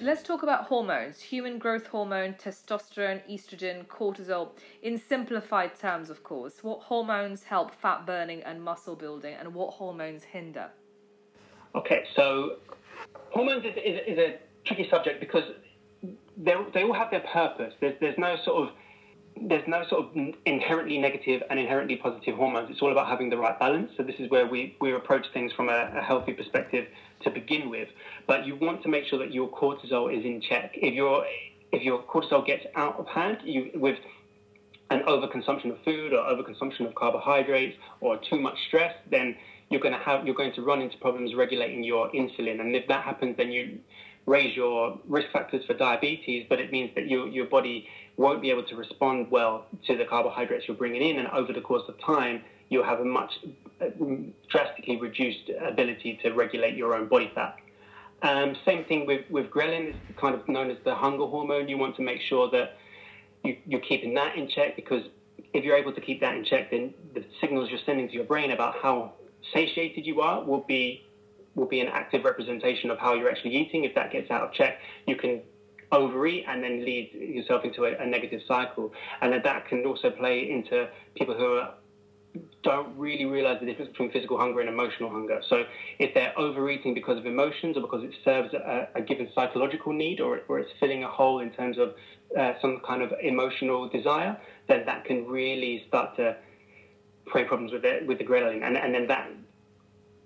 Let's 0.00 0.22
talk 0.22 0.42
about 0.42 0.64
hormones 0.64 1.20
human 1.20 1.58
growth 1.58 1.86
hormone, 1.86 2.34
testosterone, 2.34 3.20
estrogen, 3.30 3.86
cortisol. 3.86 4.50
In 4.82 4.98
simplified 4.98 5.78
terms, 5.78 6.10
of 6.10 6.24
course, 6.24 6.64
what 6.64 6.80
hormones 6.80 7.44
help 7.44 7.74
fat 7.74 8.04
burning 8.04 8.42
and 8.42 8.62
muscle 8.62 8.96
building, 8.96 9.36
and 9.38 9.54
what 9.54 9.74
hormones 9.74 10.24
hinder? 10.24 10.70
Okay, 11.74 12.04
so 12.16 12.56
hormones 13.30 13.64
is, 13.64 13.74
is, 13.76 14.00
is 14.06 14.18
a 14.18 14.38
tricky 14.64 14.88
subject 14.88 15.20
because 15.20 15.44
they 16.36 16.82
all 16.82 16.92
have 16.92 17.10
their 17.10 17.24
purpose. 17.32 17.74
There's, 17.80 17.94
there's 18.00 18.18
no 18.18 18.36
sort 18.44 18.68
of 18.68 18.74
there's 19.40 19.66
no 19.66 19.84
sort 19.88 20.06
of 20.06 20.34
inherently 20.46 20.98
negative 20.98 21.42
and 21.50 21.58
inherently 21.58 21.96
positive 21.96 22.36
hormones. 22.36 22.70
It's 22.70 22.80
all 22.80 22.92
about 22.92 23.08
having 23.08 23.30
the 23.30 23.36
right 23.36 23.58
balance. 23.58 23.90
So 23.96 24.02
this 24.02 24.16
is 24.18 24.30
where 24.30 24.46
we, 24.46 24.76
we 24.80 24.92
approach 24.92 25.26
things 25.32 25.52
from 25.52 25.68
a, 25.68 25.90
a, 25.96 26.00
healthy 26.00 26.32
perspective 26.32 26.86
to 27.22 27.30
begin 27.30 27.68
with. 27.68 27.88
But 28.26 28.46
you 28.46 28.56
want 28.56 28.82
to 28.84 28.88
make 28.88 29.06
sure 29.06 29.18
that 29.18 29.32
your 29.32 29.48
cortisol 29.48 30.16
is 30.16 30.24
in 30.24 30.40
check. 30.40 30.72
If 30.74 30.94
you're 30.94 31.24
if 31.72 31.82
your 31.82 32.02
cortisol 32.02 32.46
gets 32.46 32.64
out 32.76 32.96
of 32.98 33.08
hand, 33.08 33.38
you 33.42 33.70
with 33.74 33.98
an 34.90 35.02
overconsumption 35.08 35.70
of 35.72 35.82
food 35.84 36.12
or 36.12 36.18
overconsumption 36.18 36.86
of 36.86 36.94
carbohydrates 36.94 37.76
or 38.00 38.18
too 38.30 38.38
much 38.38 38.56
stress, 38.68 38.94
then 39.10 39.36
you're 39.70 39.80
going 39.80 39.94
to 39.94 40.00
have 40.00 40.24
you're 40.24 40.36
going 40.36 40.52
to 40.54 40.62
run 40.62 40.80
into 40.80 40.96
problems 40.98 41.34
regulating 41.34 41.82
your 41.82 42.10
insulin. 42.12 42.60
And 42.60 42.76
if 42.76 42.86
that 42.88 43.02
happens, 43.02 43.36
then 43.36 43.50
you 43.50 43.80
raise 44.26 44.56
your 44.56 44.98
risk 45.06 45.30
factors 45.32 45.64
for 45.66 45.74
diabetes, 45.74 46.46
but 46.48 46.60
it 46.60 46.70
means 46.70 46.90
that 46.94 47.08
your 47.08 47.26
your 47.26 47.46
body 47.46 47.88
won't 48.16 48.40
be 48.40 48.50
able 48.50 48.62
to 48.64 48.76
respond 48.76 49.30
well 49.30 49.66
to 49.86 49.96
the 49.96 50.04
carbohydrates 50.04 50.68
you're 50.68 50.76
bringing 50.76 51.02
in, 51.02 51.18
and 51.18 51.28
over 51.28 51.52
the 51.52 51.60
course 51.60 51.82
of 51.88 52.00
time, 52.00 52.42
you'll 52.68 52.84
have 52.84 53.00
a 53.00 53.04
much 53.04 53.32
uh, 53.80 53.86
drastically 54.48 54.96
reduced 54.96 55.50
ability 55.66 56.18
to 56.22 56.30
regulate 56.32 56.76
your 56.76 56.94
own 56.94 57.08
body 57.08 57.30
fat. 57.34 57.56
Um, 58.22 58.56
same 58.64 58.84
thing 58.84 59.06
with, 59.06 59.28
with 59.30 59.50
ghrelin, 59.50 59.94
it's 60.08 60.18
kind 60.18 60.34
of 60.34 60.48
known 60.48 60.70
as 60.70 60.78
the 60.84 60.94
hunger 60.94 61.26
hormone. 61.26 61.68
You 61.68 61.76
want 61.76 61.96
to 61.96 62.02
make 62.02 62.20
sure 62.22 62.50
that 62.50 62.78
you, 63.42 63.58
you're 63.66 63.80
keeping 63.80 64.14
that 64.14 64.36
in 64.36 64.48
check 64.48 64.76
because 64.76 65.04
if 65.52 65.62
you're 65.64 65.76
able 65.76 65.92
to 65.92 66.00
keep 66.00 66.20
that 66.20 66.34
in 66.34 66.44
check, 66.44 66.70
then 66.70 66.94
the 67.14 67.24
signals 67.40 67.68
you're 67.70 67.80
sending 67.84 68.08
to 68.08 68.14
your 68.14 68.24
brain 68.24 68.52
about 68.52 68.76
how 68.80 69.12
satiated 69.52 70.06
you 70.06 70.20
are 70.20 70.42
will 70.42 70.64
be 70.66 71.06
will 71.54 71.66
be 71.66 71.80
an 71.80 71.86
active 71.86 72.24
representation 72.24 72.90
of 72.90 72.98
how 72.98 73.14
you're 73.14 73.30
actually 73.30 73.54
eating. 73.54 73.84
If 73.84 73.94
that 73.94 74.10
gets 74.10 74.28
out 74.30 74.42
of 74.42 74.52
check, 74.52 74.78
you 75.06 75.14
can 75.14 75.42
overeat 75.94 76.44
and 76.48 76.62
then 76.62 76.84
lead 76.84 77.10
yourself 77.14 77.64
into 77.64 77.84
a, 77.84 77.96
a 77.96 78.06
negative 78.06 78.40
cycle. 78.46 78.92
And 79.20 79.32
then 79.32 79.42
that 79.44 79.66
can 79.68 79.84
also 79.86 80.10
play 80.10 80.50
into 80.50 80.88
people 81.14 81.34
who 81.34 81.54
are 81.54 81.74
don't 82.62 82.96
really 82.96 83.24
realize 83.24 83.60
the 83.60 83.66
difference 83.66 83.90
between 83.90 84.10
physical 84.10 84.38
hunger 84.38 84.60
and 84.60 84.68
emotional 84.68 85.10
hunger. 85.10 85.40
So 85.48 85.64
if 85.98 86.14
they're 86.14 86.36
overeating 86.36 86.94
because 86.94 87.18
of 87.18 87.26
emotions 87.26 87.76
or 87.76 87.80
because 87.80 88.02
it 88.02 88.12
serves 88.24 88.52
a, 88.54 88.88
a 88.94 89.02
given 89.02 89.28
psychological 89.34 89.92
need 89.92 90.20
or, 90.20 90.40
or 90.48 90.58
it's 90.58 90.70
filling 90.80 91.04
a 91.04 91.08
hole 91.08 91.38
in 91.40 91.50
terms 91.50 91.78
of 91.78 91.94
uh, 92.36 92.54
some 92.60 92.80
kind 92.84 93.02
of 93.02 93.12
emotional 93.22 93.88
desire, 93.88 94.36
then 94.66 94.84
that 94.86 95.04
can 95.04 95.26
really 95.26 95.84
start 95.86 96.16
to 96.16 96.36
create 97.26 97.46
problems 97.46 97.72
with 97.72 97.82
the, 97.82 98.00
with 98.06 98.18
the 98.18 98.24
ghrelin. 98.24 98.66
And, 98.66 98.76
and 98.76 98.94
then 98.94 99.06
that 99.06 99.30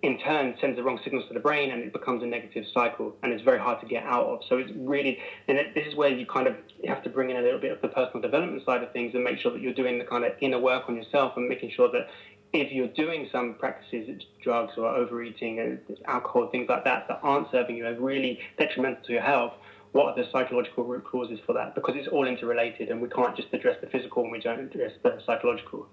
in 0.03 0.19
turn 0.19 0.55
sends 0.61 0.77
the 0.77 0.83
wrong 0.83 1.01
signals 1.03 1.27
to 1.29 1.35
the 1.35 1.41
brain 1.41 1.71
and 1.73 1.83
it 1.83 1.93
becomes 1.93 2.23
a 2.23 2.27
negative 2.27 2.65
cycle 2.73 3.17
and 3.23 3.33
it's 3.33 3.43
very 3.43 3.59
hard 3.59 3.81
to 3.81 3.87
get 3.87 4.05
out 4.05 4.27
of. 4.27 4.41
So 4.49 4.59
it's 4.59 4.71
really, 4.77 5.19
and 5.49 5.59
this 5.75 5.87
is 5.87 5.97
where 5.97 6.09
you 6.09 6.25
kind 6.25 6.47
of 6.47 6.57
have 6.87 7.03
to 7.03 7.11
bring 7.11 7.31
in 7.31 7.37
a 7.37 7.43
little 7.43 7.59
bit 7.59 7.73
of 7.73 7.81
the 7.81 7.89
personal 7.89 8.21
development 8.21 8.65
side 8.65 8.83
of 8.83 8.93
things 8.93 9.15
and 9.15 9.25
make 9.25 9.39
sure 9.41 9.51
that 9.51 9.61
you're 9.61 9.75
doing 9.75 9.99
the 9.99 10.05
kind 10.05 10.25
of 10.25 10.33
inner 10.41 10.59
work 10.59 10.85
on 10.89 10.97
yourself 10.97 11.37
and 11.37 11.49
making 11.49 11.71
sure 11.71 11.91
that 11.91 12.07
if 12.53 12.73
you're 12.73 12.89
doing 12.89 13.29
some 13.31 13.55
practices, 13.55 14.23
drugs 14.43 14.73
or 14.79 14.87
overeating 14.87 15.59
and 15.59 15.81
alcohol, 16.07 16.49
things 16.49 16.69
like 16.69 16.85
that, 16.85 17.07
that 17.09 17.21
aren't 17.23 17.51
serving 17.51 17.77
you 17.77 17.87
and 17.87 17.99
really 18.01 18.39
detrimental 18.59 19.03
to 19.05 19.13
your 19.13 19.23
health, 19.23 19.53
what 19.99 20.17
are 20.17 20.23
the 20.23 20.31
psychological 20.31 20.85
root 20.85 21.03
causes 21.03 21.41
for 21.45 21.53
that? 21.55 21.75
Because 21.75 21.97
it's 21.97 22.07
all 22.07 22.25
interrelated, 22.29 22.89
and 22.89 23.03
we 23.03 23.09
can't 23.09 23.35
just 23.35 23.49
address 23.53 23.79
the 23.81 23.89
physical 23.89 24.23
and 24.23 24.31
we 24.31 24.39
don't 24.39 24.61
address 24.61 24.93
the 25.03 25.19
psychological. 25.27 25.89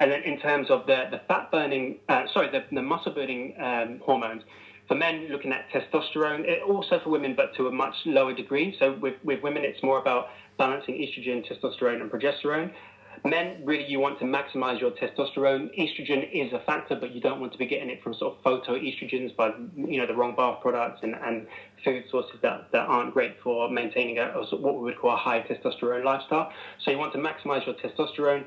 And 0.00 0.10
then 0.10 0.22
in 0.22 0.40
terms 0.40 0.70
of 0.70 0.86
the, 0.86 1.08
the 1.10 1.20
fat 1.28 1.50
burning, 1.50 1.98
uh, 2.08 2.22
sorry, 2.32 2.50
the, 2.50 2.64
the 2.74 2.80
muscle 2.80 3.12
building 3.12 3.54
um, 3.60 4.00
hormones, 4.02 4.44
for 4.88 4.94
men, 4.94 5.28
looking 5.30 5.52
at 5.52 5.68
testosterone, 5.70 6.40
it, 6.48 6.62
also 6.62 7.00
for 7.04 7.10
women, 7.10 7.34
but 7.36 7.54
to 7.56 7.66
a 7.66 7.70
much 7.70 7.94
lower 8.06 8.32
degree. 8.32 8.74
So 8.78 8.94
with, 8.94 9.16
with 9.22 9.42
women, 9.42 9.62
it's 9.62 9.82
more 9.82 9.98
about 9.98 10.28
balancing 10.56 10.94
estrogen, 10.94 11.46
testosterone, 11.46 12.00
and 12.00 12.10
progesterone. 12.10 12.72
Men, 13.24 13.60
really, 13.64 13.84
you 13.86 14.00
want 14.00 14.18
to 14.20 14.24
maximize 14.24 14.80
your 14.80 14.92
testosterone. 14.92 15.68
Estrogen 15.78 16.26
is 16.32 16.52
a 16.54 16.60
factor, 16.60 16.96
but 16.96 17.14
you 17.14 17.20
don't 17.20 17.40
want 17.40 17.52
to 17.52 17.58
be 17.58 17.66
getting 17.66 17.90
it 17.90 18.02
from 18.02 18.14
sort 18.14 18.36
of 18.36 18.42
phytoestrogens 18.42 19.36
by, 19.36 19.50
you 19.76 19.98
know, 19.98 20.06
the 20.06 20.14
wrong 20.14 20.34
bath 20.34 20.60
products 20.62 21.00
and, 21.02 21.14
and 21.14 21.46
food 21.84 22.04
sources 22.10 22.36
that, 22.42 22.66
that 22.72 22.86
aren't 22.86 23.12
great 23.12 23.36
for 23.42 23.68
maintaining 23.68 24.18
a, 24.18 24.26
what 24.56 24.76
we 24.76 24.82
would 24.82 24.98
call 24.98 25.12
a 25.12 25.16
high 25.16 25.40
testosterone 25.40 26.04
lifestyle. 26.04 26.50
So 26.84 26.90
you 26.90 26.98
want 26.98 27.12
to 27.12 27.18
maximize 27.18 27.66
your 27.66 27.74
testosterone. 27.74 28.44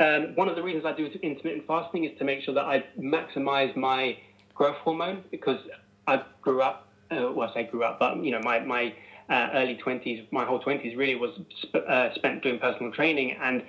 Um, 0.00 0.34
one 0.34 0.48
of 0.48 0.56
the 0.56 0.62
reasons 0.62 0.84
I 0.84 0.92
do 0.92 1.08
intermittent 1.22 1.66
fasting 1.66 2.04
is 2.04 2.12
to 2.18 2.24
make 2.24 2.42
sure 2.42 2.54
that 2.54 2.64
I 2.64 2.84
maximize 2.98 3.74
my 3.76 4.16
growth 4.54 4.76
hormone 4.76 5.22
because 5.30 5.58
I 6.06 6.22
grew 6.40 6.62
up, 6.62 6.86
uh, 7.10 7.30
well, 7.32 7.48
I 7.48 7.54
say 7.54 7.64
grew 7.64 7.84
up, 7.84 7.98
but, 7.98 8.22
you 8.22 8.30
know, 8.30 8.40
my, 8.40 8.58
my 8.60 8.94
uh, 9.28 9.48
early 9.54 9.76
20s, 9.76 10.26
my 10.30 10.44
whole 10.44 10.60
20s 10.60 10.96
really 10.96 11.14
was 11.14 11.30
sp- 11.62 11.86
uh, 11.86 12.12
spent 12.14 12.42
doing 12.42 12.58
personal 12.58 12.90
training 12.90 13.36
and 13.40 13.62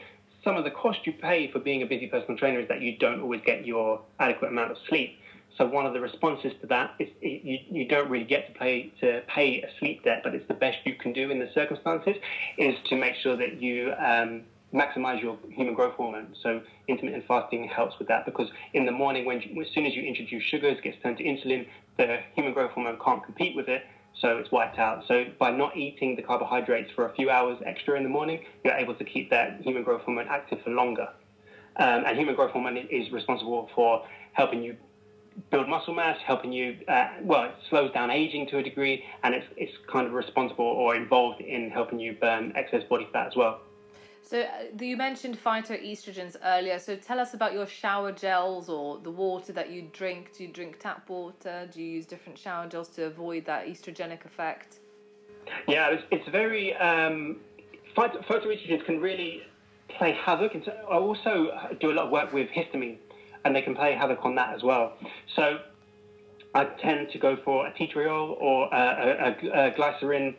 some 0.44 0.58
of 0.58 0.64
the 0.64 0.72
cost 0.72 1.00
you 1.06 1.14
pay 1.14 1.48
for 1.48 1.60
being 1.60 1.82
a 1.82 1.86
busy 1.86 2.08
personal 2.08 2.38
trainer 2.38 2.60
is 2.60 2.68
that 2.68 2.82
you 2.82 2.98
don't 2.98 3.22
always 3.22 3.42
get 3.46 3.66
your 3.66 4.02
adequate 4.20 4.50
amount 4.50 4.72
of 4.72 4.78
sleep. 4.90 5.16
So 5.58 5.68
one 5.68 5.86
of 5.86 5.94
the 5.94 6.00
responses 6.00 6.54
to 6.62 6.68
that 6.68 6.96
is 7.00 7.10
you, 7.22 7.60
you 7.70 7.88
don't 7.88 8.10
really 8.10 8.26
get 8.26 8.48
to 8.48 8.60
pay 8.60 8.92
to 9.02 9.22
pay 9.28 9.62
a 9.62 9.70
sleep 9.80 10.04
debt, 10.04 10.22
but 10.24 10.34
it's 10.34 10.48
the 10.48 10.56
best 10.56 10.78
you 10.86 10.96
can 10.96 11.14
do 11.14 11.30
in 11.30 11.40
the 11.40 11.50
circumstances 11.54 12.16
is 12.58 12.76
to 12.90 12.96
make 12.96 13.16
sure 13.16 13.36
that 13.38 13.62
you 13.62 13.94
um, 14.00 14.44
maximize 14.74 15.22
your 15.22 15.38
human 15.52 15.76
growth 15.76 15.94
hormone. 15.94 16.36
So 16.42 16.62
intermittent 16.88 17.26
fasting 17.28 17.68
helps 17.68 18.00
with 18.00 18.08
that 18.08 18.26
because 18.26 18.50
in 18.74 18.86
the 18.86 18.92
morning, 18.92 19.26
when 19.26 19.42
you, 19.42 19.62
as 19.62 19.68
soon 19.74 19.86
as 19.86 19.94
you 19.94 20.02
introduce 20.02 20.44
sugars, 20.44 20.78
it 20.78 20.84
gets 20.84 20.98
turned 21.04 21.18
to 21.18 21.24
insulin, 21.24 21.68
the 21.98 22.20
human 22.36 22.54
growth 22.54 22.72
hormone 22.72 22.98
can't 23.04 23.24
compete 23.24 23.56
with 23.56 23.68
it, 23.70 23.84
so 24.20 24.38
it's 24.38 24.52
wiped 24.52 24.80
out. 24.80 25.04
So 25.08 25.26
by 25.38 25.52
not 25.52 25.78
eating 25.78 26.16
the 26.16 26.24
carbohydrates 26.24 26.90
for 26.96 27.06
a 27.06 27.14
few 27.14 27.30
hours 27.30 27.60
extra 27.66 27.96
in 27.96 28.04
the 28.04 28.10
morning, 28.10 28.40
you're 28.64 28.74
able 28.74 28.96
to 28.96 29.04
keep 29.04 29.30
that 29.30 29.62
human 29.62 29.84
growth 29.84 30.02
hormone 30.02 30.28
active 30.28 30.60
for 30.64 30.72
longer. 30.72 31.10
Um, 31.76 32.04
and 32.06 32.18
human 32.18 32.36
growth 32.36 32.52
hormone 32.52 32.78
is 32.78 33.12
responsible 33.12 33.70
for 33.76 34.04
helping 34.34 34.64
you 34.64 34.78
build 35.52 35.70
muscle 35.70 35.94
mass, 35.94 36.18
helping 36.26 36.52
you, 36.52 36.78
uh, 36.88 37.10
well, 37.22 37.46
it 37.46 37.56
slows 37.70 37.92
down 37.94 38.12
aging 38.12 38.48
to 38.48 38.58
a 38.58 38.64
degree, 38.64 39.04
and 39.24 39.34
it's, 39.34 39.46
it's 39.58 39.74
kind 39.92 40.08
of 40.08 40.14
responsible 40.14 40.66
or 40.66 40.96
involved 40.96 41.42
in 41.42 41.70
helping 41.70 42.00
you 42.00 42.14
burn 42.20 42.54
excess 42.56 42.84
body 42.90 43.08
fat 43.12 43.28
as 43.28 43.36
well. 43.36 43.62
So 44.26 44.42
uh, 44.42 44.48
you 44.80 44.96
mentioned 44.96 45.38
phytoestrogens 45.38 46.38
earlier. 46.44 46.80
So 46.80 46.96
tell 46.96 47.20
us 47.20 47.34
about 47.34 47.54
your 47.54 47.68
shower 47.68 48.12
gels 48.12 48.70
or 48.70 48.98
the 48.98 49.12
water 49.12 49.52
that 49.54 49.70
you 49.70 49.90
drink. 49.92 50.32
Do 50.36 50.44
you 50.46 50.50
drink 50.50 50.80
tap 50.80 51.10
water? 51.10 51.70
Do 51.72 51.82
you 51.82 51.90
use 51.92 52.06
different 52.06 52.40
shower 52.40 52.68
gels 52.68 52.88
to 52.90 53.04
avoid 53.06 53.46
that 53.46 53.68
estrogenic 53.68 54.26
effect? 54.26 54.80
Yeah, 55.68 55.90
it's, 55.90 56.04
it's 56.10 56.28
very 56.30 56.74
um, 56.78 57.42
phytoestrogens 57.98 58.86
can 58.86 59.02
really 59.02 59.44
play 59.90 60.18
havoc. 60.26 60.56
And 60.56 60.68
I 60.90 60.96
also 60.96 61.52
do 61.82 61.92
a 61.92 61.94
lot 61.94 62.06
of 62.06 62.12
work 62.12 62.32
with 62.34 62.48
histamine, 62.50 62.98
and 63.46 63.56
they 63.56 63.62
can 63.62 63.76
play 63.76 63.94
havoc 63.94 64.20
on 64.24 64.36
that 64.36 64.54
as 64.54 64.64
well. 64.64 64.98
So 65.36 65.60
I 66.56 66.66
tend 66.66 67.10
to 67.12 67.18
go 67.18 67.38
for 67.44 67.68
a 67.68 67.74
tea 67.74 67.88
tree 67.88 68.08
oil 68.08 68.38
or 68.40 68.68
a, 68.74 69.36
a, 69.54 69.68
a 69.68 69.72
glycerin 69.72 70.36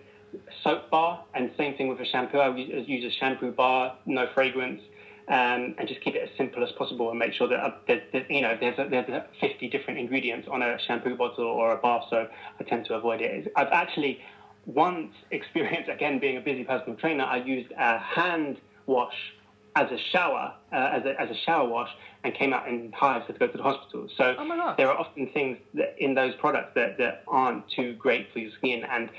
soap 0.62 0.90
bar, 0.90 1.25
and 1.35 1.51
same 1.57 1.77
thing 1.77 1.88
with 1.88 2.01
a 2.01 2.05
shampoo. 2.05 2.38
I 2.38 2.55
use 2.57 3.05
a 3.05 3.17
shampoo 3.19 3.53
bar, 3.53 3.97
no 4.07 4.27
fragrance, 4.35 4.81
um, 5.29 5.75
and 5.79 5.88
just 5.88 6.01
keep 6.03 6.14
it 6.14 6.23
as 6.23 6.29
simple 6.37 6.62
as 6.62 6.71
possible, 6.73 7.11
and 7.11 7.19
make 7.19 7.33
sure 7.33 7.49
that, 7.49 7.59
uh, 7.59 7.71
that, 7.88 8.12
that 8.12 8.31
you 8.31 8.40
know 8.40 8.57
there's 8.59 8.79
a, 8.79 8.88
there's 8.88 9.23
50 9.40 9.69
different 9.69 9.99
ingredients 9.99 10.49
on 10.51 10.62
a 10.62 10.79
shampoo 10.87 11.17
bottle 11.17 11.47
or 11.47 11.73
a 11.73 11.77
bar 11.77 12.03
soap. 12.11 12.31
I 12.61 12.64
tend 12.64 12.87
to 12.87 12.95
avoid 12.95 13.21
it. 13.21 13.53
I've 13.57 13.73
actually 13.73 14.21
once 14.67 15.12
experienced 15.31 15.88
again 15.88 16.19
being 16.19 16.37
a 16.37 16.40
busy 16.40 16.64
personal 16.64 16.97
trainer. 16.97 17.25
I 17.25 17.37
used 17.37 17.73
a 17.77 17.99
hand 17.99 18.59
wash 18.87 19.35
as 19.77 19.91
a 19.91 19.99
shower, 20.13 20.55
uh, 20.73 20.77
as, 20.77 21.05
a, 21.05 21.21
as 21.21 21.31
a 21.31 21.35
shower 21.45 21.69
wash, 21.69 21.91
and 22.23 22.33
came 22.35 22.53
out 22.53 22.69
in 22.69 22.93
hives 22.93 23.27
had 23.27 23.35
to 23.35 23.39
go 23.39 23.49
to 23.49 23.57
the 23.57 23.63
hospital. 23.63 24.09
So 24.17 24.37
oh 24.39 24.75
there 24.77 24.89
are 24.89 24.97
often 24.97 25.29
things 25.29 25.59
in 25.99 26.15
those 26.15 26.35
products 26.37 26.73
that, 26.75 26.97
that 26.99 27.25
aren't 27.27 27.69
too 27.71 27.95
great 27.95 28.33
for 28.33 28.39
your 28.39 28.53
skin, 28.59 28.85
and 28.85 29.11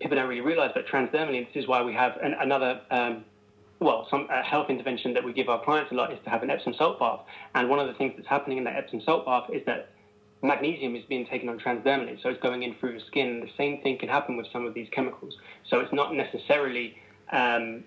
people 0.00 0.16
don't 0.16 0.28
really 0.28 0.40
realize, 0.40 0.70
but 0.74 0.86
transdermally, 0.86 1.46
this 1.46 1.62
is 1.62 1.68
why 1.68 1.82
we 1.82 1.92
have 1.92 2.16
an, 2.22 2.34
another, 2.40 2.80
um, 2.90 3.24
well, 3.80 4.06
some 4.10 4.26
uh, 4.30 4.42
health 4.42 4.70
intervention 4.70 5.12
that 5.14 5.22
we 5.22 5.32
give 5.32 5.48
our 5.48 5.62
clients 5.62 5.92
a 5.92 5.94
lot 5.94 6.12
is 6.12 6.18
to 6.24 6.30
have 6.30 6.42
an 6.42 6.50
Epsom 6.50 6.74
salt 6.74 6.98
bath. 6.98 7.20
And 7.54 7.68
one 7.68 7.78
of 7.78 7.86
the 7.86 7.94
things 7.94 8.14
that's 8.16 8.28
happening 8.28 8.58
in 8.58 8.64
that 8.64 8.76
Epsom 8.76 9.02
salt 9.02 9.26
bath 9.26 9.50
is 9.52 9.64
that 9.66 9.90
magnesium 10.42 10.96
is 10.96 11.04
being 11.04 11.26
taken 11.26 11.48
on 11.48 11.58
transdermally, 11.58 12.22
so 12.22 12.28
it's 12.28 12.42
going 12.42 12.62
in 12.62 12.74
through 12.76 12.92
your 12.92 13.00
skin. 13.00 13.40
The 13.40 13.50
same 13.56 13.82
thing 13.82 13.98
can 13.98 14.08
happen 14.08 14.36
with 14.36 14.46
some 14.52 14.66
of 14.66 14.74
these 14.74 14.88
chemicals. 14.92 15.36
So 15.68 15.80
it's 15.80 15.92
not 15.92 16.14
necessarily 16.14 16.96
um, 17.32 17.84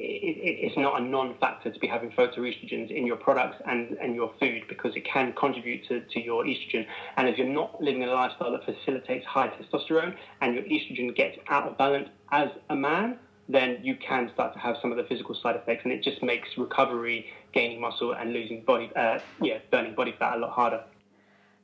it's 0.00 0.76
not 0.76 1.00
a 1.00 1.04
non-factor 1.04 1.72
to 1.72 1.78
be 1.80 1.88
having 1.88 2.10
phytoestrogens 2.10 2.90
in 2.90 3.04
your 3.04 3.16
products 3.16 3.56
and, 3.66 3.96
and 4.00 4.14
your 4.14 4.32
food 4.38 4.62
because 4.68 4.94
it 4.94 5.04
can 5.04 5.32
contribute 5.32 5.86
to, 5.88 6.00
to 6.00 6.20
your 6.20 6.44
estrogen. 6.44 6.86
And 7.16 7.28
if 7.28 7.36
you're 7.36 7.48
not 7.48 7.82
living 7.82 8.04
a 8.04 8.06
lifestyle 8.06 8.52
that 8.52 8.64
facilitates 8.64 9.26
high 9.26 9.48
testosterone 9.48 10.14
and 10.40 10.54
your 10.54 10.62
estrogen 10.64 11.14
gets 11.16 11.36
out 11.48 11.64
of 11.68 11.76
balance 11.76 12.08
as 12.30 12.48
a 12.70 12.76
man, 12.76 13.18
then 13.48 13.78
you 13.82 13.96
can 13.96 14.30
start 14.34 14.52
to 14.52 14.58
have 14.60 14.76
some 14.80 14.92
of 14.92 14.98
the 14.98 15.04
physical 15.04 15.34
side 15.34 15.56
effects, 15.56 15.80
and 15.84 15.92
it 15.92 16.02
just 16.02 16.22
makes 16.22 16.48
recovery, 16.58 17.26
gaining 17.52 17.80
muscle, 17.80 18.12
and 18.12 18.32
losing 18.32 18.62
body, 18.62 18.90
uh, 18.94 19.18
yeah, 19.40 19.58
burning 19.70 19.94
body 19.94 20.14
fat 20.18 20.36
a 20.36 20.38
lot 20.38 20.50
harder. 20.50 20.84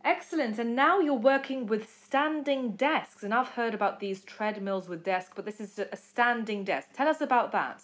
Excellent. 0.03 0.59
And 0.59 0.75
now 0.75 1.01
you're 1.01 1.15
working 1.15 1.67
with 1.67 1.89
standing 1.89 2.73
desks, 2.73 3.23
and 3.23 3.35
I've 3.35 3.49
heard 3.49 3.75
about 3.75 4.01
these 4.01 4.25
treadmills 4.25 4.89
with 4.89 5.05
desks, 5.05 5.33
but 5.37 5.45
this 5.45 5.61
is 5.61 5.79
a 5.79 5.97
standing 5.97 6.65
desk. 6.65 6.89
Tell 6.95 7.07
us 7.07 7.21
about 7.21 7.53
that. 7.53 7.83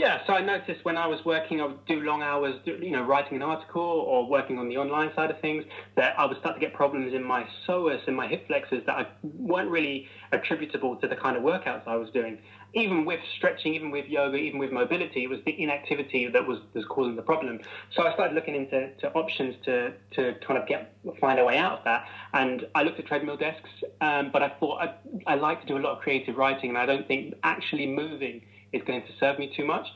Yeah, 0.00 0.22
so 0.26 0.32
I 0.32 0.40
noticed 0.40 0.82
when 0.82 0.96
I 0.96 1.06
was 1.06 1.22
working, 1.26 1.60
I 1.60 1.66
would 1.66 1.84
do 1.84 2.00
long 2.00 2.22
hours, 2.22 2.54
you 2.64 2.90
know, 2.90 3.02
writing 3.02 3.36
an 3.36 3.42
article 3.42 3.82
or 3.82 4.26
working 4.26 4.58
on 4.58 4.70
the 4.70 4.78
online 4.78 5.12
side 5.14 5.30
of 5.30 5.38
things, 5.40 5.62
that 5.94 6.18
I 6.18 6.24
would 6.24 6.38
start 6.38 6.56
to 6.56 6.60
get 6.60 6.72
problems 6.72 7.12
in 7.12 7.22
my 7.22 7.46
psoas 7.68 8.00
and 8.06 8.16
my 8.16 8.26
hip 8.26 8.46
flexors 8.46 8.82
that 8.86 8.96
I 8.96 9.06
weren't 9.22 9.68
really 9.68 10.08
attributable 10.32 10.96
to 10.96 11.06
the 11.06 11.16
kind 11.16 11.36
of 11.36 11.42
workouts 11.42 11.86
I 11.86 11.96
was 11.96 12.08
doing. 12.12 12.38
Even 12.72 13.04
with 13.04 13.20
stretching, 13.36 13.74
even 13.74 13.90
with 13.90 14.06
yoga, 14.06 14.38
even 14.38 14.58
with 14.58 14.72
mobility, 14.72 15.24
it 15.24 15.28
was 15.28 15.40
the 15.44 15.60
inactivity 15.62 16.26
that 16.28 16.46
was, 16.46 16.60
was 16.72 16.86
causing 16.86 17.16
the 17.16 17.22
problem. 17.22 17.58
So 17.94 18.06
I 18.06 18.14
started 18.14 18.32
looking 18.34 18.54
into 18.54 18.88
to 19.00 19.12
options 19.12 19.54
to, 19.66 19.92
to 20.12 20.34
kind 20.46 20.58
of 20.58 20.66
get 20.66 20.96
find 21.20 21.38
a 21.38 21.44
way 21.44 21.58
out 21.58 21.80
of 21.80 21.84
that. 21.84 22.06
And 22.32 22.66
I 22.74 22.84
looked 22.84 22.98
at 22.98 23.04
treadmill 23.04 23.36
desks, 23.36 23.68
um, 24.00 24.30
but 24.32 24.42
I 24.42 24.48
thought 24.48 24.80
I, 24.80 24.94
I 25.26 25.34
like 25.34 25.60
to 25.60 25.66
do 25.66 25.76
a 25.76 25.82
lot 25.82 25.92
of 25.92 25.98
creative 25.98 26.36
writing, 26.38 26.70
and 26.70 26.78
I 26.78 26.86
don't 26.86 27.06
think 27.06 27.34
actually 27.42 27.86
moving 27.86 28.40
is 28.72 28.82
going 28.86 29.02
to 29.02 29.12
serve 29.18 29.38
me 29.38 29.52
too 29.56 29.64
much. 29.64 29.86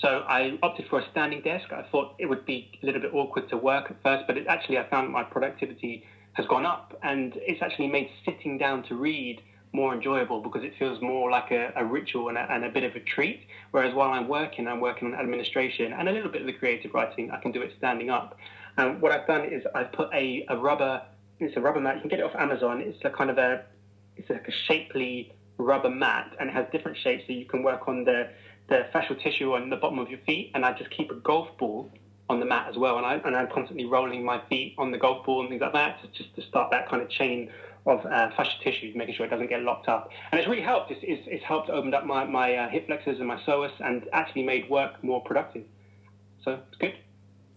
So 0.00 0.24
I 0.28 0.58
opted 0.62 0.86
for 0.88 1.00
a 1.00 1.10
standing 1.10 1.40
desk. 1.42 1.72
I 1.72 1.82
thought 1.90 2.14
it 2.18 2.26
would 2.26 2.44
be 2.44 2.70
a 2.82 2.86
little 2.86 3.00
bit 3.00 3.12
awkward 3.14 3.48
to 3.50 3.56
work 3.56 3.90
at 3.90 4.02
first, 4.02 4.26
but 4.26 4.36
it, 4.36 4.46
actually 4.46 4.78
I 4.78 4.88
found 4.88 5.10
my 5.10 5.24
productivity 5.24 6.04
has 6.34 6.46
gone 6.46 6.66
up, 6.66 6.96
and 7.02 7.32
it's 7.36 7.62
actually 7.62 7.88
made 7.88 8.10
sitting 8.24 8.58
down 8.58 8.84
to 8.84 8.94
read 8.94 9.42
more 9.72 9.92
enjoyable 9.92 10.40
because 10.40 10.62
it 10.62 10.72
feels 10.78 11.00
more 11.02 11.30
like 11.30 11.50
a, 11.50 11.72
a 11.76 11.84
ritual 11.84 12.28
and 12.28 12.38
a, 12.38 12.52
and 12.52 12.64
a, 12.64 12.70
bit 12.70 12.84
of 12.84 12.94
a 12.94 13.00
treat. 13.00 13.46
Whereas 13.70 13.94
while 13.94 14.12
I'm 14.12 14.28
working, 14.28 14.66
I'm 14.66 14.80
working 14.80 15.12
on 15.12 15.18
administration 15.18 15.92
and 15.92 16.08
a 16.08 16.12
little 16.12 16.30
bit 16.30 16.42
of 16.42 16.46
the 16.46 16.52
creative 16.52 16.94
writing. 16.94 17.30
I 17.30 17.38
can 17.38 17.52
do 17.52 17.60
it 17.62 17.72
standing 17.76 18.08
up. 18.08 18.36
And 18.76 19.00
what 19.02 19.12
I've 19.12 19.26
done 19.26 19.44
is 19.44 19.64
I've 19.74 19.92
put 19.92 20.08
a, 20.14 20.46
a 20.48 20.56
rubber. 20.56 21.02
It's 21.40 21.56
a 21.56 21.60
rubber 21.60 21.80
mat. 21.80 21.96
You 21.96 22.02
can 22.02 22.10
get 22.10 22.20
it 22.20 22.24
off 22.24 22.34
Amazon. 22.36 22.80
It's 22.80 22.98
a 23.04 23.10
kind 23.10 23.30
of 23.30 23.38
a. 23.38 23.64
It's 24.16 24.30
like 24.30 24.48
a 24.48 24.52
shapely 24.66 25.32
rubber 25.58 25.90
mat 25.90 26.34
and 26.40 26.48
it 26.48 26.52
has 26.52 26.66
different 26.72 26.96
shapes 26.96 27.24
so 27.26 27.32
you 27.32 27.44
can 27.44 27.62
work 27.62 27.88
on 27.88 28.04
the, 28.04 28.28
the 28.68 28.86
fascial 28.94 29.20
tissue 29.22 29.52
on 29.54 29.70
the 29.70 29.76
bottom 29.76 29.98
of 29.98 30.08
your 30.08 30.20
feet. 30.20 30.52
And 30.54 30.64
I 30.64 30.72
just 30.72 30.90
keep 30.90 31.10
a 31.10 31.16
golf 31.16 31.48
ball 31.58 31.90
on 32.30 32.40
the 32.40 32.46
mat 32.46 32.68
as 32.68 32.76
well. 32.76 32.96
And, 32.98 33.06
I, 33.06 33.14
and 33.24 33.36
I'm 33.36 33.48
constantly 33.48 33.86
rolling 33.86 34.24
my 34.24 34.40
feet 34.48 34.74
on 34.78 34.90
the 34.90 34.98
golf 34.98 35.26
ball 35.26 35.40
and 35.40 35.48
things 35.48 35.60
like 35.60 35.72
that 35.72 36.00
to, 36.02 36.08
just 36.08 36.34
to 36.36 36.42
start 36.42 36.70
that 36.70 36.88
kind 36.88 37.02
of 37.02 37.08
chain 37.10 37.50
of 37.86 38.04
uh, 38.04 38.30
fascial 38.36 38.60
tissue, 38.62 38.92
making 38.94 39.14
sure 39.14 39.24
it 39.24 39.30
doesn't 39.30 39.48
get 39.48 39.62
locked 39.62 39.88
up. 39.88 40.10
And 40.30 40.38
it's 40.38 40.48
really 40.48 40.62
helped. 40.62 40.90
It's, 40.90 41.00
it's, 41.02 41.22
it's 41.26 41.44
helped 41.44 41.70
open 41.70 41.94
up 41.94 42.04
my, 42.04 42.24
my 42.24 42.54
uh, 42.54 42.68
hip 42.68 42.86
flexors 42.86 43.18
and 43.18 43.26
my 43.26 43.40
psoas 43.42 43.72
and 43.80 44.06
actually 44.12 44.42
made 44.42 44.68
work 44.68 45.02
more 45.02 45.22
productive. 45.22 45.64
So 46.44 46.60
it's 46.68 46.76
good. 46.78 46.94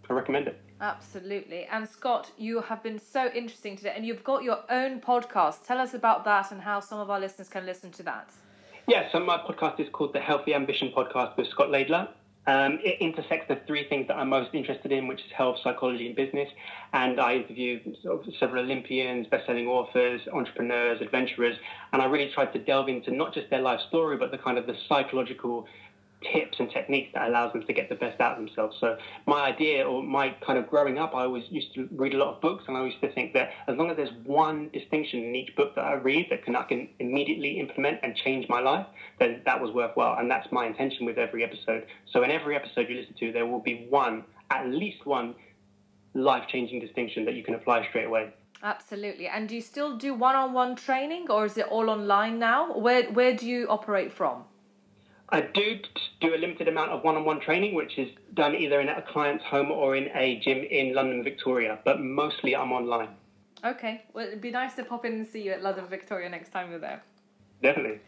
I 0.08 0.14
recommend 0.14 0.48
it. 0.48 0.61
Absolutely. 0.82 1.64
And 1.70 1.88
Scott, 1.88 2.32
you 2.36 2.60
have 2.60 2.82
been 2.82 2.98
so 2.98 3.30
interesting 3.32 3.76
today, 3.76 3.92
and 3.94 4.04
you've 4.04 4.24
got 4.24 4.42
your 4.42 4.58
own 4.68 5.00
podcast. 5.00 5.64
Tell 5.64 5.78
us 5.78 5.94
about 5.94 6.24
that 6.24 6.50
and 6.50 6.60
how 6.60 6.80
some 6.80 6.98
of 6.98 7.08
our 7.08 7.20
listeners 7.20 7.48
can 7.48 7.64
listen 7.64 7.92
to 7.92 8.02
that. 8.02 8.30
Yeah, 8.88 9.08
so 9.12 9.20
my 9.20 9.38
podcast 9.38 9.78
is 9.78 9.86
called 9.92 10.12
the 10.12 10.18
Healthy 10.18 10.54
Ambition 10.54 10.92
Podcast 10.94 11.36
with 11.36 11.46
Scott 11.46 11.68
Laidler. 11.68 12.08
Um, 12.48 12.80
it 12.82 13.00
intersects 13.00 13.46
the 13.46 13.60
three 13.68 13.88
things 13.88 14.08
that 14.08 14.16
I'm 14.16 14.28
most 14.28 14.52
interested 14.52 14.90
in, 14.90 15.06
which 15.06 15.20
is 15.20 15.30
health, 15.30 15.58
psychology, 15.62 16.08
and 16.08 16.16
business. 16.16 16.48
And 16.92 17.20
I 17.20 17.36
interview 17.36 17.78
several 18.40 18.64
Olympians, 18.64 19.28
best-selling 19.28 19.68
authors, 19.68 20.20
entrepreneurs, 20.32 21.00
adventurers, 21.00 21.56
and 21.92 22.02
I 22.02 22.06
really 22.06 22.32
tried 22.32 22.52
to 22.54 22.58
delve 22.58 22.88
into 22.88 23.12
not 23.12 23.32
just 23.32 23.48
their 23.50 23.62
life 23.62 23.78
story, 23.86 24.16
but 24.16 24.32
the 24.32 24.38
kind 24.38 24.58
of 24.58 24.66
the 24.66 24.74
psychological 24.88 25.68
tips 26.32 26.58
and 26.58 26.70
techniques 26.70 27.10
that 27.14 27.28
allows 27.28 27.52
them 27.52 27.62
to 27.64 27.72
get 27.72 27.88
the 27.88 27.94
best 27.94 28.20
out 28.20 28.38
of 28.38 28.44
themselves. 28.44 28.76
So 28.80 28.96
my 29.26 29.42
idea 29.42 29.84
or 29.84 30.02
my 30.02 30.30
kind 30.46 30.58
of 30.58 30.68
growing 30.68 30.98
up, 30.98 31.14
I 31.14 31.24
always 31.24 31.44
used 31.50 31.74
to 31.74 31.88
read 31.92 32.14
a 32.14 32.18
lot 32.18 32.34
of 32.34 32.40
books 32.40 32.64
and 32.68 32.76
I 32.76 32.84
used 32.84 33.00
to 33.00 33.12
think 33.12 33.32
that 33.34 33.50
as 33.68 33.76
long 33.76 33.90
as 33.90 33.96
there's 33.96 34.12
one 34.24 34.70
distinction 34.72 35.24
in 35.24 35.34
each 35.34 35.54
book 35.56 35.74
that 35.74 35.84
I 35.84 35.94
read 35.94 36.26
that 36.30 36.44
can 36.44 36.56
I 36.56 36.62
can 36.64 36.88
immediately 36.98 37.60
implement 37.60 38.00
and 38.02 38.16
change 38.16 38.48
my 38.48 38.60
life, 38.60 38.86
then 39.18 39.42
that 39.44 39.60
was 39.60 39.72
worthwhile. 39.72 40.18
And 40.18 40.30
that's 40.30 40.50
my 40.52 40.66
intention 40.66 41.06
with 41.06 41.18
every 41.18 41.44
episode. 41.44 41.86
So 42.12 42.22
in 42.22 42.30
every 42.30 42.56
episode 42.56 42.88
you 42.88 42.96
listen 42.96 43.14
to, 43.20 43.32
there 43.32 43.46
will 43.46 43.60
be 43.60 43.86
one, 43.88 44.24
at 44.50 44.68
least 44.68 45.06
one 45.06 45.34
life-changing 46.14 46.80
distinction 46.80 47.24
that 47.24 47.34
you 47.34 47.42
can 47.42 47.54
apply 47.54 47.86
straight 47.88 48.06
away. 48.06 48.32
Absolutely. 48.62 49.26
And 49.26 49.48
do 49.48 49.56
you 49.56 49.60
still 49.60 49.96
do 49.96 50.14
one-on-one 50.14 50.76
training 50.76 51.30
or 51.30 51.46
is 51.46 51.58
it 51.58 51.66
all 51.66 51.90
online 51.90 52.38
now? 52.38 52.78
Where 52.78 53.10
where 53.10 53.34
do 53.34 53.46
you 53.46 53.66
operate 53.68 54.12
from? 54.12 54.44
I 55.32 55.40
do 55.40 55.78
do 56.20 56.34
a 56.34 56.36
limited 56.36 56.68
amount 56.68 56.90
of 56.90 57.02
one-on-one 57.02 57.40
training, 57.40 57.74
which 57.74 57.98
is 57.98 58.10
done 58.34 58.54
either 58.54 58.82
in 58.82 58.90
a 58.90 59.00
client's 59.00 59.42
home 59.44 59.70
or 59.70 59.96
in 59.96 60.10
a 60.14 60.38
gym 60.40 60.58
in 60.58 60.94
London, 60.94 61.24
Victoria. 61.24 61.78
But 61.86 62.00
mostly, 62.02 62.54
I'm 62.54 62.70
online. 62.70 63.08
Okay. 63.64 64.02
Well, 64.12 64.26
it'd 64.26 64.42
be 64.42 64.50
nice 64.50 64.74
to 64.74 64.84
pop 64.84 65.06
in 65.06 65.14
and 65.14 65.26
see 65.26 65.42
you 65.42 65.52
at 65.52 65.62
London, 65.62 65.86
Victoria 65.88 66.28
next 66.28 66.50
time 66.50 66.70
you're 66.70 66.78
there. 66.78 67.02
Definitely. 67.62 68.00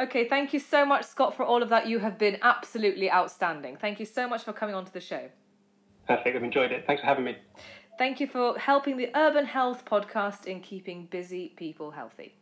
Okay. 0.00 0.28
Thank 0.28 0.52
you 0.52 0.60
so 0.60 0.86
much, 0.86 1.04
Scott, 1.04 1.34
for 1.34 1.44
all 1.44 1.64
of 1.64 1.68
that. 1.70 1.88
You 1.88 1.98
have 1.98 2.16
been 2.16 2.38
absolutely 2.42 3.10
outstanding. 3.10 3.76
Thank 3.76 3.98
you 3.98 4.06
so 4.06 4.28
much 4.28 4.44
for 4.44 4.52
coming 4.52 4.76
onto 4.76 4.92
the 4.92 5.00
show. 5.00 5.28
Perfect. 6.06 6.36
I've 6.36 6.44
enjoyed 6.44 6.70
it. 6.70 6.84
Thanks 6.86 7.00
for 7.00 7.06
having 7.06 7.24
me. 7.24 7.36
Thank 7.98 8.20
you 8.20 8.28
for 8.28 8.56
helping 8.56 8.96
the 8.96 9.10
Urban 9.16 9.46
Health 9.46 9.84
podcast 9.84 10.46
in 10.46 10.60
keeping 10.60 11.06
busy 11.06 11.54
people 11.56 11.90
healthy. 11.90 12.36